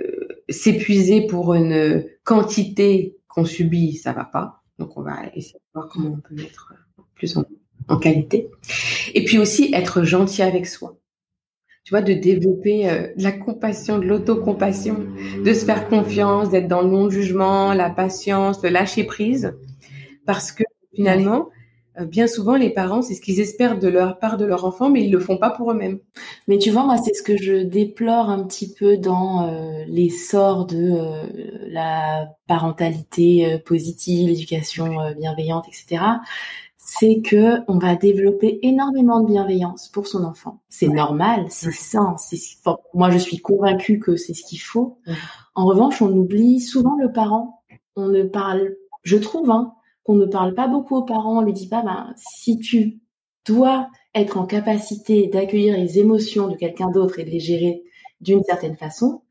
s'épuiser 0.49 1.27
pour 1.27 1.55
une 1.55 2.05
quantité 2.25 3.17
qu'on 3.29 3.45
subit, 3.45 3.95
ça 3.95 4.13
va 4.13 4.25
pas. 4.25 4.63
Donc 4.79 4.97
on 4.97 5.03
va 5.03 5.27
essayer 5.35 5.55
de 5.55 5.73
voir 5.73 5.89
comment 5.89 6.11
on 6.11 6.21
peut 6.21 6.35
mettre 6.35 6.75
plus 7.15 7.37
en, 7.37 7.45
en 7.89 7.99
qualité. 7.99 8.51
Et 9.15 9.25
puis 9.25 9.39
aussi 9.39 9.73
être 9.73 10.03
gentil 10.03 10.43
avec 10.43 10.67
soi. 10.67 10.99
Tu 11.85 11.91
vois, 11.91 12.01
de 12.01 12.15
développer 12.15 12.89
euh, 12.89 13.09
de 13.17 13.23
la 13.23 13.33
compassion, 13.33 13.99
de 13.99 14.07
l'autocompassion, 14.07 15.07
de 15.45 15.53
se 15.53 15.65
faire 15.67 15.89
confiance, 15.89 16.49
d'être 16.51 16.69
dans 16.69 16.81
le 16.81 16.89
non-jugement, 16.89 17.75
la 17.75 17.91
patience, 17.91 18.63
le 18.63 18.71
lâcher 18.71 19.05
prise. 19.05 19.55
Parce 20.27 20.51
que 20.53 20.65
finalement, 20.95 21.51
euh, 22.01 22.07
bien 22.07 22.27
souvent, 22.27 22.57
les 22.57 22.71
parents, 22.71 23.03
c'est 23.03 23.15
ce 23.15 23.21
qu'ils 23.21 23.39
espèrent 23.41 23.79
de 23.79 23.89
leur 23.89 24.19
part 24.19 24.37
de 24.37 24.45
leur 24.45 24.65
enfant, 24.65 24.91
mais 24.91 25.05
ils 25.05 25.13
le 25.13 25.21
font 25.21 25.37
pas 25.37 25.51
pour 25.51 25.71
eux-mêmes. 25.71 25.99
Mais 26.49 26.59
tu 26.59 26.71
vois, 26.71 26.85
moi, 26.85 26.97
c'est 26.97 27.15
ce 27.15 27.23
que 27.23 27.37
je 27.37 27.63
déplore 27.63 28.31
un 28.31 28.43
petit 28.45 28.73
peu 28.73 28.97
dans 28.97 29.49
euh, 29.49 29.85
l'essor 29.87 30.67
de 30.67 30.91
euh, 30.93 31.27
la 31.69 32.29
parentalité 32.49 33.47
euh, 33.55 33.59
positive, 33.59 34.29
l'éducation 34.29 35.01
euh, 35.01 35.15
bienveillante, 35.15 35.67
etc. 35.69 36.03
C'est 36.87 37.23
que 37.23 37.61
on 37.67 37.79
va 37.79 37.97
développer 37.97 38.59
énormément 38.63 39.21
de 39.21 39.27
bienveillance 39.27 39.89
pour 39.89 40.07
son 40.07 40.23
enfant. 40.25 40.61
C'est 40.69 40.89
Ouais. 40.89 40.95
normal, 40.95 41.47
c'est 41.49 41.69
Ouais. 41.69 41.73
sain. 41.73 42.15
C'est 42.19 42.39
enfin, 42.65 42.79
moi, 42.93 43.11
je 43.11 43.19
suis 43.19 43.39
convaincue 43.39 43.99
que 43.99 44.17
c'est 44.17 44.35
ce 44.35 44.45
qu'il 44.45 44.61
faut. 44.61 44.99
Ouais. 45.07 45.15
En 45.55 45.65
revanche, 45.65 46.03
on 46.03 46.13
oublie 46.13 46.61
souvent 46.61 46.97
le 47.01 47.11
parent. 47.11 47.63
On 47.97 48.09
ne 48.09 48.23
parle, 48.23 48.77
je 49.03 49.17
trouve, 49.17 49.51
hein, 49.51 49.73
qu'on 50.05 50.15
ne 50.17 50.27
parle 50.27 50.55
pas 50.55 50.69
beaucoup 50.69 50.97
aux 50.97 51.05
parents. 51.05 51.39
On 51.39 51.43
lui 51.43 51.55
dit 51.55 51.69
pas, 51.69 51.83
ben, 51.83 52.13
si 52.17 52.59
tu 52.59 53.01
dois 53.47 53.89
être 54.15 54.37
en 54.37 54.45
capacité 54.47 55.27
d'accueillir 55.29 55.77
les 55.77 55.99
émotions 55.99 56.49
de 56.49 56.57
quelqu'un 56.57 56.91
d'autre 56.91 57.19
et 57.19 57.25
de 57.25 57.31
les 57.31 57.41
gérer 57.41 57.83
d'une 58.21 58.43
certaine 58.45 58.77
façon, 58.77 59.23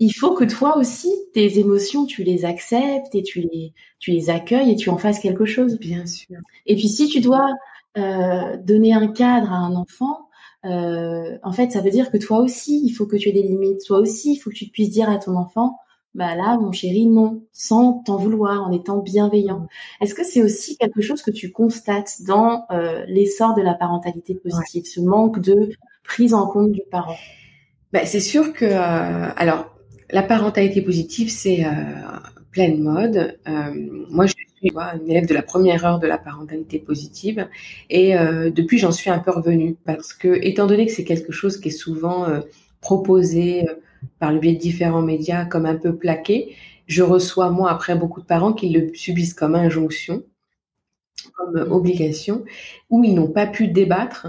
il 0.00 0.10
faut 0.10 0.32
que 0.34 0.44
toi 0.44 0.76
aussi, 0.76 1.12
tes 1.34 1.58
émotions, 1.58 2.06
tu 2.06 2.22
les 2.22 2.44
acceptes 2.44 3.14
et 3.14 3.22
tu 3.22 3.40
les, 3.40 3.74
tu 3.98 4.12
les 4.12 4.30
accueilles 4.30 4.70
et 4.70 4.76
tu 4.76 4.90
en 4.90 4.98
fasses 4.98 5.18
quelque 5.18 5.44
chose. 5.44 5.78
Bien 5.78 6.06
sûr. 6.06 6.36
Et 6.66 6.76
puis 6.76 6.88
si 6.88 7.08
tu 7.08 7.20
dois 7.20 7.48
euh, 7.96 8.56
donner 8.58 8.92
un 8.92 9.08
cadre 9.08 9.52
à 9.52 9.56
un 9.56 9.74
enfant, 9.74 10.28
euh, 10.64 11.38
en 11.42 11.52
fait, 11.52 11.72
ça 11.72 11.80
veut 11.80 11.90
dire 11.90 12.10
que 12.10 12.16
toi 12.16 12.38
aussi, 12.38 12.82
il 12.84 12.90
faut 12.90 13.06
que 13.06 13.16
tu 13.16 13.28
aies 13.28 13.32
des 13.32 13.42
limites. 13.42 13.84
Toi 13.86 13.98
aussi, 13.98 14.34
il 14.34 14.36
faut 14.36 14.50
que 14.50 14.56
tu 14.56 14.66
puisses 14.66 14.90
dire 14.90 15.08
à 15.10 15.18
ton 15.18 15.34
enfant, 15.36 15.78
bah 16.14 16.34
là, 16.34 16.56
mon 16.58 16.72
chéri, 16.72 17.06
non, 17.06 17.42
sans 17.52 18.02
t'en 18.04 18.16
vouloir, 18.16 18.66
en 18.66 18.72
étant 18.72 18.98
bienveillant. 18.98 19.66
Est-ce 20.00 20.14
que 20.14 20.24
c'est 20.24 20.42
aussi 20.42 20.76
quelque 20.76 21.00
chose 21.00 21.22
que 21.22 21.30
tu 21.30 21.52
constates 21.52 22.22
dans 22.26 22.64
euh, 22.70 23.04
l'essor 23.06 23.54
de 23.54 23.62
la 23.62 23.74
parentalité 23.74 24.34
positive, 24.34 24.84
ce 24.86 25.00
manque 25.00 25.38
de 25.40 25.70
prise 26.02 26.34
en 26.34 26.46
compte 26.46 26.72
du 26.72 26.82
parent? 26.90 27.16
Ben, 27.92 28.04
c'est 28.04 28.20
sûr 28.20 28.52
que, 28.52 28.64
euh, 28.64 29.30
alors, 29.36 29.77
la 30.10 30.22
parentalité 30.22 30.82
positive, 30.82 31.30
c'est 31.30 31.64
euh, 31.64 31.70
pleine 32.50 32.80
mode. 32.80 33.38
Euh, 33.48 33.72
moi, 34.10 34.26
je 34.26 34.32
suis 34.32 34.70
moi, 34.72 34.92
une 34.94 35.10
élève 35.10 35.26
de 35.26 35.34
la 35.34 35.42
première 35.42 35.84
heure 35.84 35.98
de 36.00 36.06
la 36.06 36.18
parentalité 36.18 36.78
positive, 36.78 37.48
et 37.90 38.18
euh, 38.18 38.50
depuis, 38.50 38.78
j'en 38.78 38.90
suis 38.90 39.10
un 39.10 39.20
peu 39.20 39.30
revenue 39.30 39.76
parce 39.84 40.12
que, 40.12 40.38
étant 40.42 40.66
donné 40.66 40.86
que 40.86 40.92
c'est 40.92 41.04
quelque 41.04 41.32
chose 41.32 41.60
qui 41.60 41.68
est 41.68 41.70
souvent 41.70 42.28
euh, 42.28 42.40
proposé 42.80 43.66
par 44.18 44.32
le 44.32 44.40
biais 44.40 44.54
de 44.54 44.58
différents 44.58 45.02
médias 45.02 45.44
comme 45.44 45.66
un 45.66 45.76
peu 45.76 45.94
plaqué, 45.94 46.56
je 46.86 47.02
reçois 47.02 47.50
moi 47.50 47.70
après 47.70 47.94
beaucoup 47.94 48.20
de 48.20 48.26
parents 48.26 48.52
qui 48.52 48.70
le 48.70 48.92
subissent 48.94 49.34
comme 49.34 49.54
injonction, 49.54 50.24
comme 51.36 51.70
obligation, 51.70 52.44
où 52.90 53.04
ils 53.04 53.14
n'ont 53.14 53.30
pas 53.30 53.46
pu 53.46 53.68
débattre 53.68 54.28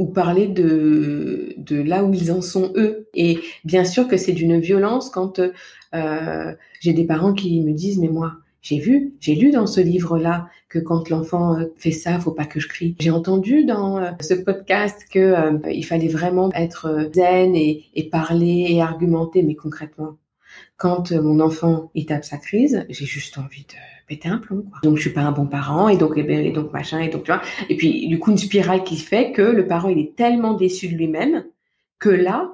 ou 0.00 0.06
parler 0.06 0.46
de, 0.48 1.52
de 1.58 1.76
là 1.82 2.04
où 2.04 2.14
ils 2.14 2.32
en 2.32 2.40
sont 2.40 2.72
eux. 2.74 3.06
Et 3.12 3.38
bien 3.66 3.84
sûr 3.84 4.08
que 4.08 4.16
c'est 4.16 4.32
d'une 4.32 4.58
violence 4.58 5.10
quand 5.10 5.40
euh, 5.94 6.54
j'ai 6.80 6.94
des 6.94 7.04
parents 7.04 7.34
qui 7.34 7.60
me 7.60 7.72
disent, 7.72 7.98
mais 7.98 8.08
moi, 8.08 8.32
j'ai 8.62 8.78
vu, 8.78 9.12
j'ai 9.20 9.34
lu 9.34 9.50
dans 9.50 9.66
ce 9.66 9.82
livre-là 9.82 10.48
que 10.70 10.78
quand 10.78 11.10
l'enfant 11.10 11.58
euh, 11.58 11.66
fait 11.76 11.90
ça, 11.90 12.18
faut 12.18 12.30
pas 12.32 12.46
que 12.46 12.60
je 12.60 12.68
crie. 12.68 12.96
J'ai 12.98 13.10
entendu 13.10 13.66
dans 13.66 13.98
euh, 13.98 14.10
ce 14.22 14.32
podcast 14.32 15.04
que 15.12 15.18
euh, 15.18 15.58
il 15.70 15.84
fallait 15.84 16.08
vraiment 16.08 16.50
être 16.54 17.10
zen 17.14 17.54
et, 17.54 17.84
et 17.94 18.08
parler 18.08 18.68
et 18.70 18.80
argumenter, 18.80 19.42
mais 19.42 19.54
concrètement, 19.54 20.16
quand 20.78 21.12
mon 21.12 21.40
enfant 21.40 21.90
il 21.94 22.06
tape 22.06 22.24
sa 22.24 22.38
crise, 22.38 22.86
j'ai 22.88 23.04
juste 23.04 23.36
envie 23.36 23.64
de 23.64 23.74
péter 24.10 24.28
un 24.28 24.38
plomb. 24.38 24.62
Quoi. 24.68 24.80
Donc 24.82 24.96
je 24.96 25.02
suis 25.02 25.10
pas 25.10 25.20
un 25.20 25.30
bon 25.30 25.46
parent 25.46 25.88
et 25.88 25.96
donc 25.96 26.18
et, 26.18 26.24
ben, 26.24 26.44
et 26.44 26.50
donc 26.50 26.72
machin 26.72 26.98
et 26.98 27.08
donc 27.08 27.22
tu 27.22 27.30
vois. 27.30 27.40
Et 27.68 27.76
puis 27.76 28.08
du 28.08 28.18
coup 28.18 28.32
une 28.32 28.38
spirale 28.38 28.82
qui 28.82 28.96
fait 28.96 29.30
que 29.30 29.40
le 29.40 29.68
parent 29.68 29.88
il 29.88 30.00
est 30.00 30.16
tellement 30.16 30.54
déçu 30.54 30.88
de 30.88 30.94
lui-même 30.94 31.44
que 32.00 32.08
là 32.08 32.50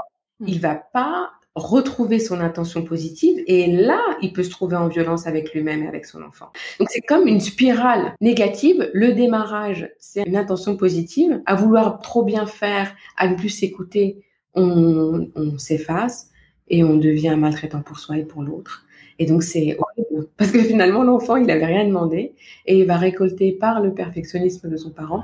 il 0.47 0.61
va 0.61 0.75
pas 0.75 1.31
retrouver 1.55 2.19
son 2.19 2.41
intention 2.41 2.85
positive 2.85 3.43
et 3.47 3.73
là 3.73 3.99
il 4.21 4.35
peut 4.35 4.43
se 4.43 4.51
trouver 4.51 4.77
en 4.77 4.89
violence 4.89 5.27
avec 5.27 5.55
lui-même 5.55 5.83
et 5.83 5.89
avec 5.89 6.05
son 6.05 6.23
enfant. 6.23 6.53
Donc 6.79 6.89
c'est 6.91 7.01
comme 7.01 7.27
une 7.27 7.41
spirale 7.41 8.15
négative. 8.21 8.91
Le 8.93 9.13
démarrage 9.13 9.89
c'est 9.99 10.25
une 10.25 10.37
intention 10.37 10.77
positive. 10.77 11.41
À 11.47 11.55
vouloir 11.55 12.01
trop 12.01 12.23
bien 12.23 12.45
faire, 12.45 12.95
à 13.17 13.29
ne 13.29 13.35
plus 13.35 13.49
s'écouter, 13.49 14.23
on, 14.55 15.31
on 15.35 15.57
s'efface 15.57 16.29
et 16.69 16.85
on 16.85 16.97
devient 16.97 17.37
maltraitant 17.39 17.81
pour 17.81 17.99
soi 17.99 18.19
et 18.19 18.25
pour 18.25 18.43
l'autre. 18.43 18.86
Et 19.19 19.27
donc 19.27 19.43
c'est 19.43 19.77
horrible 19.79 20.29
parce 20.37 20.51
que 20.51 20.63
finalement 20.63 21.03
l'enfant 21.03 21.37
il 21.37 21.51
avait 21.51 21.67
rien 21.67 21.87
demandé 21.87 22.33
et 22.67 22.79
il 22.79 22.85
va 22.87 22.97
récolter 22.97 23.53
par 23.53 23.81
le 23.81 23.95
perfectionnisme 23.95 24.69
de 24.69 24.77
son 24.77 24.91
parent 24.91 25.23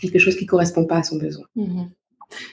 quelque 0.00 0.18
chose 0.18 0.36
qui 0.36 0.46
correspond 0.46 0.84
pas 0.84 0.98
à 0.98 1.02
son 1.02 1.16
besoin. 1.16 1.44
Mhm. 1.56 1.90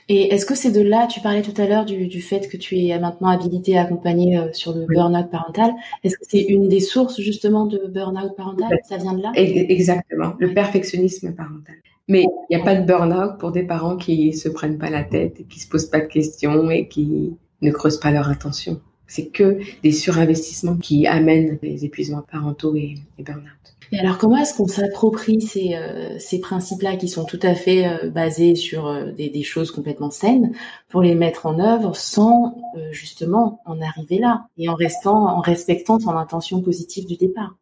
Et 0.07 0.33
est-ce 0.33 0.45
que 0.45 0.55
c'est 0.55 0.71
de 0.71 0.81
là, 0.81 1.05
tu 1.05 1.19
parlais 1.19 1.41
tout 1.41 1.53
à 1.61 1.67
l'heure 1.67 1.85
du, 1.85 2.07
du 2.07 2.21
fait 2.21 2.47
que 2.47 2.55
tu 2.55 2.77
es 2.79 2.97
maintenant 2.97 3.27
habilité 3.27 3.77
à 3.77 3.81
accompagner 3.81 4.37
euh, 4.37 4.47
sur 4.53 4.73
le 4.73 4.85
Oui. 4.87 4.95
burn-out 4.95 5.29
parental. 5.29 5.73
Est-ce 6.03 6.15
que 6.17 6.23
c'est 6.27 6.43
une 6.43 6.69
des 6.69 6.79
sources 6.79 7.19
justement 7.19 7.65
de 7.65 7.79
burn-out 7.87 8.35
parental? 8.37 8.79
Ça 8.87 8.97
vient 8.97 9.13
de 9.13 9.21
là? 9.21 9.31
Exactement, 9.35 10.33
le 10.39 10.53
perfectionnisme 10.53 11.35
parental. 11.35 11.75
Mais 12.07 12.21
il 12.21 12.55
n'y 12.55 12.61
a 12.61 12.63
pas 12.63 12.75
de 12.75 12.85
burn-out 12.85 13.37
pour 13.39 13.51
des 13.51 13.63
parents 13.63 13.97
qui 13.97 14.31
se 14.33 14.47
prennent 14.47 14.77
pas 14.77 14.89
la 14.89 15.03
tête 15.03 15.41
et 15.41 15.43
qui 15.43 15.59
se 15.59 15.67
posent 15.67 15.89
pas 15.89 15.99
de 15.99 16.07
questions 16.07 16.69
et 16.69 16.87
qui 16.87 17.33
ne 17.61 17.71
creusent 17.71 17.99
pas 17.99 18.11
leur 18.11 18.29
intention. 18.29 18.79
C'est 19.07 19.27
que 19.27 19.59
des 19.83 19.91
surinvestissements 19.91 20.77
qui 20.77 21.07
amènent 21.07 21.59
les 21.61 21.85
épuisements 21.85 22.23
parentaux 22.29 22.75
et, 22.75 22.95
et 23.17 23.23
burn-out. 23.23 23.65
Et 23.91 23.99
alors, 23.99 24.17
comment 24.17 24.37
est-ce 24.37 24.55
qu'on 24.55 24.67
s'approprie 24.67 25.41
ces, 25.41 25.75
euh, 25.75 26.17
ces 26.19 26.39
principes-là 26.39 26.95
qui 26.95 27.07
sont 27.07 27.23
tout 27.23 27.39
à 27.43 27.53
fait 27.53 27.87
euh, 27.87 28.09
basés 28.09 28.55
sur 28.55 28.87
euh, 28.87 29.11
des, 29.11 29.29
des 29.29 29.43
choses 29.43 29.71
complètement 29.71 30.09
saines 30.09 30.53
pour 30.89 31.01
les 31.01 31.15
mettre 31.15 31.45
en 31.45 31.59
œuvre 31.59 31.95
sans 31.95 32.57
justement 32.91 33.61
en 33.65 33.79
arriver 33.81 34.17
là 34.17 34.47
et 34.57 34.69
en 34.69 34.75
restant, 34.75 35.27
en 35.27 35.39
respectant 35.39 35.99
son 35.99 36.11
intention 36.11 36.61
positive 36.61 37.05
du 37.05 37.15
départ? 37.15 37.55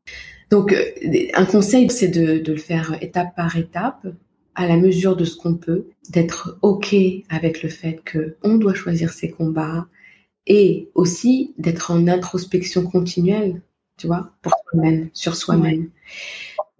Donc, 0.49 0.75
un 1.34 1.45
conseil, 1.45 1.89
c'est 1.89 2.08
de, 2.08 2.38
de 2.38 2.51
le 2.53 2.60
faire 2.60 2.95
étape 3.01 3.36
par 3.36 3.58
étape, 3.58 4.06
à 4.56 4.67
la 4.67 4.77
mesure 4.77 5.15
de 5.15 5.25
ce 5.25 5.36
qu'on 5.36 5.56
peut, 5.56 5.88
d'être 6.10 6.58
OK 6.62 6.95
avec 7.29 7.63
le 7.63 7.69
fait 7.69 8.01
que 8.06 8.36
on 8.43 8.56
doit 8.56 8.75
choisir 8.75 9.12
ses 9.12 9.29
combats 9.29 9.88
et 10.47 10.89
aussi 10.95 11.53
d'être 11.58 11.91
en 11.91 12.08
introspection 12.08 12.84
continuelle, 12.84 13.62
tu 13.97 14.08
vois, 14.08 14.32
pour 14.41 14.53
soi-même, 14.71 15.10
sur 15.13 15.36
soi-même. 15.36 15.89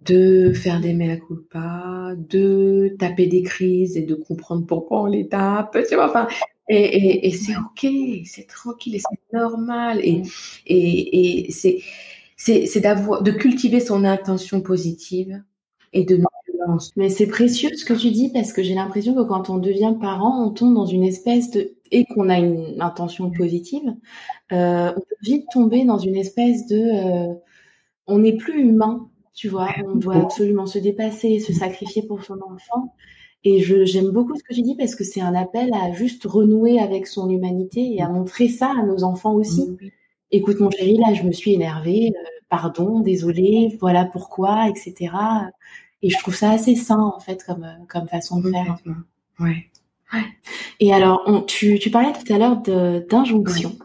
De 0.02 0.52
faire 0.52 0.80
des 0.80 0.92
mea 0.92 1.16
culpa, 1.16 2.12
de 2.16 2.94
taper 2.98 3.26
des 3.26 3.42
crises 3.42 3.96
et 3.96 4.02
de 4.02 4.14
comprendre 4.14 4.66
pourquoi 4.66 5.02
on 5.02 5.06
les 5.06 5.28
tape, 5.28 5.78
tu 5.88 5.94
vois, 5.94 6.10
enfin, 6.10 6.28
et, 6.68 6.76
et, 6.76 7.26
et 7.28 7.30
c'est 7.32 7.56
OK, 7.56 7.86
c'est 8.24 8.46
tranquille 8.46 8.94
et 8.96 8.98
c'est 8.98 9.36
normal. 9.36 10.00
Et, 10.02 10.22
et, 10.66 11.46
et 11.46 11.50
c'est, 11.52 11.80
c'est, 12.36 12.66
c'est 12.66 12.80
d'avoir, 12.80 13.22
de 13.22 13.30
cultiver 13.30 13.80
son 13.80 14.04
intention 14.04 14.60
positive 14.60 15.42
et 15.92 16.04
de 16.04 16.16
non-violence. 16.16 16.90
Mais 16.96 17.10
c'est 17.10 17.26
précieux 17.26 17.70
ce 17.74 17.84
que 17.84 17.94
tu 17.94 18.10
dis 18.10 18.30
parce 18.30 18.52
que 18.52 18.62
j'ai 18.62 18.74
l'impression 18.74 19.14
que 19.14 19.22
quand 19.22 19.50
on 19.50 19.58
devient 19.58 19.94
parent, 20.00 20.44
on 20.44 20.50
tombe 20.50 20.74
dans 20.74 20.86
une 20.86 21.04
espèce 21.04 21.50
de 21.50 21.73
et 21.90 22.04
qu'on 22.06 22.28
a 22.28 22.38
une 22.38 22.80
intention 22.80 23.30
positive, 23.30 23.94
euh, 24.52 24.92
on 24.96 25.00
peut 25.00 25.16
vite 25.22 25.46
tomber 25.52 25.84
dans 25.84 25.98
une 25.98 26.16
espèce 26.16 26.66
de 26.66 26.78
euh, 26.78 27.34
on 28.06 28.18
n'est 28.18 28.36
plus 28.36 28.62
humain, 28.62 29.08
tu 29.34 29.48
vois, 29.48 29.68
on 29.86 29.96
doit 29.96 30.16
absolument 30.16 30.66
se 30.66 30.78
dépasser, 30.78 31.40
se 31.40 31.52
sacrifier 31.52 32.02
pour 32.02 32.22
son 32.24 32.38
enfant. 32.42 32.94
Et 33.44 33.60
j'aime 33.60 34.10
beaucoup 34.10 34.36
ce 34.36 34.42
que 34.42 34.54
tu 34.54 34.62
dis 34.62 34.74
parce 34.74 34.94
que 34.94 35.04
c'est 35.04 35.20
un 35.20 35.34
appel 35.34 35.72
à 35.74 35.92
juste 35.92 36.24
renouer 36.24 36.78
avec 36.78 37.06
son 37.06 37.28
humanité 37.28 37.94
et 37.94 38.02
à 38.02 38.08
montrer 38.08 38.48
ça 38.48 38.72
à 38.78 38.84
nos 38.84 39.04
enfants 39.04 39.34
aussi. 39.34 39.76
Écoute 40.30 40.60
mon 40.60 40.70
chéri, 40.70 40.96
là 40.96 41.12
je 41.12 41.22
me 41.22 41.32
suis 41.32 41.52
énervée, 41.52 42.12
euh, 42.16 42.28
pardon, 42.48 43.00
désolée, 43.00 43.76
voilà 43.80 44.06
pourquoi, 44.06 44.68
etc. 44.68 45.14
Et 46.00 46.08
je 46.08 46.18
trouve 46.18 46.34
ça 46.34 46.50
assez 46.50 46.74
sain 46.74 47.00
en 47.00 47.20
fait 47.20 47.44
comme 47.44 47.66
comme 47.88 48.08
façon 48.08 48.40
de 48.40 48.50
faire. 48.50 48.78
Complètement. 49.38 49.64
Ouais. 50.14 50.24
Et 50.80 50.92
alors, 50.94 51.22
on, 51.26 51.42
tu, 51.42 51.78
tu 51.78 51.90
parlais 51.90 52.12
tout 52.12 52.32
à 52.32 52.38
l'heure 52.38 52.56
d'injonction. 52.56 53.76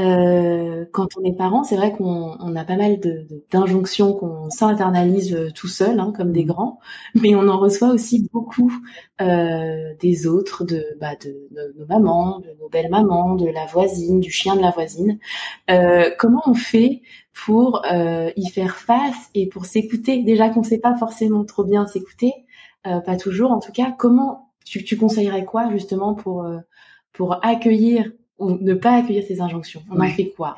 Euh, 0.00 0.86
quand 0.90 1.18
on 1.18 1.24
est 1.24 1.36
parent, 1.36 1.64
c'est 1.64 1.76
vrai 1.76 1.92
qu'on 1.92 2.36
on 2.40 2.56
a 2.56 2.64
pas 2.64 2.76
mal 2.76 2.98
d'injonctions 3.50 4.14
qu'on 4.14 4.48
s'internalise 4.48 5.34
euh, 5.34 5.50
tout 5.50 5.68
seul, 5.68 6.00
hein, 6.00 6.14
comme 6.16 6.32
des 6.32 6.44
mmh. 6.44 6.48
grands, 6.48 6.78
mais 7.14 7.34
on 7.34 7.46
en 7.48 7.58
reçoit 7.58 7.88
aussi 7.88 8.26
beaucoup 8.32 8.72
euh, 9.20 9.92
des 10.00 10.26
autres, 10.26 10.64
de, 10.64 10.96
bah, 10.98 11.14
de, 11.22 11.46
de, 11.50 11.74
nos 11.78 11.86
mamans, 11.86 12.40
de 12.40 12.56
nos 12.58 12.70
belles 12.70 12.88
mamans, 12.88 13.34
de 13.34 13.46
la 13.48 13.66
voisine, 13.66 14.20
du 14.20 14.30
chien 14.30 14.56
de 14.56 14.62
la 14.62 14.70
voisine. 14.70 15.18
Euh, 15.70 16.10
comment 16.18 16.42
on 16.46 16.54
fait 16.54 17.02
pour 17.34 17.82
y 18.36 18.48
faire 18.50 18.76
face 18.76 19.30
et 19.34 19.46
pour 19.48 19.64
s'écouter? 19.66 20.22
Déjà 20.22 20.48
qu'on 20.50 20.62
sait 20.62 20.78
pas 20.78 20.96
forcément 20.96 21.44
trop 21.44 21.64
bien 21.64 21.86
s'écouter, 21.86 22.32
pas 22.84 23.16
toujours 23.16 23.52
en 23.52 23.58
tout 23.58 23.72
cas. 23.72 23.94
Comment 23.98 24.51
tu, 24.64 24.84
tu 24.84 24.96
conseillerais 24.96 25.44
quoi 25.44 25.70
justement 25.70 26.14
pour 26.14 26.46
pour 27.12 27.44
accueillir 27.44 28.12
ou 28.38 28.58
ne 28.60 28.74
pas 28.74 28.96
accueillir 28.96 29.24
ces 29.26 29.40
injonctions? 29.40 29.82
On 29.90 30.00
en 30.00 30.08
fait 30.08 30.32
quoi? 30.36 30.56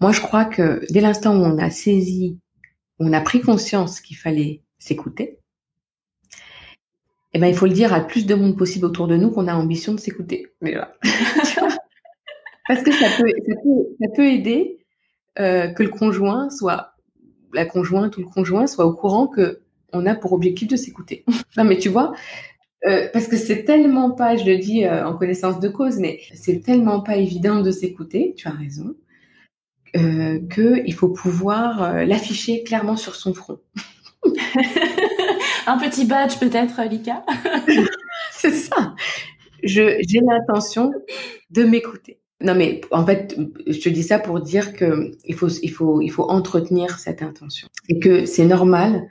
Moi, 0.00 0.12
je 0.12 0.20
crois 0.20 0.44
que 0.44 0.80
dès 0.90 1.00
l'instant 1.00 1.36
où 1.36 1.44
on 1.44 1.58
a 1.58 1.70
saisi, 1.70 2.38
on 2.98 3.12
a 3.12 3.20
pris 3.20 3.40
conscience 3.40 4.00
qu'il 4.00 4.16
fallait 4.16 4.62
s'écouter, 4.78 5.38
eh 7.36 7.38
ben, 7.38 7.46
il 7.48 7.54
faut 7.54 7.66
le 7.66 7.72
dire 7.72 7.92
à 7.92 8.00
plus 8.00 8.24
de 8.24 8.34
monde 8.34 8.56
possible 8.56 8.86
autour 8.86 9.08
de 9.08 9.16
nous 9.16 9.30
qu'on 9.30 9.46
a 9.46 9.54
ambition 9.54 9.92
de 9.92 10.00
s'écouter. 10.00 10.46
Parce 10.62 10.88
que 12.82 12.92
ça 12.92 13.08
peut, 13.18 13.30
ça 14.00 14.08
peut, 14.14 14.26
aider 14.26 14.78
euh, 15.38 15.68
que 15.68 15.82
le 15.82 15.90
conjoint 15.90 16.48
soit, 16.48 16.94
la 17.52 17.66
conjointe 17.66 18.16
ou 18.16 18.22
le 18.22 18.26
conjoint 18.26 18.66
soit 18.66 18.86
au 18.86 18.94
courant 18.94 19.26
que 19.26 19.60
on 19.92 20.06
a 20.06 20.14
pour 20.14 20.32
objectif 20.32 20.68
de 20.68 20.76
s'écouter. 20.76 21.26
Non, 21.58 21.64
mais 21.64 21.76
tu 21.76 21.90
vois, 21.90 22.14
euh, 22.84 23.08
parce 23.12 23.26
que 23.26 23.36
c'est 23.36 23.64
tellement 23.64 24.10
pas, 24.10 24.36
je 24.36 24.44
le 24.44 24.58
dis 24.58 24.84
euh, 24.84 25.06
en 25.06 25.16
connaissance 25.16 25.60
de 25.60 25.68
cause, 25.68 25.98
mais 25.98 26.20
c'est 26.34 26.60
tellement 26.60 27.00
pas 27.00 27.16
évident 27.16 27.60
de 27.60 27.70
s'écouter, 27.70 28.34
tu 28.36 28.48
as 28.48 28.52
raison, 28.52 28.94
euh, 29.96 30.40
qu'il 30.48 30.92
faut 30.92 31.08
pouvoir 31.08 31.82
euh, 31.82 32.04
l'afficher 32.04 32.62
clairement 32.64 32.96
sur 32.96 33.14
son 33.14 33.32
front. 33.32 33.58
Un 35.66 35.78
petit 35.78 36.04
badge 36.04 36.38
peut-être, 36.38 36.82
Lika? 36.82 37.24
C'est 38.32 38.52
ça. 38.52 38.94
J'ai 39.62 39.98
l'intention 40.20 40.92
de 41.50 41.64
m'écouter. 41.64 42.20
Non 42.42 42.54
mais 42.54 42.82
en 42.90 43.06
fait, 43.06 43.34
je 43.66 43.80
te 43.80 43.88
dis 43.88 44.02
ça 44.02 44.18
pour 44.18 44.40
dire 44.40 44.74
que 44.74 45.12
il 45.24 45.34
faut, 45.34 45.48
il 45.48 45.70
faut, 45.70 46.02
il 46.02 46.10
faut 46.10 46.30
entretenir 46.30 46.98
cette 46.98 47.22
intention 47.22 47.66
et 47.88 47.98
que 47.98 48.26
c'est 48.26 48.44
normal 48.44 49.08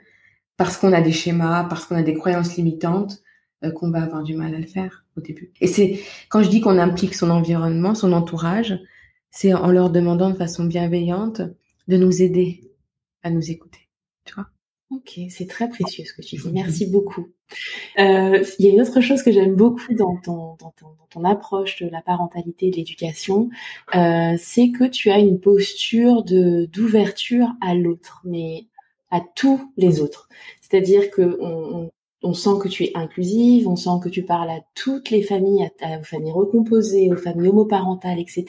parce 0.56 0.76
qu'on 0.76 0.92
a 0.92 1.00
des 1.00 1.12
schémas, 1.12 1.64
parce 1.64 1.86
qu'on 1.86 1.96
a 1.96 2.02
des 2.02 2.14
croyances 2.14 2.56
limitantes, 2.56 3.22
qu'on 3.74 3.90
va 3.90 4.02
avoir 4.02 4.22
du 4.22 4.34
mal 4.34 4.54
à 4.54 4.58
le 4.58 4.66
faire 4.66 5.04
au 5.16 5.20
début. 5.20 5.50
Et 5.60 5.66
c'est 5.66 6.00
quand 6.28 6.42
je 6.42 6.48
dis 6.48 6.60
qu'on 6.60 6.78
implique 6.78 7.14
son 7.14 7.30
environnement, 7.30 7.94
son 7.94 8.12
entourage, 8.12 8.78
c'est 9.30 9.54
en 9.54 9.70
leur 9.70 9.90
demandant 9.90 10.30
de 10.30 10.36
façon 10.36 10.64
bienveillante 10.64 11.42
de 11.88 11.96
nous 11.96 12.22
aider 12.22 12.62
à 13.22 13.30
nous 13.30 13.50
écouter. 13.50 13.88
Tu 14.24 14.34
vois 14.34 14.46
Ok, 14.90 15.18
c'est 15.30 15.48
très 15.48 15.68
précieux 15.68 16.04
ce 16.04 16.12
que 16.12 16.22
tu 16.22 16.36
dis. 16.36 16.50
Merci 16.52 16.86
beaucoup. 16.86 17.28
Euh, 17.98 18.44
il 18.58 18.66
y 18.66 18.68
a 18.68 18.72
une 18.72 18.80
autre 18.80 19.00
chose 19.00 19.22
que 19.22 19.32
j'aime 19.32 19.54
beaucoup 19.54 19.94
dans 19.94 20.16
ton, 20.16 20.56
dans, 20.60 20.72
ton, 20.76 20.86
dans 20.98 21.06
ton, 21.10 21.24
approche 21.24 21.82
de 21.82 21.88
la 21.88 22.02
parentalité 22.02 22.66
et 22.66 22.70
de 22.70 22.76
l'éducation, 22.76 23.50
euh, 23.94 24.34
c'est 24.38 24.70
que 24.70 24.84
tu 24.84 25.10
as 25.10 25.18
une 25.18 25.40
posture 25.40 26.24
de 26.24 26.66
d'ouverture 26.66 27.48
à 27.60 27.74
l'autre, 27.74 28.20
mais 28.24 28.66
à 29.10 29.20
tous 29.34 29.72
les 29.76 30.00
autres. 30.00 30.28
C'est-à-dire 30.60 31.10
que 31.10 31.36
on, 31.40 31.76
on 31.76 31.90
sent 32.32 32.58
que 32.60 32.68
tu 32.68 32.84
es 32.84 32.92
inclusive, 32.94 33.68
on 33.68 33.76
sent 33.76 34.00
que 34.02 34.08
tu 34.08 34.22
parles 34.22 34.50
à 34.50 34.60
toutes 34.74 35.10
les 35.10 35.22
familles, 35.22 35.70
aux 35.82 36.04
familles 36.04 36.32
recomposées, 36.32 37.12
aux 37.12 37.16
familles 37.16 37.48
homoparentales, 37.48 38.18
etc. 38.18 38.46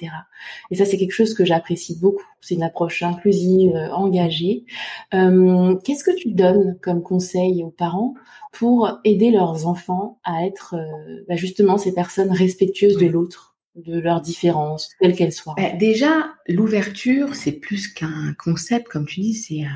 Et 0.72 0.76
ça, 0.76 0.86
c'est 0.86 0.98
quelque 0.98 1.12
chose 1.12 1.34
que 1.34 1.46
j'apprécie 1.46 2.00
beaucoup. 2.00 2.24
C'est 2.42 2.56
une 2.56 2.64
approche 2.64 3.04
inclusive, 3.04 3.76
euh, 3.76 3.92
engagée. 3.92 4.66
Euh, 5.14 5.76
qu'est-ce 5.84 6.04
que 6.04 6.16
tu 6.16 6.32
donnes 6.32 6.78
comme 6.82 7.04
conseil 7.04 7.64
aux 7.64 7.70
parents 7.70 8.14
pour 8.54 9.00
aider 9.04 9.32
leurs 9.32 9.68
enfants 9.68 10.20
à 10.24 10.46
être 10.46 10.76
euh, 10.76 11.26
bah, 11.28 11.36
justement 11.36 11.78
ces 11.78 11.94
personnes 11.94 12.32
respectueuses 12.32 12.98
de 12.98 13.08
l'autre 13.08 13.56
de 13.76 14.00
leurs 14.00 14.22
différences, 14.22 14.90
quelles 15.00 15.16
qu'elles 15.16 15.32
soient 15.32 15.54
bah, 15.56 15.70
Déjà, 15.78 16.34
l'ouverture, 16.48 17.36
c'est 17.36 17.52
plus 17.52 17.88
qu'un 17.88 18.34
concept, 18.34 18.88
comme 18.88 19.06
tu 19.06 19.22
dis, 19.22 19.36
c'est 19.36 19.60
une 19.60 19.70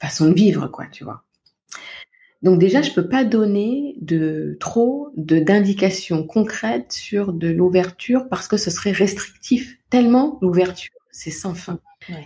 façon 0.00 0.30
de 0.30 0.34
vivre, 0.34 0.66
quoi, 0.68 0.86
tu 0.90 1.04
vois. 1.04 1.24
Donc 2.44 2.58
déjà, 2.58 2.82
je 2.82 2.92
peux 2.92 3.08
pas 3.08 3.24
donner 3.24 3.96
de 4.02 4.56
trop 4.60 5.08
de 5.16 5.38
d'indications 5.38 6.24
concrètes 6.24 6.92
sur 6.92 7.32
de 7.32 7.48
l'ouverture 7.48 8.28
parce 8.28 8.48
que 8.48 8.58
ce 8.58 8.70
serait 8.70 8.92
restrictif. 8.92 9.78
Tellement 9.88 10.38
l'ouverture, 10.42 10.92
c'est 11.10 11.30
sans 11.30 11.54
fin. 11.54 11.80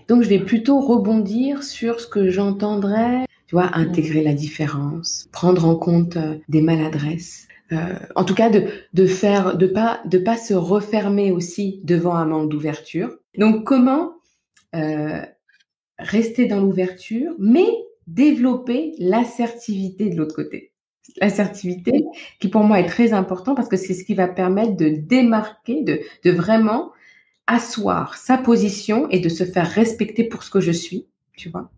Donc 0.08 0.24
je 0.24 0.28
vais 0.28 0.40
plutôt 0.40 0.80
rebondir 0.80 1.62
sur 1.62 2.00
ce 2.00 2.08
que 2.08 2.30
j'entendrais, 2.30 3.26
tu 3.46 3.54
vois, 3.54 3.70
intégrer 3.74 4.24
la 4.24 4.34
différence, 4.34 5.28
prendre 5.30 5.64
en 5.64 5.76
compte 5.76 6.16
euh, 6.16 6.34
des 6.48 6.62
maladresses. 6.62 7.46
Euh, 7.70 7.94
en 8.16 8.24
tout 8.24 8.34
cas, 8.34 8.50
de, 8.50 8.64
de 8.94 9.06
faire, 9.06 9.56
de 9.56 9.66
pas, 9.66 10.00
de 10.06 10.18
pas 10.18 10.36
se 10.36 10.54
refermer 10.54 11.30
aussi 11.30 11.80
devant 11.84 12.14
un 12.14 12.24
manque 12.24 12.50
d'ouverture. 12.50 13.16
Donc, 13.36 13.64
comment 13.64 14.14
euh, 14.74 15.20
rester 15.98 16.46
dans 16.46 16.60
l'ouverture, 16.60 17.34
mais 17.38 17.68
développer 18.08 18.94
l'assertivité 18.98 20.08
de 20.08 20.16
l'autre 20.16 20.34
côté. 20.34 20.72
L'assertivité 21.20 22.04
qui 22.40 22.48
pour 22.48 22.62
moi 22.62 22.80
est 22.80 22.86
très 22.86 23.12
important 23.12 23.54
parce 23.54 23.68
que 23.68 23.76
c'est 23.76 23.94
ce 23.94 24.04
qui 24.04 24.14
va 24.14 24.28
permettre 24.28 24.76
de 24.76 24.88
démarquer, 24.88 25.82
de, 25.82 26.00
de 26.24 26.30
vraiment 26.30 26.90
asseoir 27.46 28.16
sa 28.16 28.38
position 28.38 29.08
et 29.10 29.20
de 29.20 29.28
se 29.28 29.44
faire 29.44 29.66
respecter 29.66 30.24
pour 30.24 30.42
ce 30.42 30.50
que 30.50 30.60
je 30.60 30.70
suis, 30.72 31.06
tu 31.36 31.48
vois, 31.48 31.70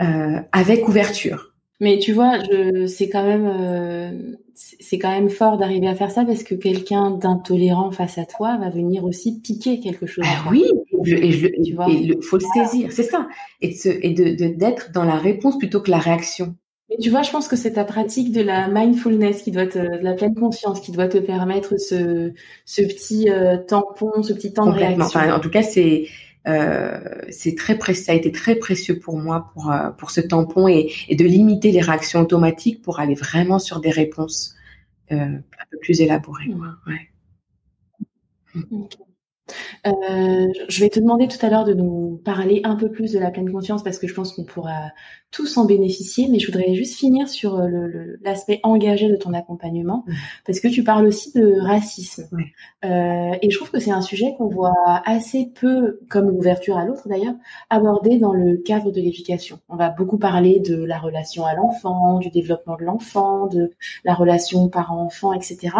euh, 0.00 0.40
avec 0.52 0.88
ouverture. 0.88 1.54
Mais 1.80 1.98
tu 1.98 2.12
vois, 2.12 2.38
c'est 2.86 3.08
quand 3.10 3.24
même, 3.24 3.46
euh, 3.46 4.36
c'est 4.54 4.98
quand 4.98 5.10
même 5.10 5.28
fort 5.28 5.58
d'arriver 5.58 5.88
à 5.88 5.94
faire 5.94 6.10
ça 6.10 6.24
parce 6.24 6.42
que 6.42 6.54
quelqu'un 6.54 7.10
d'intolérant 7.10 7.90
face 7.90 8.16
à 8.16 8.24
toi 8.24 8.56
va 8.56 8.70
venir 8.70 9.04
aussi 9.04 9.40
piquer 9.40 9.80
quelque 9.80 10.06
chose. 10.06 10.24
Ah 10.26 10.48
oui, 10.50 10.64
et 11.12 11.32
je, 11.32 11.46
tu 11.62 11.74
vois? 11.74 11.86
il 11.88 12.16
faut 12.22 12.38
le 12.38 12.44
saisir, 12.54 12.92
c'est 12.92 13.02
ça, 13.02 13.28
et 13.60 13.68
de, 13.68 13.98
et 14.02 14.10
de 14.10 14.54
d'être 14.54 14.92
dans 14.92 15.04
la 15.04 15.16
réponse 15.16 15.58
plutôt 15.58 15.80
que 15.80 15.90
la 15.90 15.98
réaction. 15.98 16.56
Mais 16.90 16.96
tu 16.98 17.10
vois, 17.10 17.22
je 17.22 17.30
pense 17.30 17.48
que 17.48 17.56
c'est 17.56 17.72
ta 17.72 17.84
pratique 17.84 18.32
de 18.32 18.42
la 18.42 18.68
mindfulness 18.68 19.42
qui 19.42 19.50
doit 19.50 19.66
te, 19.66 19.78
de 19.78 20.04
la 20.04 20.12
pleine 20.12 20.34
conscience 20.34 20.80
qui 20.80 20.92
doit 20.92 21.08
te 21.08 21.18
permettre 21.18 21.78
ce, 21.80 22.32
ce 22.66 22.82
petit 22.82 23.30
euh, 23.30 23.56
tampon, 23.56 24.22
ce 24.22 24.34
petit 24.34 24.52
temps 24.52 24.66
de 24.66 24.72
réaction. 24.72 25.04
Enfin, 25.04 25.34
en 25.34 25.40
tout 25.40 25.50
cas, 25.50 25.62
c'est 25.62 26.06
euh, 26.46 26.98
c'est 27.30 27.56
très 27.56 27.78
précieux, 27.78 28.04
ça 28.04 28.12
a 28.12 28.14
été 28.14 28.30
très 28.30 28.56
précieux 28.56 28.98
pour 28.98 29.16
moi 29.16 29.50
pour 29.54 29.70
euh, 29.70 29.90
pour 29.90 30.10
ce 30.10 30.20
tampon 30.20 30.68
et, 30.68 30.92
et, 31.08 31.16
de 31.16 31.24
limiter 31.24 31.72
les 31.72 31.80
réactions 31.80 32.20
automatiques 32.20 32.82
pour 32.82 33.00
aller 33.00 33.14
vraiment 33.14 33.58
sur 33.58 33.80
des 33.80 33.90
réponses 33.90 34.54
euh, 35.10 35.16
un 35.16 35.66
peu 35.70 35.78
plus 35.78 36.02
élaborées. 36.02 36.50
Ouais. 36.86 37.10
Euh, 39.86 40.46
je 40.68 40.80
vais 40.80 40.88
te 40.88 40.98
demander 40.98 41.28
tout 41.28 41.44
à 41.44 41.50
l'heure 41.50 41.64
de 41.64 41.74
nous 41.74 42.20
parler 42.24 42.62
un 42.64 42.76
peu 42.76 42.90
plus 42.90 43.12
de 43.12 43.18
la 43.18 43.30
pleine 43.30 43.50
conscience 43.50 43.82
parce 43.82 43.98
que 43.98 44.06
je 44.06 44.14
pense 44.14 44.32
qu'on 44.32 44.44
pourra 44.44 44.92
tous 45.30 45.58
en 45.58 45.66
bénéficier, 45.66 46.28
mais 46.30 46.38
je 46.38 46.46
voudrais 46.46 46.74
juste 46.74 46.96
finir 46.96 47.28
sur 47.28 47.58
euh, 47.58 48.16
l'aspect 48.22 48.60
engagé 48.62 49.08
de 49.08 49.16
ton 49.16 49.34
accompagnement 49.34 50.04
parce 50.46 50.60
que 50.60 50.68
tu 50.68 50.82
parles 50.84 51.06
aussi 51.06 51.32
de 51.32 51.60
racisme. 51.60 52.28
Euh, 52.84 53.36
et 53.42 53.50
je 53.50 53.56
trouve 53.56 53.70
que 53.70 53.80
c'est 53.80 53.90
un 53.90 54.00
sujet 54.00 54.34
qu'on 54.38 54.48
voit 54.48 55.02
assez 55.04 55.52
peu, 55.54 56.00
comme 56.08 56.28
l'ouverture 56.30 56.78
à 56.78 56.84
l'autre 56.84 57.08
d'ailleurs, 57.08 57.34
abordé 57.68 58.18
dans 58.18 58.32
le 58.32 58.56
cadre 58.56 58.90
de 58.90 59.00
l'éducation. 59.00 59.58
On 59.68 59.76
va 59.76 59.90
beaucoup 59.90 60.18
parler 60.18 60.60
de 60.60 60.82
la 60.84 60.98
relation 60.98 61.44
à 61.44 61.54
l'enfant, 61.54 62.18
du 62.18 62.30
développement 62.30 62.76
de 62.76 62.84
l'enfant, 62.84 63.46
de 63.48 63.72
la 64.04 64.14
relation 64.14 64.68
parent-enfant, 64.68 65.32
etc 65.34 65.72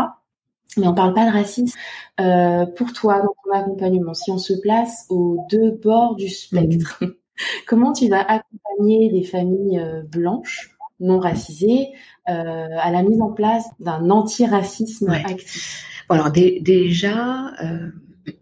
mais 0.77 0.87
on 0.87 0.95
parle 0.95 1.15
pas 1.15 1.27
de 1.27 1.33
racisme. 1.33 1.77
Euh, 2.21 2.67
pour 2.67 2.93
toi, 2.93 3.21
dans 3.21 3.35
ton 3.45 3.59
accompagnement, 3.59 4.15
si 4.15 4.31
on 4.31 4.39
se 4.39 4.55
place 4.55 5.07
aux 5.09 5.39
deux 5.51 5.73
bords 5.73 6.17
du 6.17 6.29
spectre, 6.29 6.99
mhm. 7.01 7.15
comment 7.67 7.93
tu 7.93 8.09
vas 8.09 8.21
accompagner 8.21 9.11
des 9.11 9.23
familles 9.23 9.79
euh, 9.79 10.03
blanches, 10.03 10.71
non 11.01 11.19
racisées, 11.19 11.89
euh, 12.29 12.69
à 12.81 12.91
la 12.91 13.03
mise 13.03 13.21
en 13.21 13.33
place 13.33 13.65
d'un 13.81 14.11
antiracisme 14.11 15.11
actif? 15.11 15.85
Alors 16.09 16.31
déjà, 16.31 17.53
euh, 17.63 17.91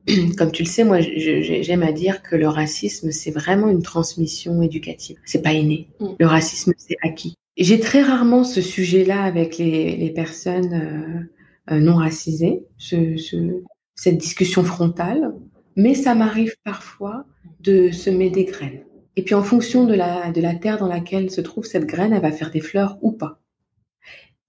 comme 0.37 0.53
tu 0.53 0.63
le 0.63 0.69
sais, 0.69 0.85
moi 0.85 1.01
j'aime 1.01 1.83
à 1.83 1.93
dire 1.93 2.23
que 2.23 2.37
le 2.37 2.49
racisme 2.49 3.11
c'est 3.11 3.31
vraiment 3.31 3.69
une 3.69 3.83
transmission 3.83 4.63
éducative. 4.63 5.17
C'est 5.25 5.43
pas 5.43 5.53
inné. 5.53 5.89
Mm. 6.01 6.07
Le 6.19 6.27
racisme 6.27 6.73
c'est 6.77 6.97
acquis. 7.03 7.35
J'ai 7.59 7.81
très 7.81 8.03
rarement 8.03 8.45
ce 8.45 8.63
sujet-là 8.63 9.23
avec 9.23 9.59
les, 9.59 9.95
les 9.97 10.11
personnes 10.11 10.73
euh, 10.73 11.32
non 11.71 11.97
racisé, 11.97 12.67
ce, 12.77 13.17
ce, 13.17 13.63
cette 13.95 14.19
discussion 14.19 14.65
frontale, 14.65 15.33
mais 15.77 15.95
ça 15.95 16.15
m'arrive 16.15 16.55
parfois 16.65 17.25
de 17.61 17.91
semer 17.91 18.31
des 18.31 18.45
graines. 18.45 18.83
Et 19.17 19.23
puis 19.23 19.35
en 19.35 19.43
fonction 19.43 19.85
de 19.85 19.95
la, 19.95 20.33
de 20.33 20.41
la 20.41 20.55
terre 20.55 20.79
dans 20.79 20.89
laquelle 20.89 21.31
se 21.31 21.41
trouve 21.41 21.65
cette 21.65 21.87
graine, 21.87 22.13
elle 22.13 22.23
va 22.23 22.33
faire 22.33 22.51
des 22.51 22.61
fleurs 22.61 22.99
ou 23.03 23.13
pas. 23.13 23.39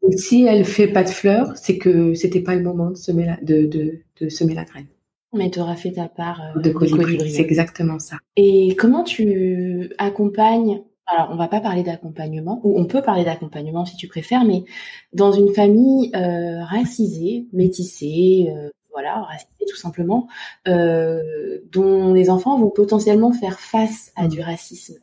Et 0.10 0.18
si 0.18 0.44
elle 0.44 0.66
fait 0.66 0.88
pas 0.88 1.04
de 1.04 1.10
fleurs, 1.10 1.56
c'est 1.56 1.78
que 1.78 2.14
c'était 2.14 2.42
pas 2.42 2.56
le 2.56 2.64
moment 2.64 2.92
de 2.92 2.98
semer 2.98 3.26
la, 3.26 3.38
de, 3.42 3.66
de, 3.66 4.00
de 4.20 4.30
semer 4.30 4.54
la 4.54 4.66
graine. 4.66 4.88
Mais 5.34 5.50
tu 5.50 5.60
auras 5.60 5.76
fait 5.76 5.94
ta 5.94 6.08
part 6.08 6.42
euh, 6.56 6.60
de 6.60 6.70
colibri. 6.70 7.30
C'est 7.30 7.42
exactement 7.42 8.00
ça. 8.00 8.18
Et 8.36 8.76
comment 8.78 9.04
tu 9.04 9.90
accompagnes 9.98 10.82
alors, 11.08 11.30
on 11.32 11.36
va 11.36 11.48
pas 11.48 11.60
parler 11.60 11.84
d'accompagnement, 11.84 12.62
ou 12.64 12.80
on 12.80 12.86
peut 12.86 13.02
parler 13.02 13.26
d'accompagnement 13.26 13.86
si 13.86 13.98
tu 13.98 14.08
préfères, 14.08 14.46
mais 14.46 14.64
dans 15.12 15.32
une 15.34 15.54
famille 15.54 16.12
euh, 16.16 16.64
racisée, 16.64 17.48
métissée, 17.52 18.54
euh, 18.56 18.70
voilà, 18.92 19.22
racisée 19.24 19.66
tout 19.70 19.76
simplement, 19.76 20.28
euh, 20.68 21.60
dont 21.72 22.14
les 22.14 22.30
enfants 22.30 22.58
vont 22.58 22.70
potentiellement 22.70 23.34
faire 23.34 23.60
face 23.60 24.12
à 24.16 24.28
du 24.28 24.40
mmh. 24.40 24.44
racisme. 24.44 25.00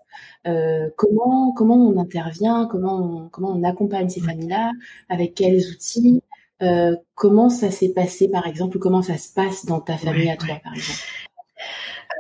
Euh, 0.47 0.89
comment 0.97 1.53
comment 1.53 1.77
on 1.77 1.99
intervient, 2.01 2.67
comment 2.71 2.97
on, 2.97 3.29
comment 3.29 3.51
on 3.51 3.63
accompagne 3.63 4.09
ces 4.09 4.21
familles-là, 4.21 4.71
avec 5.11 5.35
quels 5.35 5.69
outils, 5.71 6.23
euh, 6.63 6.97
comment 7.15 7.51
ça 7.51 7.71
s'est 7.71 7.93
passé 7.93 8.29
par 8.31 8.47
exemple, 8.47 8.79
ou 8.79 8.81
comment 8.81 9.03
ça 9.03 9.19
se 9.19 9.33
passe 9.35 9.67
dans 9.67 9.81
ta 9.81 9.99
famille 9.99 10.31
à 10.31 10.37
toi 10.37 10.57
par 10.63 10.73
exemple? 10.75 11.01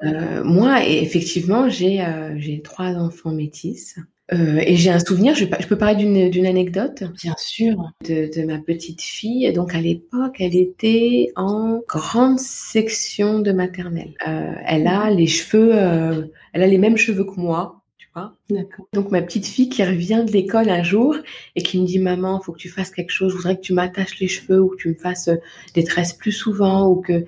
Euh, 0.02 0.42
moi, 0.44 0.84
effectivement, 0.86 1.68
j'ai 1.68 2.00
euh, 2.02 2.34
j'ai 2.38 2.62
trois 2.62 2.94
enfants 2.94 3.32
métis. 3.32 3.96
Euh, 4.32 4.62
et 4.64 4.76
j'ai 4.76 4.90
un 4.90 5.00
souvenir, 5.00 5.34
je, 5.34 5.44
je 5.44 5.66
peux 5.66 5.76
parler 5.76 6.28
d'une 6.30 6.46
anecdote? 6.46 7.02
Bien 7.20 7.34
sûr. 7.36 7.90
De, 8.08 8.30
de, 8.32 8.46
ma 8.46 8.58
petite 8.58 9.02
fille. 9.02 9.52
Donc 9.52 9.74
à 9.74 9.80
l'époque, 9.80 10.36
elle 10.38 10.54
était 10.54 11.32
en 11.36 11.80
grande 11.88 12.38
section 12.38 13.40
de 13.40 13.52
maternelle. 13.52 14.14
Euh, 14.28 14.52
elle 14.66 14.86
a 14.86 15.10
les 15.10 15.26
cheveux, 15.26 15.70
euh, 15.74 16.26
elle 16.52 16.62
a 16.62 16.66
les 16.66 16.78
mêmes 16.78 16.96
cheveux 16.96 17.24
que 17.24 17.40
moi, 17.40 17.82
tu 17.98 18.08
vois? 18.14 18.34
D'accord. 18.50 18.86
Donc 18.92 19.10
ma 19.10 19.20
petite 19.20 19.46
fille 19.46 19.68
qui 19.68 19.82
revient 19.82 20.24
de 20.24 20.32
l'école 20.32 20.68
un 20.68 20.84
jour 20.84 21.16
et 21.56 21.62
qui 21.62 21.80
me 21.80 21.86
dit 21.86 21.98
maman, 21.98 22.40
faut 22.40 22.52
que 22.52 22.58
tu 22.58 22.68
fasses 22.68 22.90
quelque 22.90 23.10
chose, 23.10 23.32
je 23.32 23.36
voudrais 23.36 23.56
que 23.56 23.62
tu 23.62 23.72
m'attaches 23.72 24.20
les 24.20 24.28
cheveux 24.28 24.60
ou 24.60 24.68
que 24.68 24.76
tu 24.76 24.88
me 24.90 24.94
fasses 24.94 25.30
des 25.74 25.82
tresses 25.82 26.12
plus 26.12 26.32
souvent 26.32 26.86
ou 26.86 27.00
que 27.00 27.24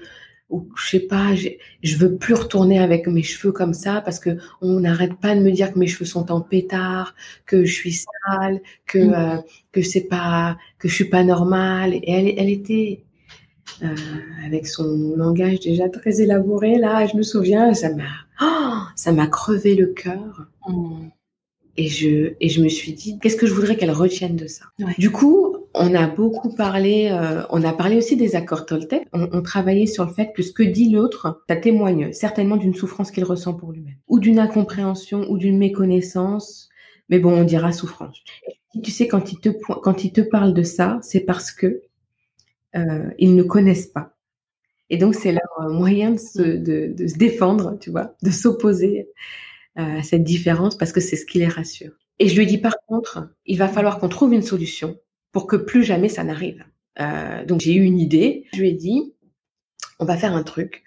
ou 0.52 0.68
je 0.76 0.90
sais 0.90 1.00
pas, 1.00 1.34
je 1.34 1.96
veux 1.96 2.16
plus 2.16 2.34
retourner 2.34 2.78
avec 2.78 3.06
mes 3.08 3.22
cheveux 3.22 3.52
comme 3.52 3.72
ça 3.72 4.02
parce 4.02 4.20
que 4.20 4.36
on 4.60 4.80
n'arrête 4.80 5.14
pas 5.14 5.34
de 5.34 5.40
me 5.40 5.50
dire 5.50 5.72
que 5.72 5.78
mes 5.78 5.86
cheveux 5.86 6.04
sont 6.04 6.30
en 6.30 6.42
pétard, 6.42 7.14
que 7.46 7.64
je 7.64 7.72
suis 7.72 7.92
sale, 7.92 8.60
que 8.86 8.98
mmh. 8.98 9.14
euh, 9.14 9.36
que 9.72 9.82
c'est 9.82 10.08
pas 10.08 10.58
que 10.78 10.88
je 10.88 10.94
suis 10.94 11.06
pas 11.06 11.24
normale. 11.24 11.94
Et 11.94 12.12
elle, 12.12 12.34
elle 12.36 12.50
était 12.50 13.02
euh, 13.82 13.96
avec 14.44 14.66
son 14.66 15.14
langage 15.16 15.60
déjà 15.60 15.88
très 15.88 16.20
élaboré 16.20 16.78
là. 16.78 17.06
Je 17.06 17.16
me 17.16 17.22
souviens, 17.22 17.72
ça 17.72 17.88
m'a 17.94 18.04
oh, 18.42 18.82
ça 18.94 19.12
m'a 19.12 19.26
crevé 19.26 19.74
le 19.74 19.86
cœur. 19.86 20.46
Mmh. 20.68 21.08
Et 21.78 21.88
je 21.88 22.34
et 22.38 22.50
je 22.50 22.62
me 22.62 22.68
suis 22.68 22.92
dit 22.92 23.18
qu'est-ce 23.18 23.36
que 23.36 23.46
je 23.46 23.54
voudrais 23.54 23.76
qu'elle 23.76 23.90
retienne 23.90 24.36
de 24.36 24.46
ça? 24.46 24.66
Du 24.98 25.10
coup, 25.10 25.51
on 25.74 25.94
a 25.94 26.06
beaucoup 26.06 26.54
parlé, 26.54 27.08
euh, 27.10 27.42
on 27.50 27.62
a 27.64 27.72
parlé 27.72 27.96
aussi 27.96 28.16
des 28.16 28.36
accords 28.36 28.66
Toltec. 28.66 29.06
On, 29.12 29.28
on, 29.32 29.42
travaillait 29.42 29.86
sur 29.86 30.04
le 30.04 30.12
fait 30.12 30.32
que 30.34 30.42
ce 30.42 30.52
que 30.52 30.62
dit 30.62 30.90
l'autre, 30.90 31.42
ça 31.48 31.56
témoigne 31.56 32.12
certainement 32.12 32.56
d'une 32.56 32.74
souffrance 32.74 33.10
qu'il 33.10 33.24
ressent 33.24 33.54
pour 33.54 33.72
lui-même, 33.72 33.96
ou 34.08 34.18
d'une 34.18 34.38
incompréhension, 34.38 35.24
ou 35.30 35.38
d'une 35.38 35.58
méconnaissance. 35.58 36.68
Mais 37.08 37.18
bon, 37.18 37.32
on 37.32 37.44
dira 37.44 37.72
souffrance. 37.72 38.22
Tu 38.82 38.90
sais, 38.90 39.08
quand 39.08 39.32
il 39.32 39.40
te 39.40 39.50
quand 39.50 40.04
il 40.04 40.12
te 40.12 40.20
parle 40.20 40.54
de 40.54 40.62
ça, 40.62 40.98
c'est 41.02 41.20
parce 41.20 41.52
que 41.52 41.82
euh, 42.74 43.10
ils 43.18 43.34
ne 43.34 43.42
connaissent 43.42 43.88
pas. 43.88 44.16
Et 44.90 44.98
donc 44.98 45.14
c'est 45.14 45.32
leur 45.32 45.70
moyen 45.70 46.12
de 46.12 46.18
se, 46.18 46.42
de, 46.42 46.92
de 46.94 47.06
se 47.06 47.16
défendre, 47.16 47.78
tu 47.80 47.90
vois, 47.90 48.14
de 48.22 48.30
s'opposer 48.30 49.08
euh, 49.78 50.00
à 50.00 50.02
cette 50.02 50.24
différence 50.24 50.76
parce 50.76 50.92
que 50.92 51.00
c'est 51.00 51.16
ce 51.16 51.24
qui 51.24 51.38
les 51.38 51.48
rassure. 51.48 51.92
Et 52.18 52.28
je 52.28 52.38
lui 52.38 52.46
dis 52.46 52.58
par 52.58 52.74
contre, 52.86 53.30
il 53.46 53.58
va 53.58 53.68
falloir 53.68 53.98
qu'on 53.98 54.10
trouve 54.10 54.34
une 54.34 54.42
solution 54.42 54.98
pour 55.32 55.46
que 55.46 55.56
plus 55.56 55.82
jamais 55.82 56.08
ça 56.08 56.24
n'arrive. 56.24 56.64
Euh, 57.00 57.44
donc 57.44 57.60
j'ai 57.60 57.74
eu 57.74 57.82
une 57.82 57.98
idée. 57.98 58.46
Je 58.52 58.60
lui 58.60 58.68
ai 58.68 58.74
dit, 58.74 59.14
on 59.98 60.04
va 60.04 60.16
faire 60.16 60.34
un 60.34 60.42
truc. 60.42 60.82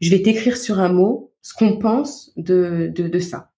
Je 0.00 0.10
vais 0.10 0.22
t'écrire 0.22 0.56
sur 0.56 0.78
un 0.78 0.92
mot 0.92 1.32
ce 1.42 1.54
qu'on 1.54 1.78
pense 1.78 2.32
de, 2.36 2.90
de, 2.94 3.08
de, 3.08 3.18
ça. 3.18 3.50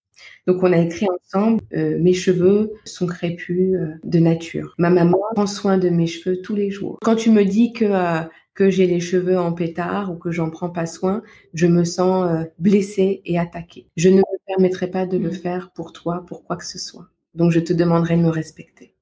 Donc 0.46 0.62
on 0.62 0.72
a 0.72 0.78
écrit 0.78 1.06
ensemble 1.22 1.60
euh, 1.74 1.98
mes 1.98 2.14
cheveux 2.14 2.72
sont 2.84 3.06
crépus 3.06 3.74
euh, 3.74 3.94
de 4.04 4.18
nature. 4.18 4.74
Ma 4.78 4.90
maman 4.90 5.18
prend 5.34 5.46
soin 5.46 5.76
de 5.78 5.88
mes 5.88 6.06
cheveux 6.06 6.40
tous 6.40 6.54
les 6.54 6.70
jours. 6.70 6.98
Quand 7.02 7.16
tu 7.16 7.30
me 7.30 7.44
dis 7.44 7.72
que 7.72 7.84
euh, 7.84 8.20
que 8.54 8.68
j'ai 8.68 8.86
les 8.86 9.00
cheveux 9.00 9.38
en 9.38 9.52
pétard 9.52 10.12
ou 10.12 10.16
que 10.16 10.30
j'en 10.30 10.50
prends 10.50 10.70
pas 10.70 10.86
soin, 10.86 11.22
je 11.54 11.66
me 11.66 11.84
sens 11.84 12.28
euh, 12.28 12.44
blessée 12.58 13.22
et 13.24 13.38
attaquée. 13.38 13.86
Je 13.96 14.08
ne 14.08 14.16
me 14.16 14.22
permettrai 14.46 14.88
pas 14.90 15.06
de 15.06 15.16
le 15.16 15.30
mmh. 15.30 15.32
faire 15.32 15.70
pour 15.72 15.92
toi, 15.92 16.24
pour 16.26 16.44
quoi 16.44 16.56
que 16.56 16.66
ce 16.66 16.78
soit. 16.78 17.08
Donc 17.34 17.52
je 17.52 17.60
te 17.60 17.72
demanderai 17.72 18.16
de 18.16 18.22
me 18.22 18.28
respecter. 18.28 18.94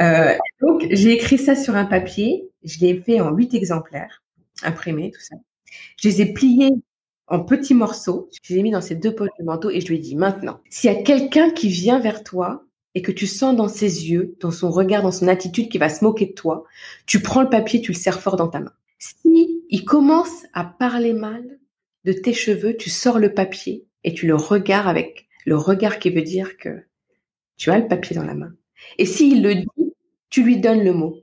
Euh, 0.00 0.36
donc, 0.60 0.86
j'ai 0.90 1.12
écrit 1.12 1.38
ça 1.38 1.56
sur 1.56 1.74
un 1.76 1.84
papier. 1.84 2.48
Je 2.62 2.78
l'ai 2.80 3.00
fait 3.00 3.20
en 3.20 3.32
huit 3.32 3.54
exemplaires, 3.54 4.22
imprimés, 4.62 5.10
tout 5.10 5.20
ça. 5.20 5.36
Je 6.00 6.08
les 6.08 6.22
ai 6.22 6.32
pliés 6.32 6.70
en 7.26 7.40
petits 7.40 7.74
morceaux. 7.74 8.28
Je 8.42 8.52
les 8.52 8.60
ai 8.60 8.62
mis 8.62 8.70
dans 8.70 8.80
ces 8.80 8.94
deux 8.94 9.14
poches 9.14 9.30
de 9.38 9.44
manteau 9.44 9.70
et 9.70 9.80
je 9.80 9.88
lui 9.88 9.96
ai 9.96 9.98
dit 9.98 10.16
maintenant, 10.16 10.60
s'il 10.70 10.92
y 10.92 10.96
a 10.96 11.02
quelqu'un 11.02 11.50
qui 11.50 11.68
vient 11.68 11.98
vers 11.98 12.24
toi 12.24 12.64
et 12.94 13.02
que 13.02 13.12
tu 13.12 13.26
sens 13.26 13.54
dans 13.54 13.68
ses 13.68 14.10
yeux, 14.10 14.36
dans 14.40 14.50
son 14.50 14.70
regard, 14.70 15.02
dans 15.02 15.12
son 15.12 15.28
attitude 15.28 15.68
qui 15.68 15.78
va 15.78 15.88
se 15.88 16.04
moquer 16.04 16.26
de 16.26 16.32
toi, 16.32 16.64
tu 17.06 17.20
prends 17.20 17.42
le 17.42 17.50
papier, 17.50 17.80
tu 17.80 17.92
le 17.92 17.96
serres 17.96 18.20
fort 18.20 18.36
dans 18.36 18.48
ta 18.48 18.60
main. 18.60 18.72
Si 18.98 19.62
il 19.68 19.84
commence 19.84 20.44
à 20.54 20.64
parler 20.64 21.12
mal 21.12 21.44
de 22.04 22.12
tes 22.12 22.32
cheveux, 22.32 22.76
tu 22.76 22.90
sors 22.90 23.18
le 23.18 23.34
papier 23.34 23.86
et 24.04 24.14
tu 24.14 24.26
le 24.26 24.34
regardes 24.34 24.88
avec 24.88 25.28
le 25.44 25.56
regard 25.56 25.98
qui 25.98 26.10
veut 26.10 26.22
dire 26.22 26.56
que 26.56 26.84
tu 27.56 27.70
as 27.70 27.78
le 27.78 27.88
papier 27.88 28.16
dans 28.16 28.24
la 28.24 28.34
main. 28.34 28.52
Et 28.98 29.04
s'il 29.04 29.42
le 29.42 29.56
dit, 29.56 29.94
tu 30.30 30.42
lui 30.42 30.58
donnes 30.58 30.84
le 30.84 30.92
mot. 30.92 31.16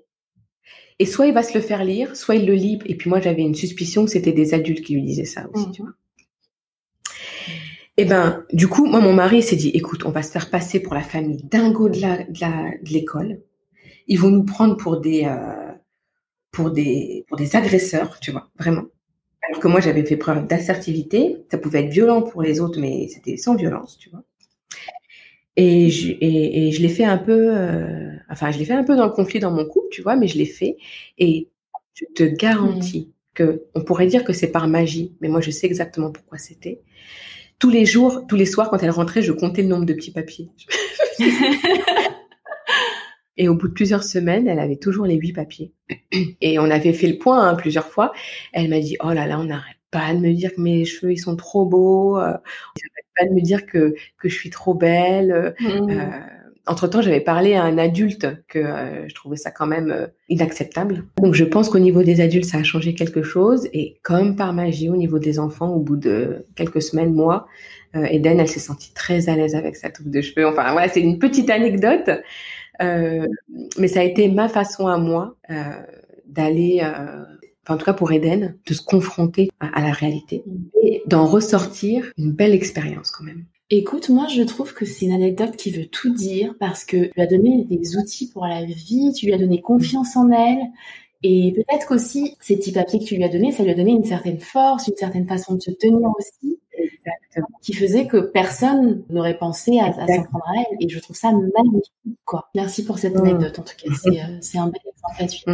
Et 1.00 1.06
soit 1.06 1.28
il 1.28 1.34
va 1.34 1.44
se 1.44 1.54
le 1.54 1.62
faire 1.62 1.84
lire, 1.84 2.16
soit 2.16 2.36
il 2.36 2.46
le 2.46 2.54
lit. 2.54 2.80
Et 2.86 2.96
puis 2.96 3.10
moi, 3.10 3.20
j'avais 3.20 3.42
une 3.42 3.56
suspicion 3.56 4.06
que 4.06 4.12
c'était 4.12 4.32
des 4.32 4.54
adultes 4.54 4.84
qui 4.84 4.94
lui 4.94 5.04
disaient 5.04 5.26
ça 5.26 5.48
aussi, 5.54 5.72
tu 5.72 5.82
mhm. 5.82 5.88
vois. 5.88 5.96
Et 7.98 8.02
eh 8.02 8.06
ben, 8.06 8.44
du 8.52 8.68
coup, 8.68 8.86
moi, 8.86 9.00
mon 9.00 9.14
mari 9.14 9.42
s'est 9.42 9.56
dit, 9.56 9.70
écoute, 9.70 10.06
on 10.06 10.10
va 10.10 10.22
se 10.22 10.30
faire 10.30 10.50
passer 10.50 10.82
pour 10.82 10.94
la 10.94 11.02
famille 11.02 11.42
dingo 11.44 11.88
de 11.88 12.02
la, 12.02 12.18
de 12.18 12.90
l'école. 12.90 13.40
Ils 14.08 14.20
vont 14.20 14.30
nous 14.30 14.44
prendre 14.44 14.76
pour 14.76 15.00
des, 15.00 15.24
euh, 15.24 15.72
pour 16.52 16.72
des, 16.72 17.26
pour 17.30 17.38
des 17.38 17.56
agresseurs, 17.56 18.20
tu 18.20 18.32
vois, 18.32 18.50
vraiment. 18.60 18.84
Alors 19.48 19.62
que 19.62 19.70
moi, 19.70 19.80
j'avais 19.80 20.04
fait 20.04 20.18
preuve 20.18 20.46
d'assertivité. 20.46 21.38
Ça 21.50 21.58
pouvait 21.58 21.86
être 21.86 21.92
violent 21.92 22.22
pour 22.22 22.42
les 22.42 22.60
autres, 22.60 22.82
mais 22.82 23.08
c'était 23.08 23.38
sans 23.38 23.56
violence, 23.56 23.98
tu 23.98 24.10
vois. 24.10 24.24
Et 25.58 25.90
je, 25.90 26.82
l'ai 26.82 26.90
fait 26.90 27.06
un 27.06 27.18
peu, 27.18 27.56
euh, 27.56 28.12
enfin, 28.30 28.52
je 28.52 28.60
l'ai 28.60 28.66
fait 28.66 28.74
un 28.74 28.84
peu 28.84 28.96
dans 28.96 29.06
le 29.06 29.12
conflit 29.12 29.40
dans 29.40 29.52
mon 29.52 29.66
couple, 29.66 29.88
tu 29.92 30.02
vois, 30.02 30.16
mais 30.16 30.28
je 30.28 30.38
l'ai 30.38 30.46
fait. 30.46 30.76
Et 31.18 31.50
je 31.94 32.06
te 32.14 32.24
garantis 32.24 33.08
mmh. 33.08 33.14
que, 33.36 33.64
on 33.74 33.82
pourrait 33.82 34.08
dire 34.08 34.24
que 34.26 34.34
c'est 34.34 34.52
par 34.52 34.68
magie, 34.68 35.16
mais 35.22 35.30
moi, 35.30 35.40
je 35.42 35.52
sais 35.52 35.66
exactement 35.66 36.12
pourquoi 36.12 36.38
c'était. 36.38 36.82
Tous 37.58 37.70
les 37.70 37.86
jours, 37.86 38.26
tous 38.28 38.36
les 38.36 38.46
soirs, 38.46 38.70
quand 38.70 38.84
elle 38.84 38.92
rentrait, 38.92 39.22
je 39.22 39.32
comptais 39.32 39.62
le 39.62 39.70
nombre 39.70 39.86
de 39.86 39.94
petits 39.94 40.12
papiers. 40.12 40.50
Et 43.38 43.50
au 43.50 43.56
bout 43.56 43.68
de 43.68 43.74
plusieurs 43.74 44.04
semaines, 44.04 44.48
elle 44.48 44.60
avait 44.60 44.78
toujours 44.78 45.06
les 45.06 45.16
huit 45.16 45.34
papiers. 45.34 45.74
Et 46.42 46.58
on 46.60 46.70
avait 46.70 46.94
fait 46.94 47.08
le 47.08 47.18
point 47.18 47.48
hein, 47.48 47.56
plusieurs 47.56 47.88
fois. 47.88 48.14
Elle 48.54 48.70
m'a 48.70 48.80
dit, 48.80 48.98
oh 49.04 49.12
là 49.12 49.28
là, 49.28 49.40
on 49.40 49.46
n'arrête 49.46 49.76
pas 49.92 50.14
de 50.14 50.20
me 50.20 50.34
dire 50.34 50.54
que 50.54 50.62
mes 50.62 50.86
cheveux, 50.86 51.12
ils 51.14 51.18
sont 51.18 51.36
trop 51.36 51.66
beaux. 51.66 52.18
Pas 53.18 53.26
de 53.26 53.34
me 53.34 53.42
dire 53.42 53.66
que, 53.66 53.96
que 54.18 54.30
je 54.30 54.36
suis 54.36 54.50
trop 54.50 54.74
belle. 54.74 55.56
Mmh. 55.60 55.90
Euh, 55.90 56.20
entre-temps, 56.68 57.02
j'avais 57.02 57.22
parlé 57.22 57.54
à 57.54 57.64
un 57.64 57.78
adulte 57.78 58.28
que 58.48 58.60
euh, 58.60 59.08
je 59.08 59.14
trouvais 59.14 59.36
ça 59.36 59.52
quand 59.52 59.68
même 59.68 59.92
euh, 59.92 60.08
inacceptable. 60.30 61.04
Donc 61.22 61.36
je 61.36 61.44
pense 61.44 61.70
qu'au 61.70 61.80
niveau 61.80 62.02
des 62.02 62.22
adultes, 62.22 62.46
ça 62.46 62.58
a 62.58 62.64
changé 62.64 62.96
quelque 62.96 63.22
chose. 63.22 63.70
Et 63.74 63.98
comme 64.02 64.36
par 64.36 64.54
magie, 64.54 64.90
au 64.90 64.96
niveau 64.96 65.20
des 65.20 65.38
enfants, 65.40 65.70
au 65.70 65.80
bout 65.80 65.98
de 65.98 66.46
quelques 66.56 66.82
semaines, 66.82 67.14
mois, 67.14 67.48
euh, 67.96 68.06
Eden, 68.06 68.40
elle 68.40 68.48
s'est 68.48 68.60
sentie 68.60 68.94
très 68.94 69.30
à 69.30 69.36
l'aise 69.36 69.56
avec 69.56 69.76
sa 69.76 69.90
touffe 69.90 70.08
de 70.08 70.22
cheveux. 70.22 70.48
Enfin 70.48 70.72
voilà, 70.72 70.90
c'est 70.90 71.02
une 71.02 71.20
petite 71.20 71.50
anecdote. 71.50 72.10
mais 72.80 73.88
ça 73.88 74.00
a 74.00 74.04
été 74.04 74.28
ma 74.28 74.50
façon 74.50 74.88
à 74.88 74.98
moi 74.98 75.36
d'aller 76.28 76.82
en 77.68 77.78
tout 77.78 77.86
cas 77.86 77.94
pour 77.94 78.12
Eden, 78.12 78.58
de 78.66 78.74
se 78.74 78.82
confronter 78.82 79.50
à, 79.60 79.82
la 79.82 79.92
réalité 79.92 80.44
et 80.82 81.02
d'en 81.08 81.26
ressortir 81.26 82.12
une 82.18 82.32
belle 82.32 82.54
expérience 82.54 83.12
quand 83.12 83.24
même. 83.24 83.46
Écoute, 83.72 84.10
moi 84.10 84.28
je 84.28 84.44
trouve 84.44 84.74
que 84.74 84.86
c'est 84.86 85.06
une 85.06 85.14
anecdote 85.14 85.56
qui 85.56 85.72
veut 85.72 85.88
tout 85.88 86.14
dire 86.14 86.54
parce 86.60 86.86
que 86.86 87.06
tu 87.06 87.12
lui 87.16 87.22
as 87.22 87.28
donné 87.28 87.66
des 87.66 87.98
outils 87.98 88.30
pour 88.32 88.46
la 88.46 88.64
vie, 88.64 89.12
tu 89.16 89.26
lui 89.26 89.34
as 89.34 89.40
donné 89.40 89.62
confiance 89.62 90.16
en 90.16 90.30
elle 90.30 90.60
et 91.24 91.54
peut-être 91.54 91.88
qu'aussi 91.88 92.36
ces 92.40 92.58
petits 92.58 92.72
papiers 92.72 93.00
que 93.00 93.06
tu 93.06 93.16
lui 93.16 93.24
as 93.24 93.30
donnés, 93.30 93.52
ça 93.52 93.64
lui 93.64 93.72
a 93.72 93.74
donné 93.74 93.92
une 93.92 94.04
certaine 94.04 94.40
force, 94.40 94.88
une 94.88 94.96
certaine 94.96 95.28
façon 95.28 95.56
de 95.56 95.62
se 95.62 95.72
tenir 95.72 96.08
aussi, 96.20 96.60
qui 97.62 97.74
faisait 97.74 98.06
que 98.06 98.18
personne 98.18 99.04
n'aurait 99.10 99.38
pensé 99.38 99.80
à, 99.80 99.92
s'en 99.92 100.24
prendre 100.24 100.46
à 100.48 100.60
elle. 100.60 100.78
Et 100.80 100.90
je 100.90 101.00
trouve 101.00 101.16
ça 101.16 101.32
magnifique, 101.32 102.20
quoi. 102.26 102.50
Merci 102.54 102.86
pour 102.86 103.00
cette 103.00 103.16
mm. 103.16 103.22
anecdote, 103.22 103.58
en 103.58 103.64
tout 103.64 103.74
cas. 103.76 103.92
C'est 104.42 104.60
euh, 104.60 104.62
un 104.62 104.68
bel 104.68 104.82
exemple 104.86 105.16
là-dessus. 105.20 105.46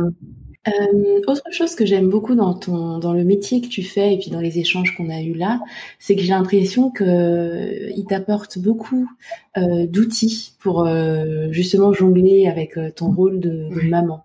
Euh, 0.67 1.21
autre 1.25 1.51
chose 1.51 1.73
que 1.73 1.87
j'aime 1.87 2.09
beaucoup 2.09 2.35
dans 2.35 2.53
ton 2.53 2.99
dans 2.99 3.13
le 3.13 3.23
métier 3.23 3.61
que 3.61 3.67
tu 3.67 3.81
fais 3.81 4.13
et 4.13 4.19
puis 4.19 4.29
dans 4.29 4.39
les 4.39 4.59
échanges 4.59 4.95
qu'on 4.95 5.09
a 5.09 5.19
eu 5.21 5.33
là, 5.33 5.59
c'est 5.97 6.15
que 6.15 6.21
j'ai 6.21 6.29
l'impression 6.29 6.91
que 6.91 7.03
euh, 7.03 7.91
il 7.95 8.05
t'apporte 8.05 8.59
beaucoup 8.59 9.09
euh, 9.57 9.87
d'outils 9.87 10.53
pour 10.59 10.85
euh, 10.85 11.47
justement 11.51 11.93
jongler 11.93 12.47
avec 12.47 12.77
euh, 12.77 12.91
ton 12.91 13.11
rôle 13.11 13.39
de, 13.39 13.69
de 13.69 13.89
maman. 13.89 14.23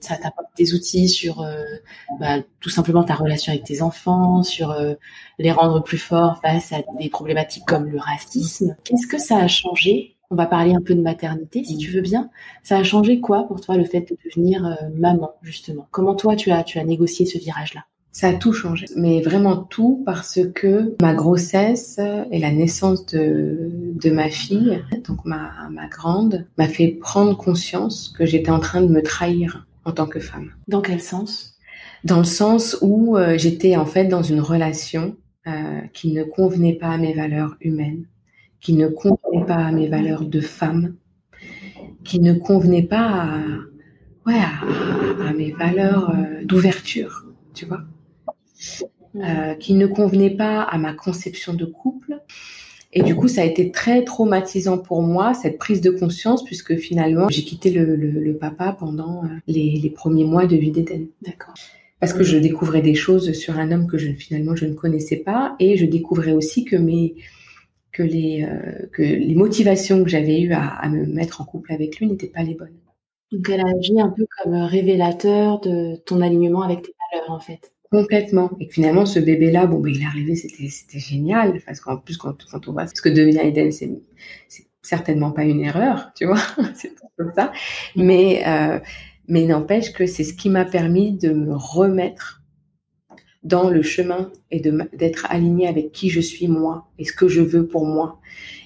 ça 0.00 0.16
t'apporte 0.16 0.48
des 0.56 0.74
outils 0.74 1.08
sur 1.08 1.42
euh, 1.42 1.62
bah, 2.18 2.38
tout 2.60 2.70
simplement 2.70 3.04
ta 3.04 3.14
relation 3.14 3.52
avec 3.52 3.64
tes 3.64 3.82
enfants, 3.82 4.42
sur 4.42 4.70
euh, 4.70 4.94
les 5.38 5.52
rendre 5.52 5.82
plus 5.82 5.98
forts 5.98 6.40
face 6.40 6.72
à 6.72 6.78
des 6.98 7.10
problématiques 7.10 7.64
comme 7.66 7.86
le 7.86 7.98
racisme. 7.98 8.76
Qu'est-ce 8.84 9.06
que 9.06 9.18
ça 9.18 9.36
a 9.36 9.46
changé 9.46 10.16
On 10.32 10.36
va 10.36 10.46
parler 10.46 10.72
un 10.74 10.80
peu 10.80 10.94
de 10.94 11.02
maternité, 11.02 11.64
si 11.64 11.76
tu 11.76 11.90
veux 11.90 12.02
bien. 12.02 12.30
Ça 12.62 12.78
a 12.78 12.84
changé 12.84 13.18
quoi 13.18 13.48
pour 13.48 13.60
toi 13.60 13.76
le 13.76 13.84
fait 13.84 14.02
de 14.02 14.16
devenir 14.24 14.64
euh, 14.64 14.88
maman 14.96 15.32
justement? 15.42 15.88
Comment 15.90 16.14
toi 16.14 16.36
tu 16.36 16.52
as 16.52 16.62
tu 16.62 16.78
as 16.78 16.84
négocié 16.84 17.26
ce 17.26 17.36
virage-là? 17.36 17.84
Ça 18.12 18.28
a 18.28 18.34
tout 18.34 18.52
changé, 18.52 18.86
mais 18.96 19.20
vraiment 19.22 19.56
tout 19.56 20.02
parce 20.06 20.38
que 20.54 20.94
ma 21.00 21.14
grossesse 21.14 21.98
et 22.30 22.38
la 22.38 22.52
naissance 22.52 23.06
de, 23.06 23.70
de 23.72 24.10
ma 24.10 24.28
fille, 24.28 24.82
donc 25.06 25.24
ma, 25.24 25.68
ma 25.70 25.88
grande, 25.88 26.46
m'a 26.58 26.68
fait 26.68 26.88
prendre 26.88 27.36
conscience 27.36 28.12
que 28.16 28.24
j'étais 28.26 28.50
en 28.50 28.60
train 28.60 28.82
de 28.82 28.88
me 28.88 29.02
trahir 29.02 29.66
en 29.84 29.92
tant 29.92 30.06
que 30.06 30.20
femme. 30.20 30.50
Dans 30.68 30.80
quel 30.80 31.00
sens? 31.00 31.56
Dans 32.04 32.18
le 32.18 32.24
sens 32.24 32.78
où 32.82 33.16
euh, 33.16 33.36
j'étais 33.36 33.76
en 33.76 33.86
fait 33.86 34.04
dans 34.04 34.22
une 34.22 34.40
relation 34.40 35.16
euh, 35.46 35.80
qui 35.92 36.12
ne 36.12 36.22
convenait 36.22 36.74
pas 36.74 36.88
à 36.88 36.98
mes 36.98 37.14
valeurs 37.14 37.56
humaines, 37.60 38.04
qui 38.60 38.74
ne 38.74 38.88
convenait 38.88 39.44
pas 39.46 39.56
à 39.56 39.72
mes 39.72 39.88
valeurs 39.88 40.24
de 40.24 40.40
femme, 40.40 40.94
qui 42.04 42.20
ne 42.20 42.34
convenait 42.34 42.86
pas 42.86 43.06
à, 43.06 43.38
ouais, 44.26 44.38
à, 44.38 45.28
à 45.28 45.32
mes 45.32 45.52
valeurs 45.52 46.10
euh, 46.10 46.44
d'ouverture, 46.44 47.26
tu 47.54 47.66
vois 47.66 47.82
euh, 49.16 49.54
qui 49.54 49.74
ne 49.74 49.88
convenait 49.88 50.36
pas 50.36 50.62
à 50.62 50.78
ma 50.78 50.92
conception 50.92 51.52
de 51.52 51.64
couple. 51.64 52.20
Et 52.92 53.02
du 53.02 53.16
coup, 53.16 53.26
ça 53.26 53.42
a 53.42 53.44
été 53.44 53.72
très 53.72 54.04
traumatisant 54.04 54.78
pour 54.78 55.02
moi, 55.02 55.34
cette 55.34 55.58
prise 55.58 55.80
de 55.80 55.90
conscience, 55.90 56.44
puisque 56.44 56.76
finalement, 56.76 57.28
j'ai 57.28 57.42
quitté 57.42 57.70
le, 57.70 57.96
le, 57.96 58.08
le, 58.10 58.36
papa 58.36 58.76
pendant 58.78 59.24
euh, 59.24 59.28
les, 59.48 59.80
les, 59.82 59.90
premiers 59.90 60.24
mois 60.24 60.46
de 60.46 60.54
vie 60.54 60.70
d'Éden. 60.70 61.06
D'accord. 61.22 61.54
Parce 61.98 62.12
que 62.12 62.22
je 62.22 62.36
découvrais 62.38 62.82
des 62.82 62.94
choses 62.94 63.32
sur 63.32 63.58
un 63.58 63.72
homme 63.72 63.88
que 63.88 63.98
je, 63.98 64.12
finalement 64.12 64.54
je 64.54 64.66
ne 64.66 64.74
connaissais 64.74 65.16
pas, 65.16 65.56
et 65.58 65.76
je 65.76 65.86
découvrais 65.86 66.32
aussi 66.32 66.64
que 66.64 66.76
mes 66.76 67.16
que 67.92 68.02
les 68.02 68.44
euh, 68.44 68.86
que 68.92 69.02
les 69.02 69.34
motivations 69.34 70.02
que 70.02 70.10
j'avais 70.10 70.40
eues 70.40 70.52
à, 70.52 70.66
à, 70.68 70.88
me 70.88 71.06
mettre 71.06 71.40
en 71.40 71.44
couple 71.44 71.72
avec 71.72 71.98
lui 71.98 72.06
n'étaient 72.06 72.28
pas 72.28 72.42
les 72.42 72.54
bonnes. 72.54 72.78
Donc 73.32 73.48
elle 73.48 73.60
a 73.60 73.68
agi 73.78 74.00
un 74.00 74.10
peu 74.10 74.26
comme 74.38 74.54
révélateur 74.54 75.60
de 75.60 75.96
ton 76.06 76.20
alignement 76.20 76.62
avec 76.62 76.82
tes 76.82 76.94
valeurs 77.12 77.30
en 77.30 77.40
fait. 77.40 77.72
Complètement. 77.90 78.52
Et 78.60 78.68
finalement, 78.68 79.04
ce 79.04 79.18
bébé-là, 79.18 79.66
bon, 79.66 79.80
ben, 79.80 79.92
il 79.92 80.02
est 80.02 80.06
arrivé, 80.06 80.36
c'était, 80.36 80.98
génial. 81.00 81.60
Parce 81.66 81.80
qu'en 81.80 81.96
plus, 81.96 82.16
quand, 82.16 82.36
quand 82.50 82.68
on 82.68 82.72
voit 82.72 82.86
ce 82.86 83.02
que 83.02 83.08
devient 83.08 83.40
Eden, 83.42 83.72
c'est, 83.72 83.90
c'est 84.46 84.66
certainement 84.80 85.32
pas 85.32 85.44
une 85.44 85.60
erreur, 85.60 86.12
tu 86.14 86.26
vois. 86.26 86.40
c'est 86.74 86.92
comme 87.18 87.32
ça. 87.34 87.52
Mais, 87.96 88.44
euh, 88.46 88.78
mais 89.26 89.44
n'empêche 89.44 89.92
que 89.92 90.06
c'est 90.06 90.22
ce 90.22 90.34
qui 90.34 90.50
m'a 90.50 90.64
permis 90.64 91.16
de 91.16 91.32
me 91.32 91.54
remettre 91.56 92.39
dans 93.42 93.70
le 93.70 93.82
chemin 93.82 94.30
et 94.50 94.60
d'être 94.60 95.26
alignée 95.30 95.66
avec 95.66 95.92
qui 95.92 96.10
je 96.10 96.20
suis 96.20 96.48
moi 96.48 96.88
et 96.98 97.04
ce 97.04 97.12
que 97.12 97.28
je 97.28 97.40
veux 97.40 97.66
pour 97.66 97.86
moi 97.86 98.20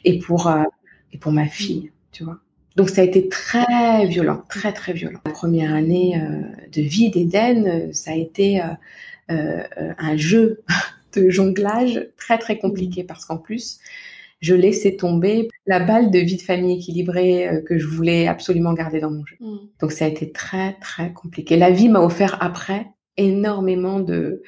et 0.05 0.19
pour, 0.19 0.49
euh, 0.49 0.65
et 1.13 1.19
pour 1.19 1.33
ma 1.33 1.47
fille, 1.47 1.93
tu 2.13 2.25
vois. 2.25 2.39
Donc 2.77 2.91
ça 2.91 3.03
a 3.03 3.05
été 3.05 3.29
très 3.29 4.07
violent, 4.07 4.43
très 4.49 4.73
très 4.73 4.93
violent. 4.93 5.21
La 5.25 5.31
première 5.31 5.73
année 5.73 6.21
euh, 6.21 6.43
de 6.73 6.83
vie 6.83 7.11
d'Éden, 7.11 7.93
ça 7.93 8.11
a 8.11 8.15
été 8.17 8.61
euh, 9.31 9.63
euh, 9.81 9.95
un 9.97 10.17
jeu 10.19 10.63
de 11.17 11.31
jonglage 11.31 12.09
très 12.19 12.37
très 12.37 12.59
compliqué 12.59 13.05
parce 13.05 13.25
qu'en 13.25 13.39
plus, 13.39 13.79
je 14.43 14.55
laissais 14.55 14.97
tomber 14.97 15.49
la 15.67 15.81
balle 15.81 16.11
de 16.11 16.19
vie 16.19 16.37
de 16.37 16.43
famille 16.43 16.79
équilibrée 16.79 17.49
euh, 17.49 17.63
que 17.63 17.79
je 17.79 17.87
voulais 17.87 18.29
absolument 18.29 18.75
garder 18.75 19.01
dans 19.01 19.11
mon 19.11 19.25
jeu. 19.25 19.37
Mm. 19.41 19.57
Donc 19.81 19.93
ça 19.93 20.05
a 20.05 20.09
été 20.09 20.31
très 20.31 20.75
très 20.75 21.13
compliqué. 21.15 21.57
La 21.57 21.71
vie 21.71 21.89
m'a 21.89 22.01
offert 22.01 22.37
après 22.43 22.87
énormément 23.17 24.01
de 24.01 24.43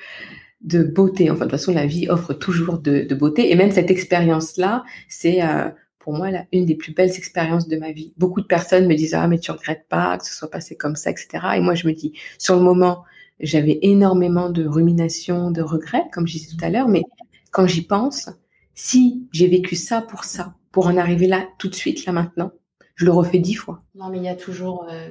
de 0.63 0.83
beauté. 0.83 1.31
Enfin, 1.31 1.41
de 1.47 1.51
toute 1.51 1.53
façon, 1.53 1.73
la 1.73 1.87
vie 1.87 2.09
offre 2.09 2.35
toujours 2.35 2.79
de, 2.79 3.15
beauté. 3.15 3.53
Et 3.53 3.55
même 3.55 3.71
cette 3.71 3.91
expérience-là, 3.91 4.85
c'est 5.09 5.43
euh, 5.43 5.69
pour 5.99 6.15
moi 6.15 6.31
là, 6.31 6.47
une 6.53 6.65
des 6.65 6.75
plus 6.75 6.93
belles 6.93 7.11
expériences 7.11 7.69
de 7.69 7.77
ma 7.77 7.93
vie. 7.93 8.15
Beaucoup 8.17 8.41
de 8.41 8.47
personnes 8.47 8.87
me 8.87 8.95
disent 8.95 9.15
ah 9.15 9.27
mais 9.29 9.39
tu 9.39 9.51
regrettes 9.51 9.87
pas 9.89 10.17
que 10.19 10.27
ce 10.27 10.35
soit 10.35 10.51
passé 10.51 10.77
comme 10.77 10.97
ça, 10.97 11.11
etc. 11.11 11.29
Et 11.57 11.61
moi 11.61 11.75
je 11.75 11.87
me 11.87 11.93
dis 11.93 12.13
sur 12.39 12.57
le 12.57 12.63
moment 12.63 13.05
j'avais 13.41 13.79
énormément 13.83 14.49
de 14.49 14.65
ruminations, 14.65 15.51
de 15.51 15.63
regrets, 15.63 16.05
comme 16.13 16.27
je 16.27 16.35
disais 16.35 16.57
tout 16.57 16.65
à 16.65 16.71
l'heure, 16.71 16.89
mais 16.89 17.03
quand 17.51 17.67
j'y 17.67 17.83
pense, 17.83 18.31
si 18.75 19.27
j'ai 19.33 19.49
vécu 19.49 19.77
ça 19.77 20.01
pour 20.01 20.25
ça, 20.25 20.55
pour 20.73 20.87
en 20.87 20.97
arriver 20.97 21.27
là 21.27 21.47
tout 21.59 21.69
de 21.69 21.75
suite, 21.75 22.07
là 22.07 22.13
maintenant, 22.13 22.53
je 22.95 23.05
le 23.05 23.11
refais 23.11 23.39
dix 23.39 23.55
fois. 23.55 23.83
Non, 23.95 24.09
mais 24.09 24.19
il 24.19 24.25
y 24.25 24.29
a 24.29 24.37
toujours, 24.37 24.87
euh, 24.91 25.11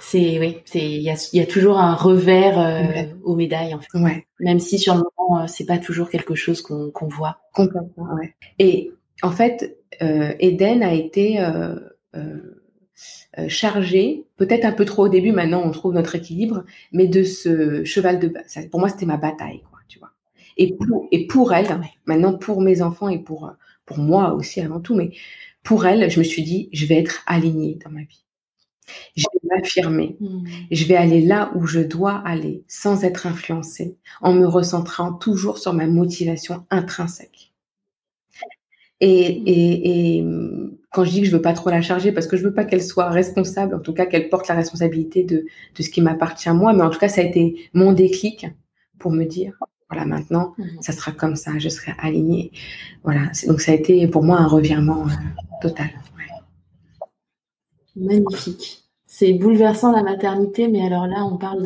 c'est 0.00 0.38
oui, 0.38 0.58
c'est 0.64 0.84
il 0.84 1.02
y 1.02 1.10
a, 1.10 1.30
y 1.32 1.40
a, 1.40 1.46
toujours 1.46 1.78
un 1.78 1.94
revers 1.94 2.58
euh, 2.58 3.04
aux 3.24 3.36
médailles 3.36 3.74
en 3.74 3.80
fait. 3.80 3.98
Ouais. 3.98 4.26
Même 4.40 4.60
si 4.60 4.78
sur 4.78 4.94
le 4.94 5.02
moment, 5.18 5.42
euh, 5.42 5.46
c'est 5.46 5.66
pas 5.66 5.78
toujours 5.78 6.10
quelque 6.10 6.34
chose 6.34 6.62
qu'on 6.62 6.90
qu'on 6.90 7.08
voit. 7.08 7.38
Complètement. 7.52 8.14
Ouais. 8.14 8.34
Et 8.58 8.90
en 9.22 9.30
fait, 9.30 9.78
euh, 10.02 10.32
Eden 10.38 10.82
a 10.82 10.94
été 10.94 11.40
euh, 11.40 11.74
euh, 12.16 13.48
chargé, 13.48 14.26
peut-être 14.36 14.64
un 14.64 14.72
peu 14.72 14.84
trop 14.84 15.04
au 15.04 15.08
début, 15.08 15.32
maintenant 15.32 15.62
on 15.64 15.70
trouve 15.70 15.94
notre 15.94 16.16
équilibre, 16.16 16.64
mais 16.92 17.06
de 17.06 17.22
ce 17.22 17.84
cheval 17.84 18.18
de 18.18 18.28
bataille. 18.28 18.68
Pour 18.68 18.80
moi, 18.80 18.88
c'était 18.88 19.06
ma 19.06 19.16
bataille, 19.16 19.62
quoi, 19.70 19.80
tu 19.88 19.98
vois. 19.98 20.10
Et 20.56 20.74
pour, 20.74 21.06
et 21.12 21.26
pour 21.26 21.52
elle, 21.52 21.80
maintenant 22.06 22.36
pour 22.36 22.60
mes 22.60 22.82
enfants 22.82 23.08
et 23.08 23.18
pour, 23.18 23.52
pour 23.86 23.98
moi 23.98 24.34
aussi 24.34 24.60
avant 24.60 24.80
tout, 24.80 24.94
mais 24.94 25.10
pour 25.62 25.86
elle, 25.86 26.10
je 26.10 26.18
me 26.18 26.24
suis 26.24 26.42
dit, 26.42 26.68
je 26.72 26.86
vais 26.86 26.98
être 26.98 27.22
alignée 27.26 27.78
dans 27.84 27.90
ma 27.90 28.00
vie. 28.00 28.24
Je 29.16 29.24
vais 29.32 29.56
m'affirmer. 29.56 30.16
Mmh. 30.20 30.44
Je 30.70 30.84
vais 30.84 30.96
aller 30.96 31.20
là 31.20 31.52
où 31.54 31.66
je 31.66 31.80
dois 31.80 32.22
aller 32.24 32.64
sans 32.68 33.04
être 33.04 33.26
influencée, 33.26 33.96
en 34.20 34.32
me 34.32 34.46
recentrant 34.46 35.12
toujours 35.12 35.58
sur 35.58 35.72
ma 35.72 35.86
motivation 35.86 36.64
intrinsèque. 36.70 37.52
Et, 39.02 39.08
et, 39.08 40.18
et, 40.18 40.24
quand 40.90 41.04
je 41.04 41.10
dis 41.10 41.20
que 41.22 41.26
je 41.26 41.32
veux 41.32 41.40
pas 41.40 41.54
trop 41.54 41.70
la 41.70 41.80
charger, 41.80 42.12
parce 42.12 42.26
que 42.26 42.36
je 42.36 42.42
veux 42.42 42.52
pas 42.52 42.64
qu'elle 42.64 42.82
soit 42.82 43.08
responsable, 43.08 43.74
en 43.74 43.78
tout 43.78 43.94
cas 43.94 44.04
qu'elle 44.04 44.28
porte 44.28 44.48
la 44.48 44.54
responsabilité 44.54 45.24
de, 45.24 45.46
de 45.74 45.82
ce 45.82 45.88
qui 45.88 46.02
m'appartient 46.02 46.50
moi, 46.50 46.74
mais 46.74 46.82
en 46.82 46.90
tout 46.90 46.98
cas 46.98 47.08
ça 47.08 47.22
a 47.22 47.24
été 47.24 47.70
mon 47.72 47.92
déclic 47.92 48.46
pour 48.98 49.10
me 49.10 49.24
dire, 49.24 49.58
voilà, 49.88 50.04
maintenant, 50.04 50.54
mmh. 50.58 50.64
ça 50.82 50.92
sera 50.92 51.12
comme 51.12 51.34
ça, 51.34 51.58
je 51.58 51.68
serai 51.68 51.94
alignée. 51.98 52.52
Voilà, 53.02 53.30
donc 53.46 53.60
ça 53.60 53.72
a 53.72 53.74
été 53.74 54.06
pour 54.06 54.22
moi 54.22 54.38
un 54.38 54.46
revirement 54.46 55.06
euh, 55.06 55.10
total. 55.62 55.88
Ouais. 56.16 57.06
Magnifique. 57.96 58.79
C'est 59.20 59.34
bouleversant 59.34 59.92
la 59.92 60.02
maternité, 60.02 60.66
mais 60.66 60.80
alors 60.80 61.06
là, 61.06 61.26
on 61.30 61.36
parle 61.36 61.62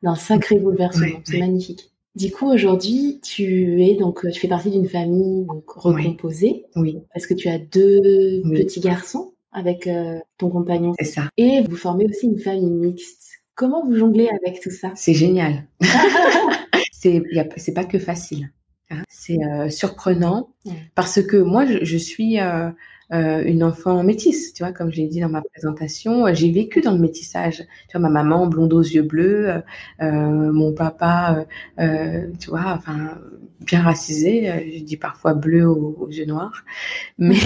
d'un 0.00 0.14
sacré 0.14 0.60
bouleversement. 0.60 1.18
C'est 1.24 1.40
magnifique. 1.40 1.90
Du 2.14 2.30
coup, 2.30 2.48
aujourd'hui, 2.48 3.18
tu 3.20 3.82
es 3.82 3.96
donc, 3.96 4.24
tu 4.30 4.38
fais 4.38 4.46
partie 4.46 4.70
d'une 4.70 4.88
famille 4.88 5.44
donc 5.44 5.68
recomposée. 5.68 6.66
Oui. 6.76 7.00
Parce 7.12 7.26
que 7.26 7.34
tu 7.34 7.48
as 7.48 7.58
deux 7.58 8.42
petits 8.44 8.78
garçons 8.78 9.32
avec 9.50 9.88
euh, 9.88 10.20
ton 10.38 10.50
compagnon. 10.50 10.92
C'est 11.00 11.06
ça. 11.06 11.22
Et 11.36 11.62
vous 11.62 11.74
formez 11.74 12.04
aussi 12.04 12.26
une 12.26 12.38
famille 12.38 12.70
mixte. 12.70 13.24
Comment 13.56 13.84
vous 13.84 13.96
jonglez 13.96 14.28
avec 14.28 14.60
tout 14.60 14.70
ça? 14.70 14.92
C'est 14.94 15.14
génial. 15.14 15.66
c'est, 16.92 17.24
c'est 17.56 17.74
pas 17.74 17.86
que 17.86 17.98
facile. 17.98 18.52
Hein. 18.90 19.02
C'est 19.08 19.42
euh, 19.42 19.68
surprenant 19.68 20.50
parce 20.94 21.20
que 21.22 21.38
moi, 21.38 21.66
je, 21.66 21.84
je 21.84 21.96
suis 21.96 22.38
euh, 22.38 22.70
euh, 23.10 23.42
une 23.44 23.64
enfant 23.64 24.02
métisse, 24.02 24.52
tu 24.52 24.62
vois, 24.62 24.72
comme 24.72 24.92
je 24.92 24.98
l'ai 24.98 25.08
dit 25.08 25.20
dans 25.20 25.30
ma 25.30 25.40
présentation. 25.40 26.26
J'ai 26.34 26.50
vécu 26.52 26.82
dans 26.82 26.92
le 26.92 26.98
métissage. 26.98 27.66
Tu 27.88 27.98
vois, 27.98 28.00
ma 28.00 28.10
maman 28.10 28.46
blonde 28.46 28.74
aux 28.74 28.82
yeux 28.82 29.02
bleus, 29.02 29.62
euh, 30.02 30.52
mon 30.52 30.74
papa, 30.74 31.46
euh, 31.80 32.26
tu 32.38 32.50
vois, 32.50 32.74
enfin 32.76 33.18
bien 33.60 33.80
racisé. 33.82 34.74
Je 34.78 34.84
dis 34.84 34.98
parfois 34.98 35.32
bleu 35.34 35.66
aux, 35.66 36.08
yeux 36.10 36.26
noirs, 36.26 36.64
mais, 37.18 37.38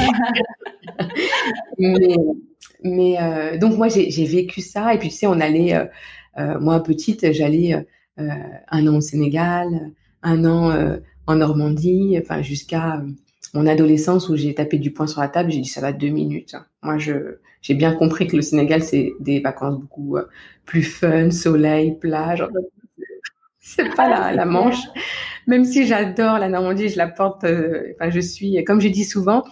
mais 2.82 3.58
donc 3.58 3.76
moi 3.76 3.88
j'ai 3.88 4.24
vécu 4.26 4.60
ça. 4.60 4.94
Et 4.94 4.98
puis 4.98 5.10
tu 5.10 5.16
sais, 5.16 5.26
on 5.26 5.40
allait, 5.40 5.88
moi 6.60 6.82
petite, 6.82 7.32
j'allais 7.32 7.86
un 8.16 8.86
an 8.88 8.96
au 8.96 9.00
Sénégal, 9.00 9.92
un 10.22 10.44
an 10.44 10.98
en 11.26 11.36
Normandie, 11.36 12.18
enfin 12.20 12.42
jusqu'à 12.42 13.00
mon 13.54 13.66
adolescence 13.66 14.28
où 14.28 14.36
j'ai 14.36 14.54
tapé 14.54 14.78
du 14.78 14.92
poing 14.92 15.06
sur 15.06 15.20
la 15.20 15.28
table, 15.28 15.50
j'ai 15.50 15.60
dit 15.60 15.68
ça 15.68 15.80
va 15.80 15.92
deux 15.92 16.08
minutes. 16.08 16.56
Moi, 16.82 16.98
je 16.98 17.38
j'ai 17.60 17.74
bien 17.74 17.94
compris 17.94 18.26
que 18.26 18.36
le 18.36 18.42
Sénégal 18.42 18.82
c'est 18.82 19.12
des 19.20 19.40
vacances 19.40 19.78
beaucoup 19.78 20.16
euh, 20.16 20.28
plus 20.64 20.82
fun, 20.82 21.30
soleil, 21.30 21.98
plage. 21.98 22.46
C'est 23.64 23.94
pas 23.94 24.08
la, 24.08 24.32
la 24.32 24.44
Manche. 24.44 24.82
Même 25.46 25.64
si 25.64 25.86
j'adore 25.86 26.38
la 26.38 26.48
Normandie, 26.48 26.88
je 26.88 26.96
la 26.96 27.08
porte. 27.08 27.44
Euh, 27.44 27.92
enfin, 27.94 28.10
je 28.10 28.20
suis, 28.20 28.62
comme 28.64 28.80
je 28.80 28.88
dis 28.88 29.04
souvent, 29.04 29.44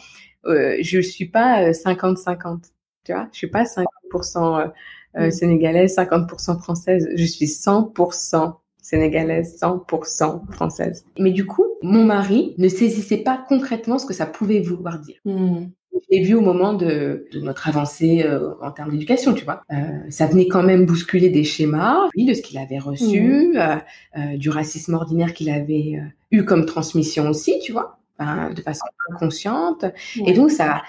euh, 0.47 0.77
je 0.81 1.01
suis 1.01 1.27
pas 1.27 1.71
50-50. 1.71 2.71
tu 3.05 3.13
vois, 3.13 3.29
je 3.33 3.39
suis 3.39 3.47
pas 3.49 3.65
50% 3.65 4.73
euh, 5.17 5.31
sénégalaise, 5.31 5.97
50% 5.97 6.61
française. 6.61 7.09
Je 7.15 7.25
suis 7.25 7.47
100% 7.47 8.60
sénégalaise, 8.83 9.59
100% 9.61 10.51
française. 10.53 11.05
Mais 11.19 11.31
du 11.31 11.47
coup, 11.47 11.67
mon 11.83 12.05
mari 12.05 12.55
ne 12.59 12.69
saisissait 12.69 13.19
pas 13.19 13.45
concrètement 13.49 13.99
ce 13.99 14.07
que 14.07 14.15
ça 14.15 14.27
pouvait 14.27 14.61
vouloir 14.61 14.99
dire. 14.99 15.17
Mmh. 15.25 15.67
j'ai 16.11 16.23
vu 16.23 16.35
au 16.35 16.41
moment 16.41 16.73
de, 16.73 17.27
notre 17.35 17.69
avancée 17.69 18.23
euh, 18.25 18.55
en 18.63 18.71
termes 18.71 18.91
d'éducation, 18.91 19.35
tu 19.35 19.45
vois. 19.45 19.63
Euh, 19.73 19.77
ça 20.09 20.27
venait 20.27 20.49
quand 20.49 20.63
même 20.63 20.87
bousculer 20.87 21.29
des 21.29 21.45
schémas, 21.45 22.09
oui, 22.17 22.25
de 22.25 22.35
ce 22.35 22.43
qu'il 22.43 22.59
avait 22.59 22.79
reçu, 22.79 23.55
mmh. 23.55 24.37
du 24.37 24.51
racisme 24.51 24.95
ordinaire 24.95 25.35
qu'il 25.35 25.51
avait 25.51 26.01
eu 26.31 26.45
comme 26.45 26.67
transmission 26.67 27.29
aussi, 27.29 27.59
tu 27.63 27.73
vois, 27.73 27.99
de 28.19 28.61
façon 28.63 28.85
inconsciente. 29.13 29.85
Et 30.27 30.33
donc, 30.33 30.51
ça, 30.51 30.83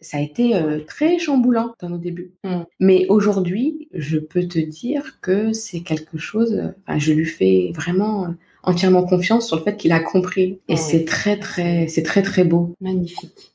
ça 0.00 0.18
a 0.18 0.20
été 0.20 0.54
très 0.86 1.18
chamboulant 1.18 1.74
dans 1.80 1.88
nos 1.90 1.98
débuts. 1.98 2.32
Mmh. 2.44 2.62
Mais 2.80 3.06
aujourd'hui, 3.08 3.88
je 3.92 4.18
peux 4.18 4.46
te 4.46 4.58
dire 4.58 5.18
que 5.20 5.52
c'est 5.52 5.80
quelque 5.80 6.18
chose, 6.18 6.72
je 6.96 7.12
lui 7.12 7.26
fais 7.26 7.72
vraiment 7.74 8.34
entièrement 8.62 9.04
confiance 9.04 9.46
sur 9.46 9.56
le 9.56 9.62
fait 9.62 9.76
qu'il 9.76 9.92
a 9.92 10.00
compris. 10.00 10.60
Et 10.68 10.76
c'est 10.76 11.04
très, 11.04 11.38
très, 11.38 11.88
c'est 11.88 12.02
très, 12.02 12.22
très 12.22 12.44
beau. 12.44 12.74
Magnifique. 12.80 13.54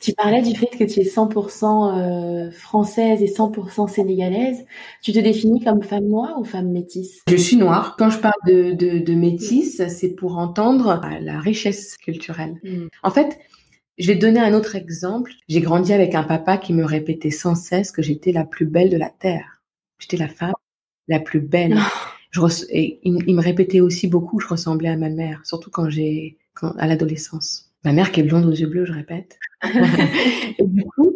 Tu 0.00 0.12
parlais 0.12 0.42
du 0.42 0.56
fait 0.56 0.68
que 0.68 0.84
tu 0.84 1.00
es 1.00 1.04
100% 1.04 1.98
euh, 1.98 2.50
française 2.50 3.20
et 3.20 3.26
100% 3.26 3.88
sénégalaise. 3.88 4.64
Tu 5.02 5.12
te 5.12 5.18
définis 5.18 5.62
comme 5.62 5.82
femme 5.82 6.06
noire 6.06 6.36
ou 6.38 6.44
femme 6.44 6.70
métisse? 6.70 7.20
Je 7.28 7.36
suis 7.36 7.56
noire. 7.56 7.96
Quand 7.98 8.08
je 8.08 8.18
parle 8.18 8.40
de, 8.46 8.72
de, 8.72 9.14
métisse, 9.14 9.82
c'est 9.88 10.14
pour 10.14 10.38
entendre 10.38 11.00
la 11.20 11.40
richesse 11.40 11.96
culturelle. 11.96 12.54
Mm. 12.62 12.86
En 13.02 13.10
fait, 13.10 13.38
je 13.98 14.08
vais 14.08 14.16
te 14.16 14.20
donner 14.20 14.40
un 14.40 14.54
autre 14.54 14.76
exemple. 14.76 15.32
J'ai 15.48 15.60
grandi 15.60 15.92
avec 15.92 16.14
un 16.14 16.22
papa 16.22 16.58
qui 16.58 16.74
me 16.74 16.84
répétait 16.84 17.30
sans 17.30 17.54
cesse 17.54 17.92
que 17.92 18.02
j'étais 18.02 18.32
la 18.32 18.44
plus 18.44 18.66
belle 18.66 18.90
de 18.90 18.96
la 18.96 19.10
terre. 19.10 19.62
J'étais 19.98 20.16
la 20.16 20.28
femme 20.28 20.52
la 21.08 21.20
plus 21.20 21.40
belle. 21.40 21.78
et 22.70 23.00
il, 23.02 23.34
me 23.34 23.40
répétait 23.40 23.80
aussi 23.80 24.08
beaucoup 24.08 24.36
que 24.36 24.44
je 24.44 24.48
ressemblais 24.48 24.88
à 24.88 24.96
ma 24.96 25.08
mère, 25.08 25.40
surtout 25.44 25.70
quand 25.70 25.88
j'ai, 25.88 26.36
à 26.78 26.86
l'adolescence. 26.86 27.72
Ma 27.84 27.92
mère 27.92 28.12
qui 28.12 28.20
est 28.20 28.24
blonde 28.24 28.46
aux 28.46 28.52
yeux 28.52 28.66
bleus, 28.66 28.84
je 28.84 28.92
répète. 28.92 29.38
et, 29.64 30.66
du 30.66 30.84
coup, 30.84 31.15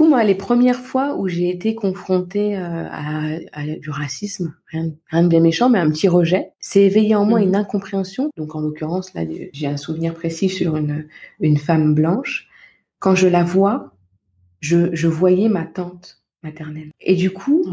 moi, 0.00 0.24
les 0.24 0.34
premières 0.34 0.80
fois 0.80 1.16
où 1.16 1.28
j'ai 1.28 1.48
été 1.50 1.74
confrontée 1.74 2.56
euh, 2.56 2.86
à, 2.90 3.66
du 3.78 3.90
racisme, 3.90 4.54
rien, 4.70 5.22
de 5.22 5.28
bien 5.28 5.40
méchant, 5.40 5.68
mais 5.68 5.78
un 5.78 5.90
petit 5.90 6.08
rejet, 6.08 6.52
c'est 6.60 6.82
éveillé 6.82 7.14
en 7.14 7.24
moi 7.24 7.40
mmh. 7.40 7.44
une 7.44 7.56
incompréhension. 7.56 8.30
Donc, 8.36 8.54
en 8.54 8.60
l'occurrence, 8.60 9.14
là, 9.14 9.22
j'ai 9.52 9.66
un 9.66 9.76
souvenir 9.76 10.14
précis 10.14 10.48
sur 10.48 10.76
une, 10.76 11.06
une 11.40 11.58
femme 11.58 11.94
blanche. 11.94 12.48
Quand 12.98 13.14
je 13.14 13.28
la 13.28 13.44
vois, 13.44 13.94
je, 14.60 14.94
je 14.94 15.08
voyais 15.08 15.48
ma 15.48 15.64
tante 15.64 16.22
maternelle. 16.42 16.90
Et 17.00 17.14
du 17.14 17.30
coup, 17.30 17.64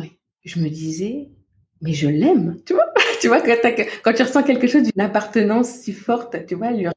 je 0.44 0.60
me 0.60 0.70
disais, 0.70 1.30
mais 1.82 1.94
je 1.94 2.08
l'aime, 2.08 2.58
tu 2.66 2.74
vois. 2.74 2.88
tu 3.22 3.28
vois, 3.28 3.42
quand, 3.42 3.56
quand, 4.04 4.14
tu 4.14 4.24
ressens 4.24 4.44
quelque 4.44 4.68
chose 4.68 4.84
d'une 4.84 5.02
appartenance 5.02 5.70
si 5.70 5.94
forte, 5.94 6.46
tu 6.46 6.56
vois, 6.56 6.72
lui 6.72 6.88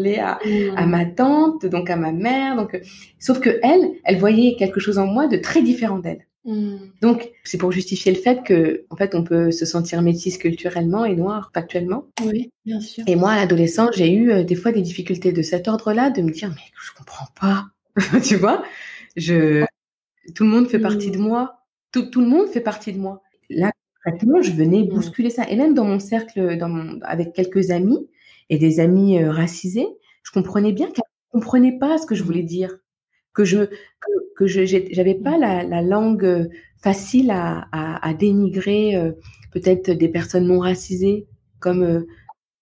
ressembler 0.00 0.18
à, 0.18 0.38
mmh. 0.44 0.76
à, 0.76 0.86
ma 0.86 1.04
tante, 1.04 1.66
donc 1.66 1.90
à 1.90 1.96
ma 1.96 2.12
mère, 2.12 2.56
donc, 2.56 2.80
sauf 3.18 3.40
que 3.40 3.58
elle, 3.62 3.92
elle 4.04 4.18
voyait 4.18 4.56
quelque 4.56 4.80
chose 4.80 4.98
en 4.98 5.06
moi 5.06 5.26
de 5.26 5.36
très 5.36 5.62
différent 5.62 5.98
d'elle. 5.98 6.26
Mmh. 6.44 6.76
Donc, 7.02 7.30
c'est 7.44 7.58
pour 7.58 7.70
justifier 7.70 8.12
le 8.12 8.18
fait 8.18 8.42
que, 8.42 8.84
en 8.90 8.96
fait, 8.96 9.14
on 9.14 9.22
peut 9.22 9.50
se 9.50 9.66
sentir 9.66 10.00
métisse 10.00 10.38
culturellement 10.38 11.04
et 11.04 11.14
noire 11.14 11.50
factuellement. 11.52 12.06
Oui, 12.24 12.50
bien 12.64 12.80
sûr. 12.80 13.04
Et 13.06 13.16
moi, 13.16 13.32
à 13.32 13.36
l'adolescent, 13.36 13.90
j'ai 13.94 14.10
eu 14.10 14.30
euh, 14.30 14.42
des 14.42 14.54
fois 14.54 14.72
des 14.72 14.80
difficultés 14.80 15.32
de 15.32 15.42
cet 15.42 15.68
ordre-là, 15.68 16.10
de 16.10 16.22
me 16.22 16.30
dire, 16.30 16.48
mais 16.48 16.62
je 16.82 16.92
comprends 16.96 17.28
pas, 17.38 17.66
tu 18.22 18.36
vois? 18.36 18.62
Je, 19.16 19.64
tout 20.34 20.44
le 20.44 20.50
monde 20.50 20.68
fait 20.68 20.78
partie 20.78 21.10
de 21.10 21.18
mmh. 21.18 21.22
moi. 21.22 21.56
Tout, 21.92 22.06
tout 22.06 22.20
le 22.20 22.28
monde 22.28 22.48
fait 22.48 22.60
partie 22.60 22.92
de 22.92 22.98
moi. 22.98 23.20
Là, 23.50 23.72
je 24.06 24.52
venais 24.52 24.84
bousculer 24.84 25.28
ça. 25.28 25.44
Et 25.48 25.56
même 25.56 25.74
dans 25.74 25.84
mon 25.84 25.98
cercle, 25.98 26.56
dans 26.56 26.68
mon, 26.68 27.00
avec 27.02 27.32
quelques 27.32 27.70
amis 27.70 28.08
et 28.50 28.58
des 28.58 28.80
amis 28.80 29.18
euh, 29.18 29.30
racisés, 29.30 29.88
je 30.22 30.32
comprenais 30.32 30.72
bien 30.72 30.88
qu'elles 30.88 31.04
ne 31.32 31.40
comprenaient 31.40 31.78
pas 31.78 31.96
ce 31.96 32.06
que 32.06 32.14
je 32.14 32.22
voulais 32.22 32.42
dire, 32.42 32.76
que 33.32 33.44
je 33.44 33.64
que, 33.64 34.10
que 34.36 34.46
j'avais 34.46 35.14
pas 35.14 35.38
mmh. 35.38 35.40
la, 35.40 35.64
la, 35.64 35.82
langue 35.82 36.24
euh, 36.24 36.48
facile 36.76 37.30
à, 37.30 37.68
à, 37.72 38.06
à 38.06 38.12
dénigrer 38.12 38.96
euh, 38.96 39.12
peut-être 39.52 39.90
des 39.90 40.08
personnes 40.08 40.46
non 40.46 40.58
racisées, 40.58 41.26
comme 41.60 42.04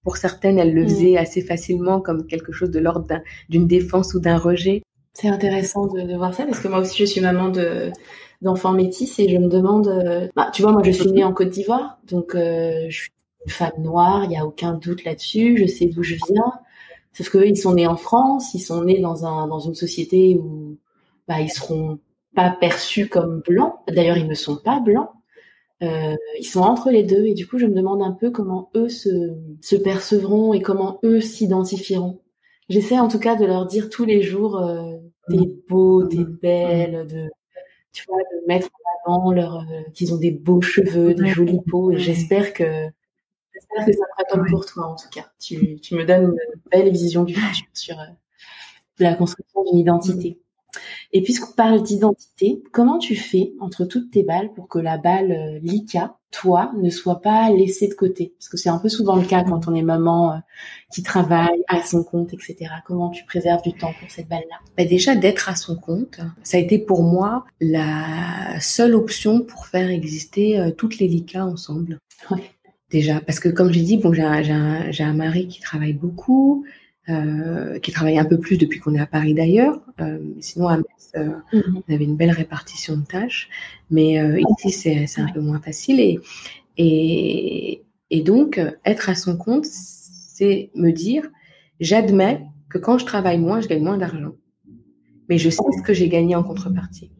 pour 0.05 0.17
certaines 0.17 0.59
elles 0.59 0.75
le 0.75 0.85
mmh. 0.85 0.89
faisaient 0.89 1.17
assez 1.17 1.41
facilement, 1.41 2.01
comme 2.01 2.27
quelque 2.27 2.53
chose 2.53 2.71
de 2.71 2.79
l'ordre 2.79 3.07
d'une 3.49 3.67
défense 3.67 4.15
ou 4.15 4.21
d'un 4.21 4.39
rejet. 4.39 4.83
C'est 5.15 5.29
intéressant 5.29 5.87
de, 5.87 6.03
de, 6.03 6.17
voir 6.17 6.33
ça 6.33 6.45
parce 6.45 6.61
que 6.61 6.69
moi 6.69 6.79
aussi 6.79 6.97
je 6.99 7.05
suis 7.05 7.21
maman 7.21 7.49
de 7.49 7.91
d'enfants 8.43 8.73
métis 8.73 9.19
et 9.19 9.29
je 9.29 9.37
me 9.37 9.49
demande, 9.49 9.89
euh, 9.89 10.29
bah, 10.37 10.51
tu 10.53 10.63
vois, 10.63 10.73
moi 10.73 10.83
je 10.85 10.93
suis 10.93 11.11
née 11.11 11.25
en 11.25 11.33
Côte 11.33 11.51
d'Ivoire, 11.51 11.99
donc 12.09 12.35
euh, 12.35 12.87
je 12.89 12.97
suis 13.03 13.11
femme 13.49 13.81
noire, 13.83 14.25
il 14.25 14.33
y 14.33 14.37
a 14.37 14.47
aucun 14.47 14.75
doute 14.75 15.05
là-dessus, 15.05 15.57
je 15.59 15.67
sais 15.67 15.87
d'où 15.87 16.03
je 16.03 16.17
viens. 16.31 16.53
Sauf 17.13 17.31
que 17.31 17.39
ils 17.39 17.57
sont 17.57 17.75
nés 17.75 17.87
en 17.87 17.97
France, 17.97 18.55
ils 18.55 18.61
sont 18.61 18.85
nés 18.85 19.01
dans 19.01 19.27
un 19.27 19.49
dans 19.49 19.61
une 19.61 19.75
société 19.75 20.37
où 20.37 20.79
bah 21.27 21.41
ils 21.41 21.51
seront 21.51 21.99
pas 22.35 22.51
perçus 22.51 23.09
comme 23.09 23.43
blancs. 23.47 23.75
D'ailleurs, 23.89 24.19
ils 24.19 24.29
ne 24.29 24.35
sont 24.35 24.57
pas 24.57 24.81
blancs. 24.81 25.11
Euh, 25.83 26.17
ils 26.39 26.45
sont 26.45 26.61
entre 26.61 26.91
les 26.91 27.05
deux 27.05 27.27
et 27.27 27.35
du 27.35 27.47
coup, 27.47 27.59
je 27.59 27.67
me 27.67 27.75
demande 27.75 28.03
un 28.03 28.13
peu 28.13 28.31
comment 28.31 28.71
eux 28.77 28.89
se, 28.89 29.09
se 29.61 29.77
percevront 29.77 30.53
et 30.53 30.61
comment 30.61 30.99
eux 31.05 31.21
s'identifieront. 31.21 32.21
J'essaie 32.69 32.99
en 32.99 33.09
tout 33.09 33.21
cas 33.21 33.37
de 33.37 33.47
leur 33.47 33.67
dire 33.67 33.89
tous 33.89 34.05
les 34.05 34.23
jours 34.23 34.59
euh, 34.59 34.97
t'es 35.29 35.39
beau, 35.69 36.07
t'es 36.07 36.25
belle, 36.25 37.07
de 37.07 37.31
tu 37.93 38.05
vois, 38.09 38.19
de 38.19 38.47
mettre 38.47 38.69
en 39.07 39.13
avant 39.13 39.33
leur, 39.33 39.57
euh, 39.59 39.83
qu'ils 39.95 40.15
ont 40.15 40.19
des 40.19 40.31
beaux 40.31 40.61
cheveux, 40.61 41.15
des 41.15 41.29
jolies 41.29 41.61
peaux, 41.67 41.91
et 41.91 41.99
j'espère 41.99 42.53
que, 42.53 42.87
j'espère 43.77 43.87
que 43.87 43.93
ça 43.93 43.99
sera 43.99 44.25
comme 44.31 44.47
pour 44.51 44.67
toi, 44.67 44.87
en 44.87 44.97
tout 44.97 45.09
cas. 45.11 45.27
Tu, 45.41 45.81
tu 45.81 45.95
me 45.95 46.05
donnes 46.05 46.25
une 46.25 46.61
belle 46.71 46.91
vision 46.91 47.25
du 47.25 47.35
futur 47.35 47.67
sur 47.73 47.99
euh, 47.99 48.05
la 48.99 49.15
construction 49.15 49.65
d'une 49.65 49.79
identité. 49.79 50.41
Et 51.13 51.23
puisqu'on 51.23 51.53
parle 51.53 51.83
d'identité, 51.83 52.63
comment 52.73 52.99
tu 52.99 53.17
fais 53.17 53.53
entre 53.61 53.85
toutes 53.85 54.11
tes 54.11 54.23
balles 54.23 54.53
pour 54.53 54.69
que 54.69 54.79
la 54.79 54.99
balle 54.99 55.33
euh, 55.33 55.59
Lika, 55.63 56.17
toi, 56.31 56.73
ne 56.77 56.91
soit 56.91 57.23
pas 57.23 57.51
laissée 57.51 57.89
de 57.89 57.95
côté? 57.95 58.35
Parce 58.39 58.51
que 58.51 58.59
c'est 58.59 58.69
un 58.69 58.79
peu 58.79 58.91
souvent 58.91 59.17
le 59.17 59.25
cas 59.25 59.45
quand 59.45 59.67
on 59.69 59.75
est 59.75 59.83
maman 59.83 60.33
euh, 60.33 60.37
qui 60.93 61.03
travaille 61.03 61.65
à 61.69 61.83
son 61.83 62.05
compte, 62.05 62.35
etc. 62.35 62.57
Comment 62.85 63.09
tu 63.09 63.25
préserves 63.25 63.63
du 63.63 63.73
temps 63.73 63.95
pour 63.99 64.11
cette 64.11 64.29
balle-là? 64.29 64.57
Bah 64.77 64.85
Déjà, 64.85 65.15
d'être 65.15 65.49
à 65.49 65.55
son 65.55 65.77
compte, 65.77 66.21
ça 66.43 66.59
a 66.59 66.61
été 66.61 66.79
pour 66.79 67.03
moi 67.03 67.45
la 67.61 68.61
seule 68.61 68.95
option 68.95 69.41
pour 69.41 69.67
faire 69.67 69.89
exister 69.89 70.61
euh, 70.61 70.71
toutes 70.71 70.99
les 70.99 71.09
Lika 71.09 71.47
ensemble. 71.47 71.99
Ouais. 72.31 72.43
Déjà, 72.91 73.21
parce 73.21 73.39
que 73.39 73.49
comme 73.51 73.71
j'ai 73.71 73.83
dit, 73.83 73.99
bon, 73.99 74.13
j'ai 74.13 74.23
un, 74.23 74.91
un, 74.99 75.13
mari 75.13 75.47
qui 75.47 75.61
travaille 75.61 75.93
beaucoup, 75.93 76.65
euh, 77.09 77.79
qui 77.81 77.93
travaille 77.93 78.19
un 78.19 78.25
peu 78.25 78.39
plus 78.39 78.57
depuis 78.57 78.81
qu'on 78.81 78.95
est 78.95 79.01
à 79.01 79.07
Paris 79.07 79.35
d'ailleurs. 79.35 79.81
Euh, 80.01 80.19
sinon, 80.41 80.69
à 80.69 80.79
Metz, 80.79 81.13
euh, 81.17 81.29
mhm. 81.53 81.83
on 81.87 81.95
avait 81.95 82.05
une 82.05 82.17
belle 82.17 82.31
répartition 82.31 82.97
de 82.97 83.05
tâches. 83.05 83.51
Mais 83.91 84.19
euh, 84.19 84.41
ici, 84.41 84.71
c'est, 84.71 85.07
c'est 85.07 85.21
un 85.21 85.29
peu 85.29 85.41
moins 85.41 85.61
facile. 85.61 86.01
Et, 86.01 86.19
et, 86.79 87.83
et 88.11 88.23
donc, 88.23 88.59
être 88.87 89.11
à 89.11 89.15
son 89.15 89.37
compte, 89.37 89.67
c'est 89.67 90.71
me 90.75 90.91
dire, 90.91 91.29
j'admets 91.81 92.43
que 92.71 92.79
quand 92.79 92.97
je 92.97 93.05
travaille 93.05 93.39
moins, 93.39 93.61
je 93.61 93.69
gagne 93.69 93.83
moins 93.83 93.99
d'argent. 93.99 94.33
Mais 95.29 95.37
je 95.37 95.51
sais 95.51 95.63
ce 95.77 95.83
que 95.83 95.93
j'ai 95.93 96.09
gagné 96.09 96.37
en 96.37 96.43
contrepartie. 96.43 97.11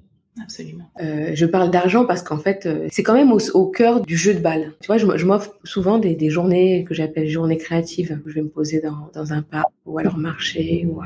Absolument. 0.43 0.85
Euh, 1.03 1.31
je 1.35 1.47
parle 1.47 1.71
d'argent 1.71 2.05
parce 2.07 2.23
qu'en 2.23 2.39
fait, 2.39 2.67
euh, 2.67 2.89
c'est 2.91 3.03
quand 3.03 3.15
même 3.15 3.33
au, 3.33 3.67
cœur 3.67 4.01
du 4.01 4.17
jeu 4.17 4.35
de 4.35 4.41
balle. 4.41 4.73
Tu 4.81 4.87
vois, 4.87 4.99
je, 4.99 5.27
m'offre 5.27 5.55
souvent 5.65 5.99
des, 5.99 6.31
journées 6.31 6.85
que 6.85 6.95
j'appelle 6.95 7.29
journées 7.29 7.57
créatives. 7.57 8.21
Je 8.27 8.35
vais 8.35 8.43
me 8.43 8.49
poser 8.49 8.81
dans, 8.81 9.11
dans 9.15 9.33
un 9.33 9.43
parc 9.43 9.69
ou 9.87 9.99
alors 9.99 10.17
marcher 10.17 10.87
ou, 10.91 11.01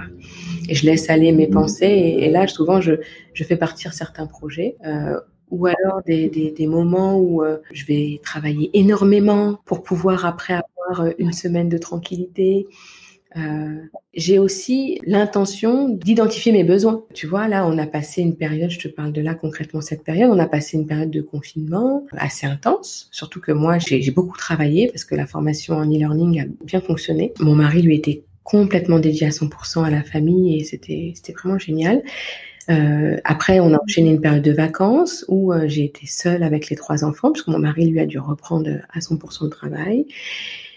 et 0.68 0.74
je 0.74 0.87
laisse 0.87 1.09
aller 1.11 1.33
mes 1.33 1.47
pensées. 1.47 2.16
Et, 2.18 2.30
là, 2.30 2.47
souvent, 2.47 2.80
je, 2.80 2.95
je 3.33 3.45
fais 3.45 3.57
partir 3.57 3.93
certains 3.93 4.26
projets. 4.26 4.76
Euh, 4.87 5.18
ou 5.53 5.66
alors 5.66 6.03
des, 6.07 6.28
des, 6.28 6.66
moments 6.66 7.18
où 7.18 7.45
euh, 7.45 7.59
je 7.72 7.85
vais 7.85 8.18
travailler 8.24 8.70
énormément 8.72 9.61
pour 9.66 9.83
pouvoir 9.83 10.24
après 10.24 10.55
avoir 10.55 11.12
une 11.18 11.35
semaine 11.35 11.68
de 11.68 11.76
tranquillité. 11.76 12.66
Euh, 13.37 13.83
j'ai 14.14 14.39
aussi 14.39 15.01
l'intention 15.07 15.89
d'identifier 15.89 16.53
mes 16.53 16.64
besoins. 16.64 17.05
Tu 17.14 17.26
vois, 17.26 17.49
là, 17.49 17.66
on 17.66 17.78
a 17.78 17.87
passé 17.87 18.20
une 18.20 18.37
période, 18.37 18.70
je 18.70 18.78
te 18.78 18.89
parle 18.89 19.12
de 19.12 19.22
là 19.22 19.35
concrètement 19.35 19.80
cette 19.80 20.05
période, 20.05 20.30
on 20.30 20.39
a 20.39 20.47
passé 20.47 20.76
une 20.76 20.87
période 20.87 21.11
de 21.11 21.22
confinement 21.22 22.05
assez 22.12 22.47
intense, 22.47 23.09
surtout 23.11 23.41
que 23.41 23.53
moi, 23.53 23.78
j'ai 23.78 24.11
beaucoup 24.11 24.37
travaillé 24.37 24.89
parce 24.89 25.05
que 25.05 25.14
la 25.14 25.26
formation 25.26 25.76
en 25.76 25.87
e-learning 25.87 26.41
a 26.43 26.45
bien 26.64 26.80
fonctionné. 26.80 27.33
Mon 27.41 27.55
mari, 27.55 27.83
lui, 27.83 27.97
était 27.97 28.22
complètement 28.45 28.99
dédié 28.99 29.28
à 29.28 29.30
100% 29.30 29.85
à 29.85 29.91
la 29.91 30.03
famille 30.03 30.59
et 30.59 30.64
c'était 30.64 31.14
vraiment 31.33 31.59
génial. 31.59 32.03
Euh, 32.70 33.16
après, 33.24 33.61
on 33.61 33.72
a 33.74 33.78
enchaîné 33.83 34.11
une 34.11 34.20
période 34.20 34.43
de 34.43 34.53
vacances 34.53 35.24
où 35.28 35.53
euh, 35.53 35.66
j'ai 35.66 35.85
été 35.85 36.07
seule 36.07 36.43
avec 36.43 36.68
les 36.70 36.76
trois 36.76 37.05
enfants, 37.05 37.33
puisque 37.33 37.49
mon 37.49 37.59
mari, 37.59 37.87
lui, 37.87 38.01
a 38.01 38.07
dû 38.07 38.18
reprendre 38.18 38.70
à 38.93 38.99
100% 39.01 39.45
le 39.45 39.51
travail. 39.51 40.07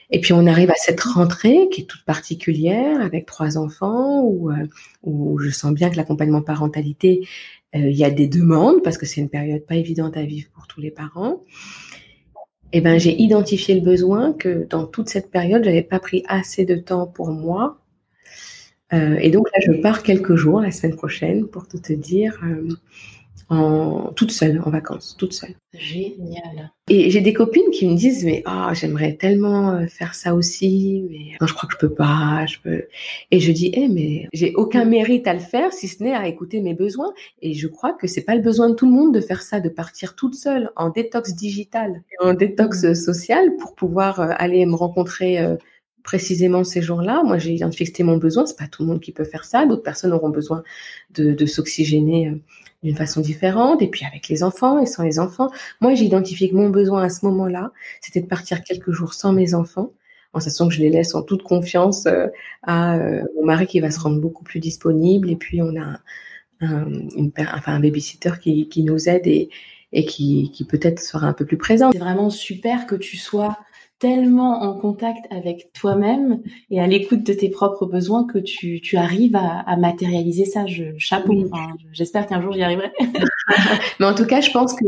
Et 0.09 0.19
puis 0.19 0.33
on 0.33 0.45
arrive 0.45 0.69
à 0.69 0.75
cette 0.75 1.01
rentrée 1.01 1.67
qui 1.71 1.81
est 1.81 1.85
toute 1.85 2.03
particulière 2.05 3.01
avec 3.01 3.25
trois 3.25 3.57
enfants 3.57 4.21
où, 4.23 4.51
euh, 4.51 5.37
je 5.39 5.49
sens 5.49 5.73
bien 5.73 5.89
que 5.89 5.97
l'accompagnement 5.97 6.41
parentalité, 6.41 7.27
euh, 7.75 7.89
il 7.89 7.97
y 7.97 8.03
a 8.03 8.11
des 8.11 8.27
demandes 8.27 8.81
parce 8.83 8.97
que 8.97 9.05
c'est 9.05 9.21
une 9.21 9.29
période 9.29 9.65
pas 9.65 9.75
évidente 9.75 10.17
à 10.17 10.23
vivre 10.23 10.49
pour 10.53 10.67
tous 10.67 10.81
les 10.81 10.91
parents. 10.91 11.43
Et 12.71 12.79
eh 12.79 12.81
ben 12.81 12.99
j'ai 12.99 13.15
identifié 13.21 13.75
le 13.75 13.81
besoin 13.81 14.33
que 14.33 14.67
dans 14.69 14.85
toute 14.85 15.07
cette 15.07 15.31
période 15.31 15.63
j'avais 15.63 15.83
pas 15.83 15.99
pris 15.99 16.23
assez 16.27 16.65
de 16.65 16.75
temps 16.75 17.07
pour 17.07 17.31
moi 17.31 17.79
et 18.91 19.29
donc 19.29 19.47
là, 19.51 19.59
je 19.65 19.81
pars 19.81 20.03
quelques 20.03 20.35
jours 20.35 20.61
la 20.61 20.71
semaine 20.71 20.95
prochaine 20.95 21.47
pour 21.47 21.67
tout 21.67 21.79
te 21.79 21.91
dire 21.91 22.39
en 23.49 24.11
toute 24.15 24.31
seule, 24.31 24.61
en 24.65 24.71
vacances, 24.71 25.15
toute 25.17 25.33
seule. 25.33 25.55
Génial. 25.73 26.71
Et 26.89 27.09
j'ai 27.11 27.21
des 27.21 27.33
copines 27.33 27.69
qui 27.71 27.87
me 27.87 27.95
disent 27.95 28.25
mais 28.25 28.41
ah 28.45 28.71
j'aimerais 28.73 29.13
tellement 29.13 29.71
euh, 29.71 29.87
faire 29.87 30.15
ça 30.15 30.33
aussi, 30.33 31.05
mais 31.09 31.37
non 31.39 31.47
je 31.47 31.53
crois 31.53 31.67
que 31.67 31.73
je 31.73 31.79
peux 31.79 31.93
pas, 31.93 32.45
je 32.47 32.57
peux. 32.63 32.85
Et 33.31 33.39
je 33.39 33.51
dis 33.51 33.71
eh 33.73 33.87
mais 33.87 34.27
j'ai 34.33 34.53
aucun 34.55 34.85
mérite 34.85 35.27
à 35.27 35.33
le 35.33 35.39
faire 35.39 35.73
si 35.73 35.87
ce 35.87 36.01
n'est 36.01 36.15
à 36.15 36.27
écouter 36.27 36.61
mes 36.61 36.73
besoins. 36.73 37.13
Et 37.41 37.53
je 37.53 37.67
crois 37.67 37.93
que 37.93 38.07
c'est 38.07 38.23
pas 38.23 38.35
le 38.35 38.41
besoin 38.41 38.69
de 38.69 38.75
tout 38.75 38.87
le 38.87 38.93
monde 38.93 39.13
de 39.13 39.21
faire 39.21 39.41
ça, 39.41 39.59
de 39.59 39.69
partir 39.69 40.15
toute 40.15 40.35
seule 40.35 40.71
en 40.75 40.89
détox 40.89 41.33
digital, 41.35 42.03
en 42.21 42.33
détox 42.33 42.83
mmh. 42.83 42.95
social 42.95 43.55
pour 43.57 43.75
pouvoir 43.75 44.19
euh, 44.19 44.29
aller 44.37 44.65
me 44.65 44.75
rencontrer. 44.75 45.39
Euh, 45.39 45.55
précisément 46.03 46.63
ces 46.63 46.83
jours-là. 46.83 47.23
Moi, 47.23 47.39
j'ai 47.39 47.53
identifié 47.53 48.03
mon 48.03 48.17
besoin. 48.17 48.45
C'est 48.45 48.59
pas 48.59 48.67
tout 48.67 48.83
le 48.83 48.89
monde 48.89 48.99
qui 49.01 49.11
peut 49.11 49.23
faire 49.23 49.43
ça. 49.43 49.65
D'autres 49.65 49.81
personnes 49.81 50.13
auront 50.13 50.29
besoin 50.29 50.61
de, 51.15 51.31
de 51.31 51.45
s'oxygéner 51.47 52.31
d'une 52.85 52.95
façon 52.95 53.19
différente, 53.19 53.81
et 53.81 53.87
puis 53.87 54.05
avec 54.05 54.29
les 54.29 54.43
enfants 54.43 54.79
et 54.79 54.85
sans 54.85 55.03
les 55.03 55.19
enfants. 55.19 55.49
Moi, 55.81 55.95
j'ai 55.95 56.05
identifié 56.05 56.49
que 56.49 56.55
mon 56.55 56.69
besoin 56.69 57.03
à 57.03 57.09
ce 57.09 57.25
moment-là, 57.25 57.71
c'était 57.99 58.21
de 58.21 58.27
partir 58.27 58.63
quelques 58.63 58.91
jours 58.91 59.13
sans 59.13 59.33
mes 59.33 59.53
enfants, 59.53 59.91
en 60.33 60.39
sachant 60.39 60.67
que 60.67 60.73
je 60.73 60.81
les 60.81 60.89
laisse 60.89 61.15
en 61.15 61.23
toute 61.23 61.43
confiance 61.43 62.05
euh, 62.05 62.27
à 62.63 62.97
euh, 62.97 63.23
mon 63.35 63.45
mari 63.45 63.67
qui 63.67 63.79
va 63.79 63.91
se 63.91 63.99
rendre 63.99 64.21
beaucoup 64.21 64.43
plus 64.43 64.59
disponible, 64.59 65.29
et 65.29 65.35
puis 65.35 65.61
on 65.61 65.75
a 65.75 65.99
un, 66.61 66.85
une, 67.17 67.31
un 67.35 67.79
babysitter 67.79 68.31
qui, 68.41 68.69
qui 68.69 68.83
nous 68.83 69.09
aide 69.09 69.27
et, 69.27 69.49
et 69.91 70.05
qui, 70.05 70.51
qui 70.53 70.63
peut-être 70.65 70.99
sera 71.01 71.27
un 71.27 71.33
peu 71.33 71.45
plus 71.45 71.57
présent. 71.57 71.91
C'est 71.91 71.99
vraiment 71.99 72.29
super 72.29 72.85
que 72.87 72.95
tu 72.95 73.17
sois 73.17 73.57
tellement 73.99 74.61
en 74.61 74.77
contact 74.77 75.25
avec 75.31 75.71
toi-même 75.73 76.41
et 76.69 76.81
à 76.81 76.87
l'écoute 76.87 77.23
de 77.23 77.33
tes 77.33 77.49
propres 77.49 77.85
besoins 77.85 78.25
que 78.25 78.37
tu, 78.37 78.81
tu 78.81 78.97
arrives 78.97 79.35
à, 79.35 79.59
à 79.59 79.77
matérialiser 79.77 80.45
ça. 80.45 80.65
Je, 80.65 80.97
chapeau. 80.97 81.33
J'espère 81.91 82.27
qu'un 82.27 82.41
jour 82.41 82.53
j'y 82.53 82.63
arriverai. 82.63 82.91
Mais 83.99 84.05
en 84.05 84.15
tout 84.15 84.25
cas, 84.25 84.41
je 84.41 84.51
pense 84.51 84.73
que 84.73 84.85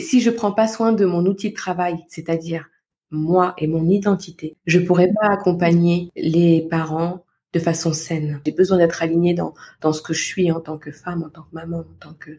si 0.00 0.20
je 0.20 0.30
prends 0.30 0.52
pas 0.52 0.68
soin 0.68 0.92
de 0.92 1.04
mon 1.04 1.24
outil 1.26 1.50
de 1.50 1.54
travail, 1.54 1.96
c'est-à-dire 2.08 2.68
moi 3.10 3.54
et 3.58 3.66
mon 3.66 3.88
identité, 3.88 4.56
je 4.66 4.78
pourrais 4.78 5.12
pas 5.12 5.28
accompagner 5.28 6.10
les 6.16 6.66
parents 6.70 7.24
de 7.52 7.58
façon 7.58 7.92
saine. 7.92 8.40
J'ai 8.46 8.52
besoin 8.52 8.78
d'être 8.78 9.02
alignée 9.02 9.34
dans, 9.34 9.54
dans 9.80 9.92
ce 9.92 10.00
que 10.00 10.14
je 10.14 10.24
suis 10.24 10.50
en 10.50 10.60
tant 10.60 10.78
que 10.78 10.90
femme, 10.90 11.22
en 11.22 11.28
tant 11.28 11.42
que 11.42 11.52
maman, 11.52 11.80
en 11.80 11.98
tant 12.00 12.14
que 12.14 12.38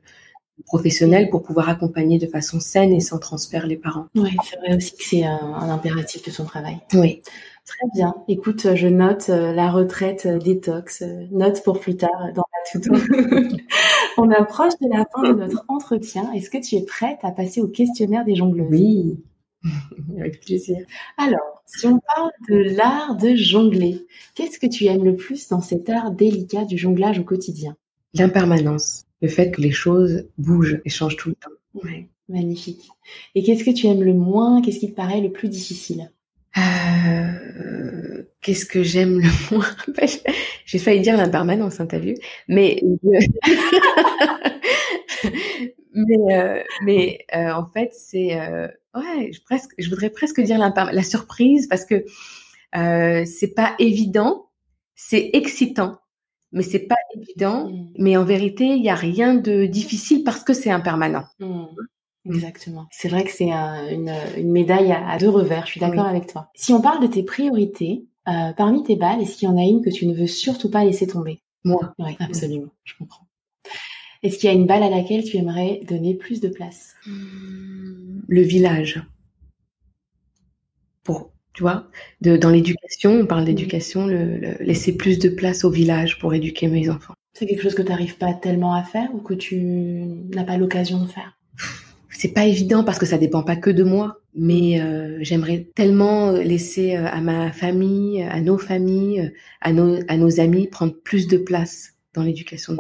professionnel 0.66 1.30
pour 1.30 1.42
pouvoir 1.42 1.70
accompagner 1.70 2.20
de 2.20 2.28
façon 2.28 2.60
saine 2.60 2.94
et 2.94 3.00
sans 3.00 3.20
transfert 3.20 3.68
les 3.68 3.78
parents. 3.78 4.08
Oui, 4.16 4.36
c'est 4.50 4.58
vrai 4.58 4.76
aussi 4.76 4.96
que 4.96 5.04
c'est 5.04 5.24
un, 5.24 5.70
impératif 5.70 6.24
de 6.26 6.32
son 6.32 6.46
travail. 6.46 6.78
Oui. 6.94 7.22
Très 7.66 7.88
bien. 7.96 8.14
Écoute, 8.28 8.76
je 8.76 8.88
note 8.88 9.30
euh, 9.30 9.54
la 9.54 9.72
retraite 9.72 10.26
euh, 10.26 10.38
détox, 10.38 11.02
euh, 11.02 11.28
note 11.32 11.64
pour 11.64 11.80
plus 11.80 11.96
tard 11.96 12.34
dans 12.36 12.44
la 12.44 12.82
tout 12.82 12.92
On 14.18 14.30
approche 14.32 14.74
de 14.82 14.90
la 14.90 15.06
fin 15.14 15.22
de 15.32 15.40
notre 15.40 15.64
entretien. 15.70 16.30
Est-ce 16.34 16.50
que 16.50 16.58
tu 16.58 16.76
es 16.76 16.84
prête 16.84 17.20
à 17.24 17.32
passer 17.32 17.62
au 17.62 17.70
questionnaire 17.70 18.26
des 18.26 18.36
jongleuses? 18.36 18.68
Oui. 18.70 19.24
Avec 20.20 20.42
plaisir. 20.42 20.78
Alors, 21.18 21.64
si 21.66 21.88
on 21.88 22.00
parle 22.00 22.32
de 22.50 22.76
l'art 22.76 23.16
de 23.16 23.34
jongler, 23.36 24.06
qu'est-ce 24.36 24.60
que 24.60 24.68
tu 24.68 24.86
aimes 24.86 25.06
le 25.06 25.16
plus 25.16 25.48
dans 25.48 25.62
cet 25.62 25.90
art 25.90 26.12
délicat 26.12 26.66
du 26.66 26.78
jonglage 26.78 27.20
au 27.20 27.24
quotidien? 27.24 27.78
L'impermanence 28.14 29.06
le 29.24 29.30
fait 29.30 29.52
que 29.52 29.62
les 29.62 29.72
choses 29.72 30.28
bougent 30.38 30.82
et 30.84 30.90
changent 30.90 31.16
tout 31.16 31.30
le 31.30 31.36
temps. 31.36 31.50
Ouais, 31.74 32.10
magnifique. 32.28 32.90
Et 33.36 33.42
qu'est-ce 33.42 33.64
que 33.64 33.72
tu 33.72 33.88
aimes 33.88 34.04
le 34.04 34.14
moins? 34.14 34.62
Qu'est-ce 34.62 34.80
qui 34.80 34.92
te 34.92 34.96
paraît 34.96 35.22
le 35.22 35.32
plus 35.32 35.48
difficile? 35.48 36.12
Euh, 36.58 38.24
Qu'est-ce 38.42 38.66
que 38.66 38.84
j'aime 38.84 39.22
le 39.22 39.30
moins? 39.56 39.66
Bah, 39.88 40.04
J'ai 40.66 40.78
failli 40.78 41.00
dire 41.00 41.16
l'impermanence, 41.16 41.80
hein, 41.80 41.86
t'as 41.86 42.00
vu 42.00 42.16
Mais 42.50 42.82
mais 45.94 46.36
euh, 46.36 46.62
mais 46.84 47.20
euh, 47.34 47.52
en 47.54 47.66
fait 47.66 47.94
c'est 47.94 48.36
ouais, 48.94 49.32
je 49.32 49.42
presque, 49.42 49.72
je 49.78 49.90
voudrais 49.90 50.10
presque 50.10 50.42
dire 50.42 50.58
la 50.60 51.04
surprise 51.04 51.68
parce 51.68 51.86
que 51.86 52.04
c'est 52.74 53.54
pas 53.56 53.74
évident, 53.80 54.50
c'est 54.96 55.30
excitant 55.32 55.98
mais 56.54 56.64
c'est 56.64 56.88
pas 56.88 56.96
évident. 57.16 57.70
Mmh. 57.70 57.94
Mais 57.98 58.18
en 58.18 58.24
vérité, 58.24 58.66
il 58.66 58.82
n'y 58.82 58.90
a 58.90 58.96
rien 58.96 59.36
de 59.36 59.66
difficile 59.66 60.24
parce 60.24 60.44
que 60.44 60.54
c'est 60.54 60.72
impermanent. 60.72 61.26
Mmh. 61.40 61.46
Mmh. 62.26 62.36
Exactement. 62.36 62.88
C'est 62.92 63.10
vrai 63.10 63.24
que 63.24 63.32
c'est 63.32 63.52
une, 63.52 64.14
une, 64.38 64.52
médaille 64.52 64.92
à, 64.92 65.18
deux 65.18 65.30
revers. 65.30 65.66
Je 65.66 65.72
suis 65.72 65.80
d'accord 65.82 66.06
avec 66.06 66.28
toi. 66.28 66.50
Si 66.56 66.74
on 66.74 66.82
parle 66.82 67.02
de 67.02 67.08
tes 67.08 67.24
priorités, 67.24 68.06
euh, 68.30 68.54
parmi 68.54 68.84
tes 68.84 68.96
balles, 68.96 69.22
est-ce 69.22 69.38
qu'il 69.38 69.50
y 69.50 69.52
en 69.52 69.58
a 69.58 69.64
une 69.64 69.82
que 69.82 69.90
tu 69.90 70.06
ne 70.08 70.14
veux 70.14 70.28
surtout 70.28 70.70
pas 70.70 70.86
laisser 70.86 71.08
tomber? 71.08 71.42
Moi. 71.66 71.94
Oui, 72.00 72.16
absolument. 72.20 72.72
Je 72.86 72.94
comprends. 72.98 73.28
Est-ce 74.22 74.38
qu'il 74.38 74.50
y 74.50 74.54
a 74.54 74.56
une 74.56 74.68
balle 74.68 74.84
à 74.84 74.90
laquelle 74.90 75.26
tu 75.26 75.36
aimerais 75.36 75.82
donner 75.88 76.16
plus 76.16 76.40
de 76.40 76.48
place? 76.48 76.96
Le 77.06 78.42
village. 78.42 79.04
Pour 81.04 81.33
tu 81.54 81.62
vois, 81.62 81.88
de, 82.22 82.36
dans 82.36 82.50
l'éducation, 82.50 83.12
on 83.12 83.26
parle 83.26 83.46
d'éducation, 83.46 84.08
le, 84.08 84.58
laisser 84.60 84.96
plus 84.96 85.20
de 85.20 85.30
place 85.30 85.64
au 85.64 85.70
village 85.70 86.20
pour 86.20 86.34
éduquer 86.34 86.68
mes 86.68 86.90
enfants. 86.90 87.14
C'est 87.34 87.46
quelque 87.46 87.62
chose 87.62 87.76
que 87.76 87.82
tu 87.82 87.90
n'arrives 87.90 88.18
pas 88.18 88.34
tellement 88.34 88.74
à 88.74 88.84
faire 88.84 89.10
ou 89.14 89.20
que 89.20 89.34
tu 89.34 89.58
n'as 90.34 90.44
pas 90.44 90.58
l'occasion 90.58 91.02
de 91.02 91.08
faire? 91.08 91.38
C'est 92.10 92.34
pas 92.34 92.46
évident 92.46 92.84
parce 92.84 93.00
que 93.00 93.06
ça 93.06 93.18
dépend 93.18 93.44
pas 93.44 93.56
que 93.56 93.70
de 93.70 93.84
moi, 93.84 94.22
mais 94.36 94.80
euh, 94.82 95.18
j'aimerais 95.22 95.68
tellement 95.76 96.32
laisser 96.32 96.96
euh, 96.96 97.08
à 97.08 97.22
ma 97.22 97.52
famille, 97.52 98.24
à 98.24 98.40
nos 98.42 98.58
familles, 98.58 99.34
à 99.62 99.74
nos, 99.74 99.98
à 100.08 100.18
nos 100.18 100.40
amis 100.40 100.68
prendre 100.68 100.94
plus 100.94 101.28
de 101.28 101.38
place 101.38 101.94
dans 102.14 102.24
l'éducation. 102.24 102.78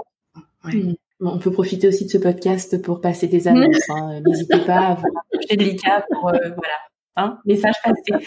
Ouais. 0.65 0.76
Mmh. 0.76 0.95
on 1.19 1.39
peut 1.39 1.51
profiter 1.51 1.88
aussi 1.88 2.05
de 2.05 2.09
ce 2.09 2.17
podcast 2.17 2.82
pour 2.82 3.01
passer 3.01 3.28
des 3.28 3.47
annonces. 3.49 3.89
Hein. 3.89 4.21
N'hésitez 4.26 4.59
pas 4.59 4.80
à 4.80 4.95
vous 4.95 5.07
rapprocher 5.13 5.57
de 5.57 5.63
l'ICA 5.63 6.05
pour 6.09 6.30
euh, 6.30 6.38
voilà, 6.38 6.78
Hein, 7.16 7.39
message 7.45 7.76
passé. 7.84 8.26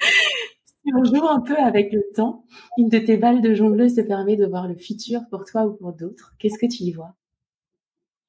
si 0.00 0.92
on 0.94 1.04
joue 1.04 1.26
un 1.26 1.40
peu 1.40 1.56
avec 1.56 1.92
le 1.92 2.02
temps, 2.14 2.44
une 2.78 2.88
de 2.88 2.98
tes 2.98 3.16
balles 3.16 3.42
de 3.42 3.54
jongleuse 3.54 3.94
te 3.94 4.00
permet 4.00 4.36
de 4.36 4.46
voir 4.46 4.66
le 4.66 4.76
futur 4.76 5.20
pour 5.30 5.44
toi 5.44 5.66
ou 5.66 5.74
pour 5.74 5.92
d'autres. 5.92 6.34
Qu'est-ce 6.38 6.58
que 6.58 6.66
tu 6.66 6.82
y 6.82 6.92
vois? 6.92 7.14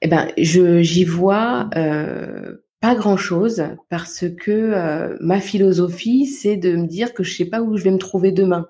Eh 0.02 0.08
ben, 0.08 0.32
je 0.38 0.82
j'y 0.82 1.04
vois 1.06 1.70
euh, 1.76 2.58
pas 2.86 2.94
grand-chose 2.94 3.64
parce 3.90 4.26
que 4.30 4.52
euh, 4.52 5.18
ma 5.20 5.40
philosophie, 5.40 6.28
c'est 6.28 6.56
de 6.56 6.76
me 6.76 6.86
dire 6.86 7.16
que 7.16 7.24
je 7.24 7.36
sais 7.36 7.46
pas 7.46 7.62
où 7.62 7.78
je 7.78 7.84
vais 7.84 7.90
me 7.90 7.98
trouver 7.98 8.32
demain. 8.32 8.68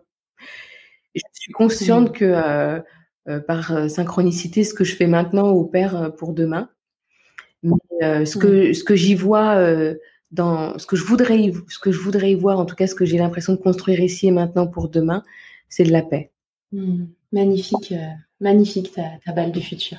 Je 1.16 1.22
suis 1.34 1.52
consciente 1.52 2.14
que 2.14 2.24
euh, 2.24 2.80
euh, 3.28 3.42
par 3.42 3.90
synchronicité, 3.90 4.64
ce 4.64 4.74
que 4.74 4.86
je 4.86 4.96
fais 4.96 5.08
maintenant 5.08 5.50
opère 5.50 6.14
pour 6.18 6.34
demain. 6.34 6.70
Euh, 8.02 8.26
ce 8.26 8.38
que 8.38 8.74
ce 8.74 8.84
que 8.84 8.96
j'y 8.96 9.16
vois 9.16 9.56
euh, 9.56 9.96
dans 10.32 10.78
ce 10.78 10.86
que 10.86 10.96
je 10.96 11.04
voudrais 11.04 11.52
ce 11.70 11.80
que 11.80 11.92
je 11.92 12.00
voudrais 12.00 12.32
y 12.32 12.36
voir, 12.36 12.60
en 12.60 12.66
tout 12.66 12.76
cas 12.76 12.88
ce 12.88 12.96
que 12.96 13.06
j'ai 13.06 13.18
l'impression 13.18 13.54
de 13.54 13.58
construire 13.58 14.00
ici 14.02 14.28
et 14.28 14.32
maintenant 14.32 14.68
pour 14.68 14.90
demain, 14.90 15.24
c'est 15.70 15.84
de 15.84 15.92
la 15.92 16.02
paix. 16.02 16.32
Mmh. 16.72 17.06
Magnifique, 17.32 17.92
euh, 17.92 18.08
magnifique 18.40 18.92
ta, 18.94 19.04
ta, 19.26 19.32
balle 19.32 19.52
du 19.52 19.62
futur. 19.62 19.98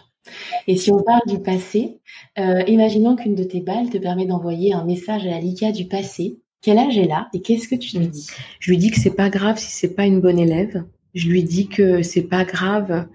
Et 0.66 0.76
si 0.76 0.90
on 0.90 1.03
parle 1.03 1.22
du 1.28 1.38
passé, 1.38 2.01
imaginons 2.36 3.14
qu'une 3.14 3.36
de 3.36 3.44
tes 3.44 3.61
balles 3.61 3.90
te 3.90 3.99
permet 3.99 4.26
d'envoyer 4.26 4.72
un 4.72 4.84
message 4.84 5.24
à 5.24 5.30
la 5.30 5.38
Lika 5.38 5.70
du 5.70 5.86
passé. 5.86 6.40
Quel 6.62 6.78
âge 6.78 6.99
est 6.99 7.07
là 7.07 7.28
et 7.32 7.42
qu'est-ce 7.42 7.68
que 7.68 7.76
tu 7.76 7.97
lui 7.97 8.09
dis? 8.09 8.26
Je 8.59 8.70
lui 8.72 8.76
dis 8.76 8.90
que 8.90 8.99
c'est 8.99 9.14
pas 9.14 9.30
grave 9.30 9.57
si 9.59 9.70
c'est 9.70 9.94
pas 9.94 10.05
une 10.05 10.20
bonne 10.20 10.40
élève. 10.40 10.82
Je 11.14 11.28
lui 11.28 11.44
dis 11.44 11.68
que 11.68 12.03
c'est 12.03 12.24
pas 12.24 12.44
grave 12.44 13.07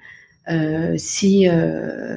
euh, 0.50 0.96
si 0.98 1.48
euh, 1.48 2.16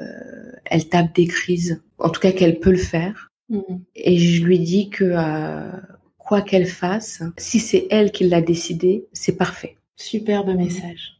elle 0.64 0.88
tape 0.88 1.14
des 1.14 1.26
crises, 1.26 1.82
en 2.04 2.10
tout 2.10 2.20
cas 2.20 2.32
qu'elle 2.32 2.60
peut 2.60 2.70
le 2.70 2.76
faire. 2.76 3.32
Mmh. 3.48 3.60
Et 3.96 4.16
je 4.18 4.44
lui 4.44 4.58
dis 4.58 4.90
que 4.90 5.04
euh, 5.04 5.70
quoi 6.18 6.42
qu'elle 6.42 6.66
fasse, 6.66 7.22
si 7.38 7.58
c'est 7.58 7.86
elle 7.90 8.12
qui 8.12 8.24
l'a 8.24 8.42
décidé, 8.42 9.06
c'est 9.12 9.36
parfait. 9.36 9.76
Superbe 9.96 10.54
message. 10.54 11.18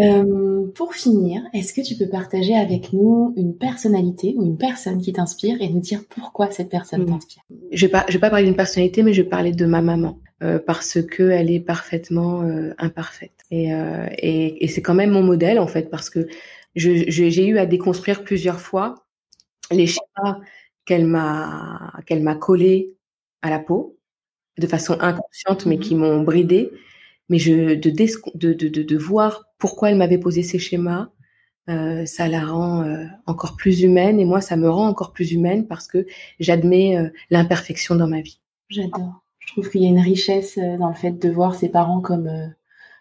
Euh, 0.00 0.66
pour 0.74 0.94
finir, 0.94 1.42
est-ce 1.54 1.72
que 1.72 1.80
tu 1.80 1.96
peux 1.96 2.08
partager 2.08 2.54
avec 2.54 2.92
nous 2.92 3.32
une 3.36 3.56
personnalité 3.56 4.34
ou 4.36 4.44
une 4.44 4.58
personne 4.58 5.00
qui 5.00 5.12
t'inspire 5.14 5.56
et 5.62 5.68
nous 5.70 5.80
dire 5.80 6.02
pourquoi 6.08 6.50
cette 6.50 6.70
personne 6.70 7.02
mmh. 7.02 7.06
t'inspire? 7.06 7.42
Je 7.72 7.86
vais 7.86 7.98
je 8.08 8.12
vais 8.14 8.18
pas 8.18 8.30
parler 8.30 8.46
d'une 8.46 8.56
personnalité, 8.56 9.02
mais 9.02 9.12
je 9.12 9.22
vais 9.22 9.28
parler 9.28 9.52
de 9.52 9.66
ma 9.66 9.82
maman 9.82 10.18
euh, 10.42 10.58
parce 10.58 10.98
que 11.02 11.30
elle 11.30 11.50
est 11.50 11.60
parfaitement 11.60 12.42
euh, 12.42 12.72
imparfaite. 12.78 13.32
Et, 13.50 13.70
et, 14.18 14.64
et 14.64 14.68
c'est 14.68 14.82
quand 14.82 14.94
même 14.94 15.10
mon 15.10 15.22
modèle 15.22 15.58
en 15.58 15.66
fait 15.66 15.88
parce 15.90 16.10
que 16.10 16.26
j'ai 16.74 17.46
eu 17.46 17.58
à 17.58 17.64
déconstruire 17.64 18.24
plusieurs 18.24 18.60
fois 18.60 19.06
les 19.70 19.86
schémas 19.86 20.40
qu'elle 20.84 21.06
m'a 21.06 21.92
qu'elle 22.06 22.22
m'a 22.22 22.34
collé 22.34 22.96
à 23.42 23.50
la 23.50 23.58
peau 23.58 23.98
de 24.58 24.66
façon 24.66 24.96
inconsciente, 25.00 25.66
mais 25.66 25.78
qui 25.78 25.94
mmh. 25.94 25.98
m'ont 25.98 26.22
bridée 26.22 26.72
mais 27.28 27.38
je, 27.38 27.74
de, 27.74 27.90
de, 27.90 28.68
de, 28.68 28.82
de, 28.82 28.96
voir 28.96 29.44
pourquoi 29.58 29.90
elle 29.90 29.96
m'avait 29.96 30.18
posé 30.18 30.42
ces 30.42 30.58
schémas, 30.58 31.10
euh, 31.68 32.06
ça 32.06 32.28
la 32.28 32.46
rend 32.46 32.82
euh, 32.82 33.04
encore 33.26 33.56
plus 33.56 33.82
humaine 33.82 34.18
et 34.18 34.24
moi, 34.24 34.40
ça 34.40 34.56
me 34.56 34.70
rend 34.70 34.88
encore 34.88 35.12
plus 35.12 35.32
humaine 35.32 35.66
parce 35.66 35.86
que 35.86 36.06
j'admets 36.40 36.96
euh, 36.96 37.10
l'imperfection 37.30 37.94
dans 37.94 38.08
ma 38.08 38.22
vie. 38.22 38.40
J'adore. 38.70 39.22
Je 39.40 39.52
trouve 39.52 39.70
qu'il 39.70 39.82
y 39.82 39.86
a 39.86 39.88
une 39.88 40.00
richesse 40.00 40.58
euh, 40.58 40.78
dans 40.78 40.88
le 40.88 40.94
fait 40.94 41.12
de 41.12 41.28
voir 41.28 41.54
ses 41.54 41.68
parents 41.68 42.00
comme 42.00 42.30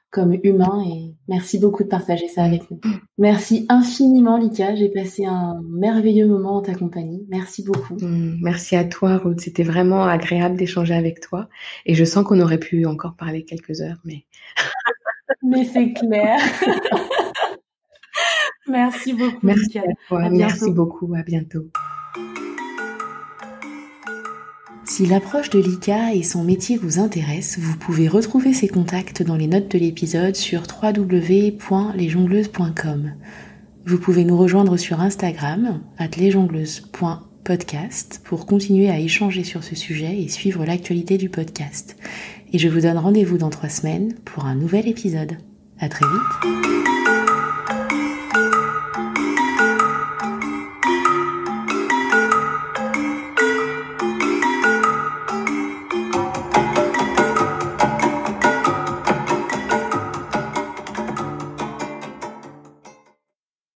comme 0.10 0.38
humain 0.44 0.84
et 0.86 1.16
merci 1.28 1.60
beaucoup 1.60 1.84
de 1.84 1.90
partager 1.90 2.28
ça 2.28 2.44
avec 2.44 2.70
nous. 2.72 2.80
Merci 3.18 3.66
infiniment 3.70 4.38
Lika, 4.38 4.76
j'ai 4.76 4.90
passé 4.90 5.26
un 5.26 5.62
merveilleux 5.70 6.28
moment 6.28 6.58
en 6.58 6.62
ta 6.62 6.74
compagnie. 6.74 7.26
Merci 7.30 7.64
beaucoup. 7.64 7.96
Mm, 7.96 8.38
merci 8.42 8.76
à 8.76 8.84
toi 8.84 9.18
Ruth, 9.18 9.42
c'était 9.42 9.64
vraiment 9.64 10.04
agréable 10.04 10.56
d'échanger 10.56 10.94
avec 10.94 11.20
toi 11.20 11.50
et 11.86 11.94
je 11.94 12.04
sens 12.04 12.26
qu'on 12.26 12.40
aurait 12.40 12.60
pu 12.60 12.86
encore 12.86 13.16
parler 13.16 13.44
quelques 13.44 13.82
heures 13.82 14.00
mais 14.06 14.26
mais 15.44 15.66
c'est 15.66 15.94
clair. 15.94 16.40
merci 18.68 19.14
beaucoup 19.14 19.40
merci 19.44 19.66
Lika. 19.66 19.82
À 19.82 20.08
toi. 20.08 20.30
merci 20.30 20.72
beaucoup, 20.72 21.14
à 21.16 21.24
bientôt. 21.24 21.66
Si 24.98 25.06
l'approche 25.06 25.52
de 25.52 25.60
Lika 25.60 26.16
et 26.16 26.24
son 26.24 26.44
métier 26.44 26.76
vous 26.76 26.98
intéresse, 26.98 27.60
vous 27.60 27.78
pouvez 27.78 28.08
retrouver 28.08 28.52
ses 28.52 28.68
contacts 28.68 29.22
dans 29.22 29.36
les 29.36 29.46
notes 29.46 29.70
de 29.70 29.78
l'épisode 29.78 30.36
sur 30.36 30.64
www.lesjongleuses.com. 30.64 33.14
Vous 33.86 34.00
pouvez 34.00 34.26
nous 34.26 34.36
rejoindre 34.36 34.76
sur 34.76 35.00
Instagram, 35.00 35.84
lesjongleuses.podcast, 36.18 38.22
pour 38.24 38.48
continuer 38.48 38.90
à 38.90 39.00
échanger 39.00 39.44
sur 39.44 39.64
ce 39.64 39.76
sujet 39.76 40.20
et 40.20 40.30
suivre 40.30 40.66
l'actualité 40.66 41.20
du 41.20 41.30
podcast. 41.30 41.96
Et 42.52 42.58
je 42.58 42.68
vous 42.68 42.82
donne 42.82 42.98
rendez-vous 42.98 43.38
dans 43.38 43.52
trois 43.52 43.70
semaines 43.70 44.16
pour 44.26 44.46
un 44.46 44.56
nouvel 44.56 44.88
épisode. 44.88 45.38
À 45.80 45.90
très 45.90 46.08
vite! 46.08 46.97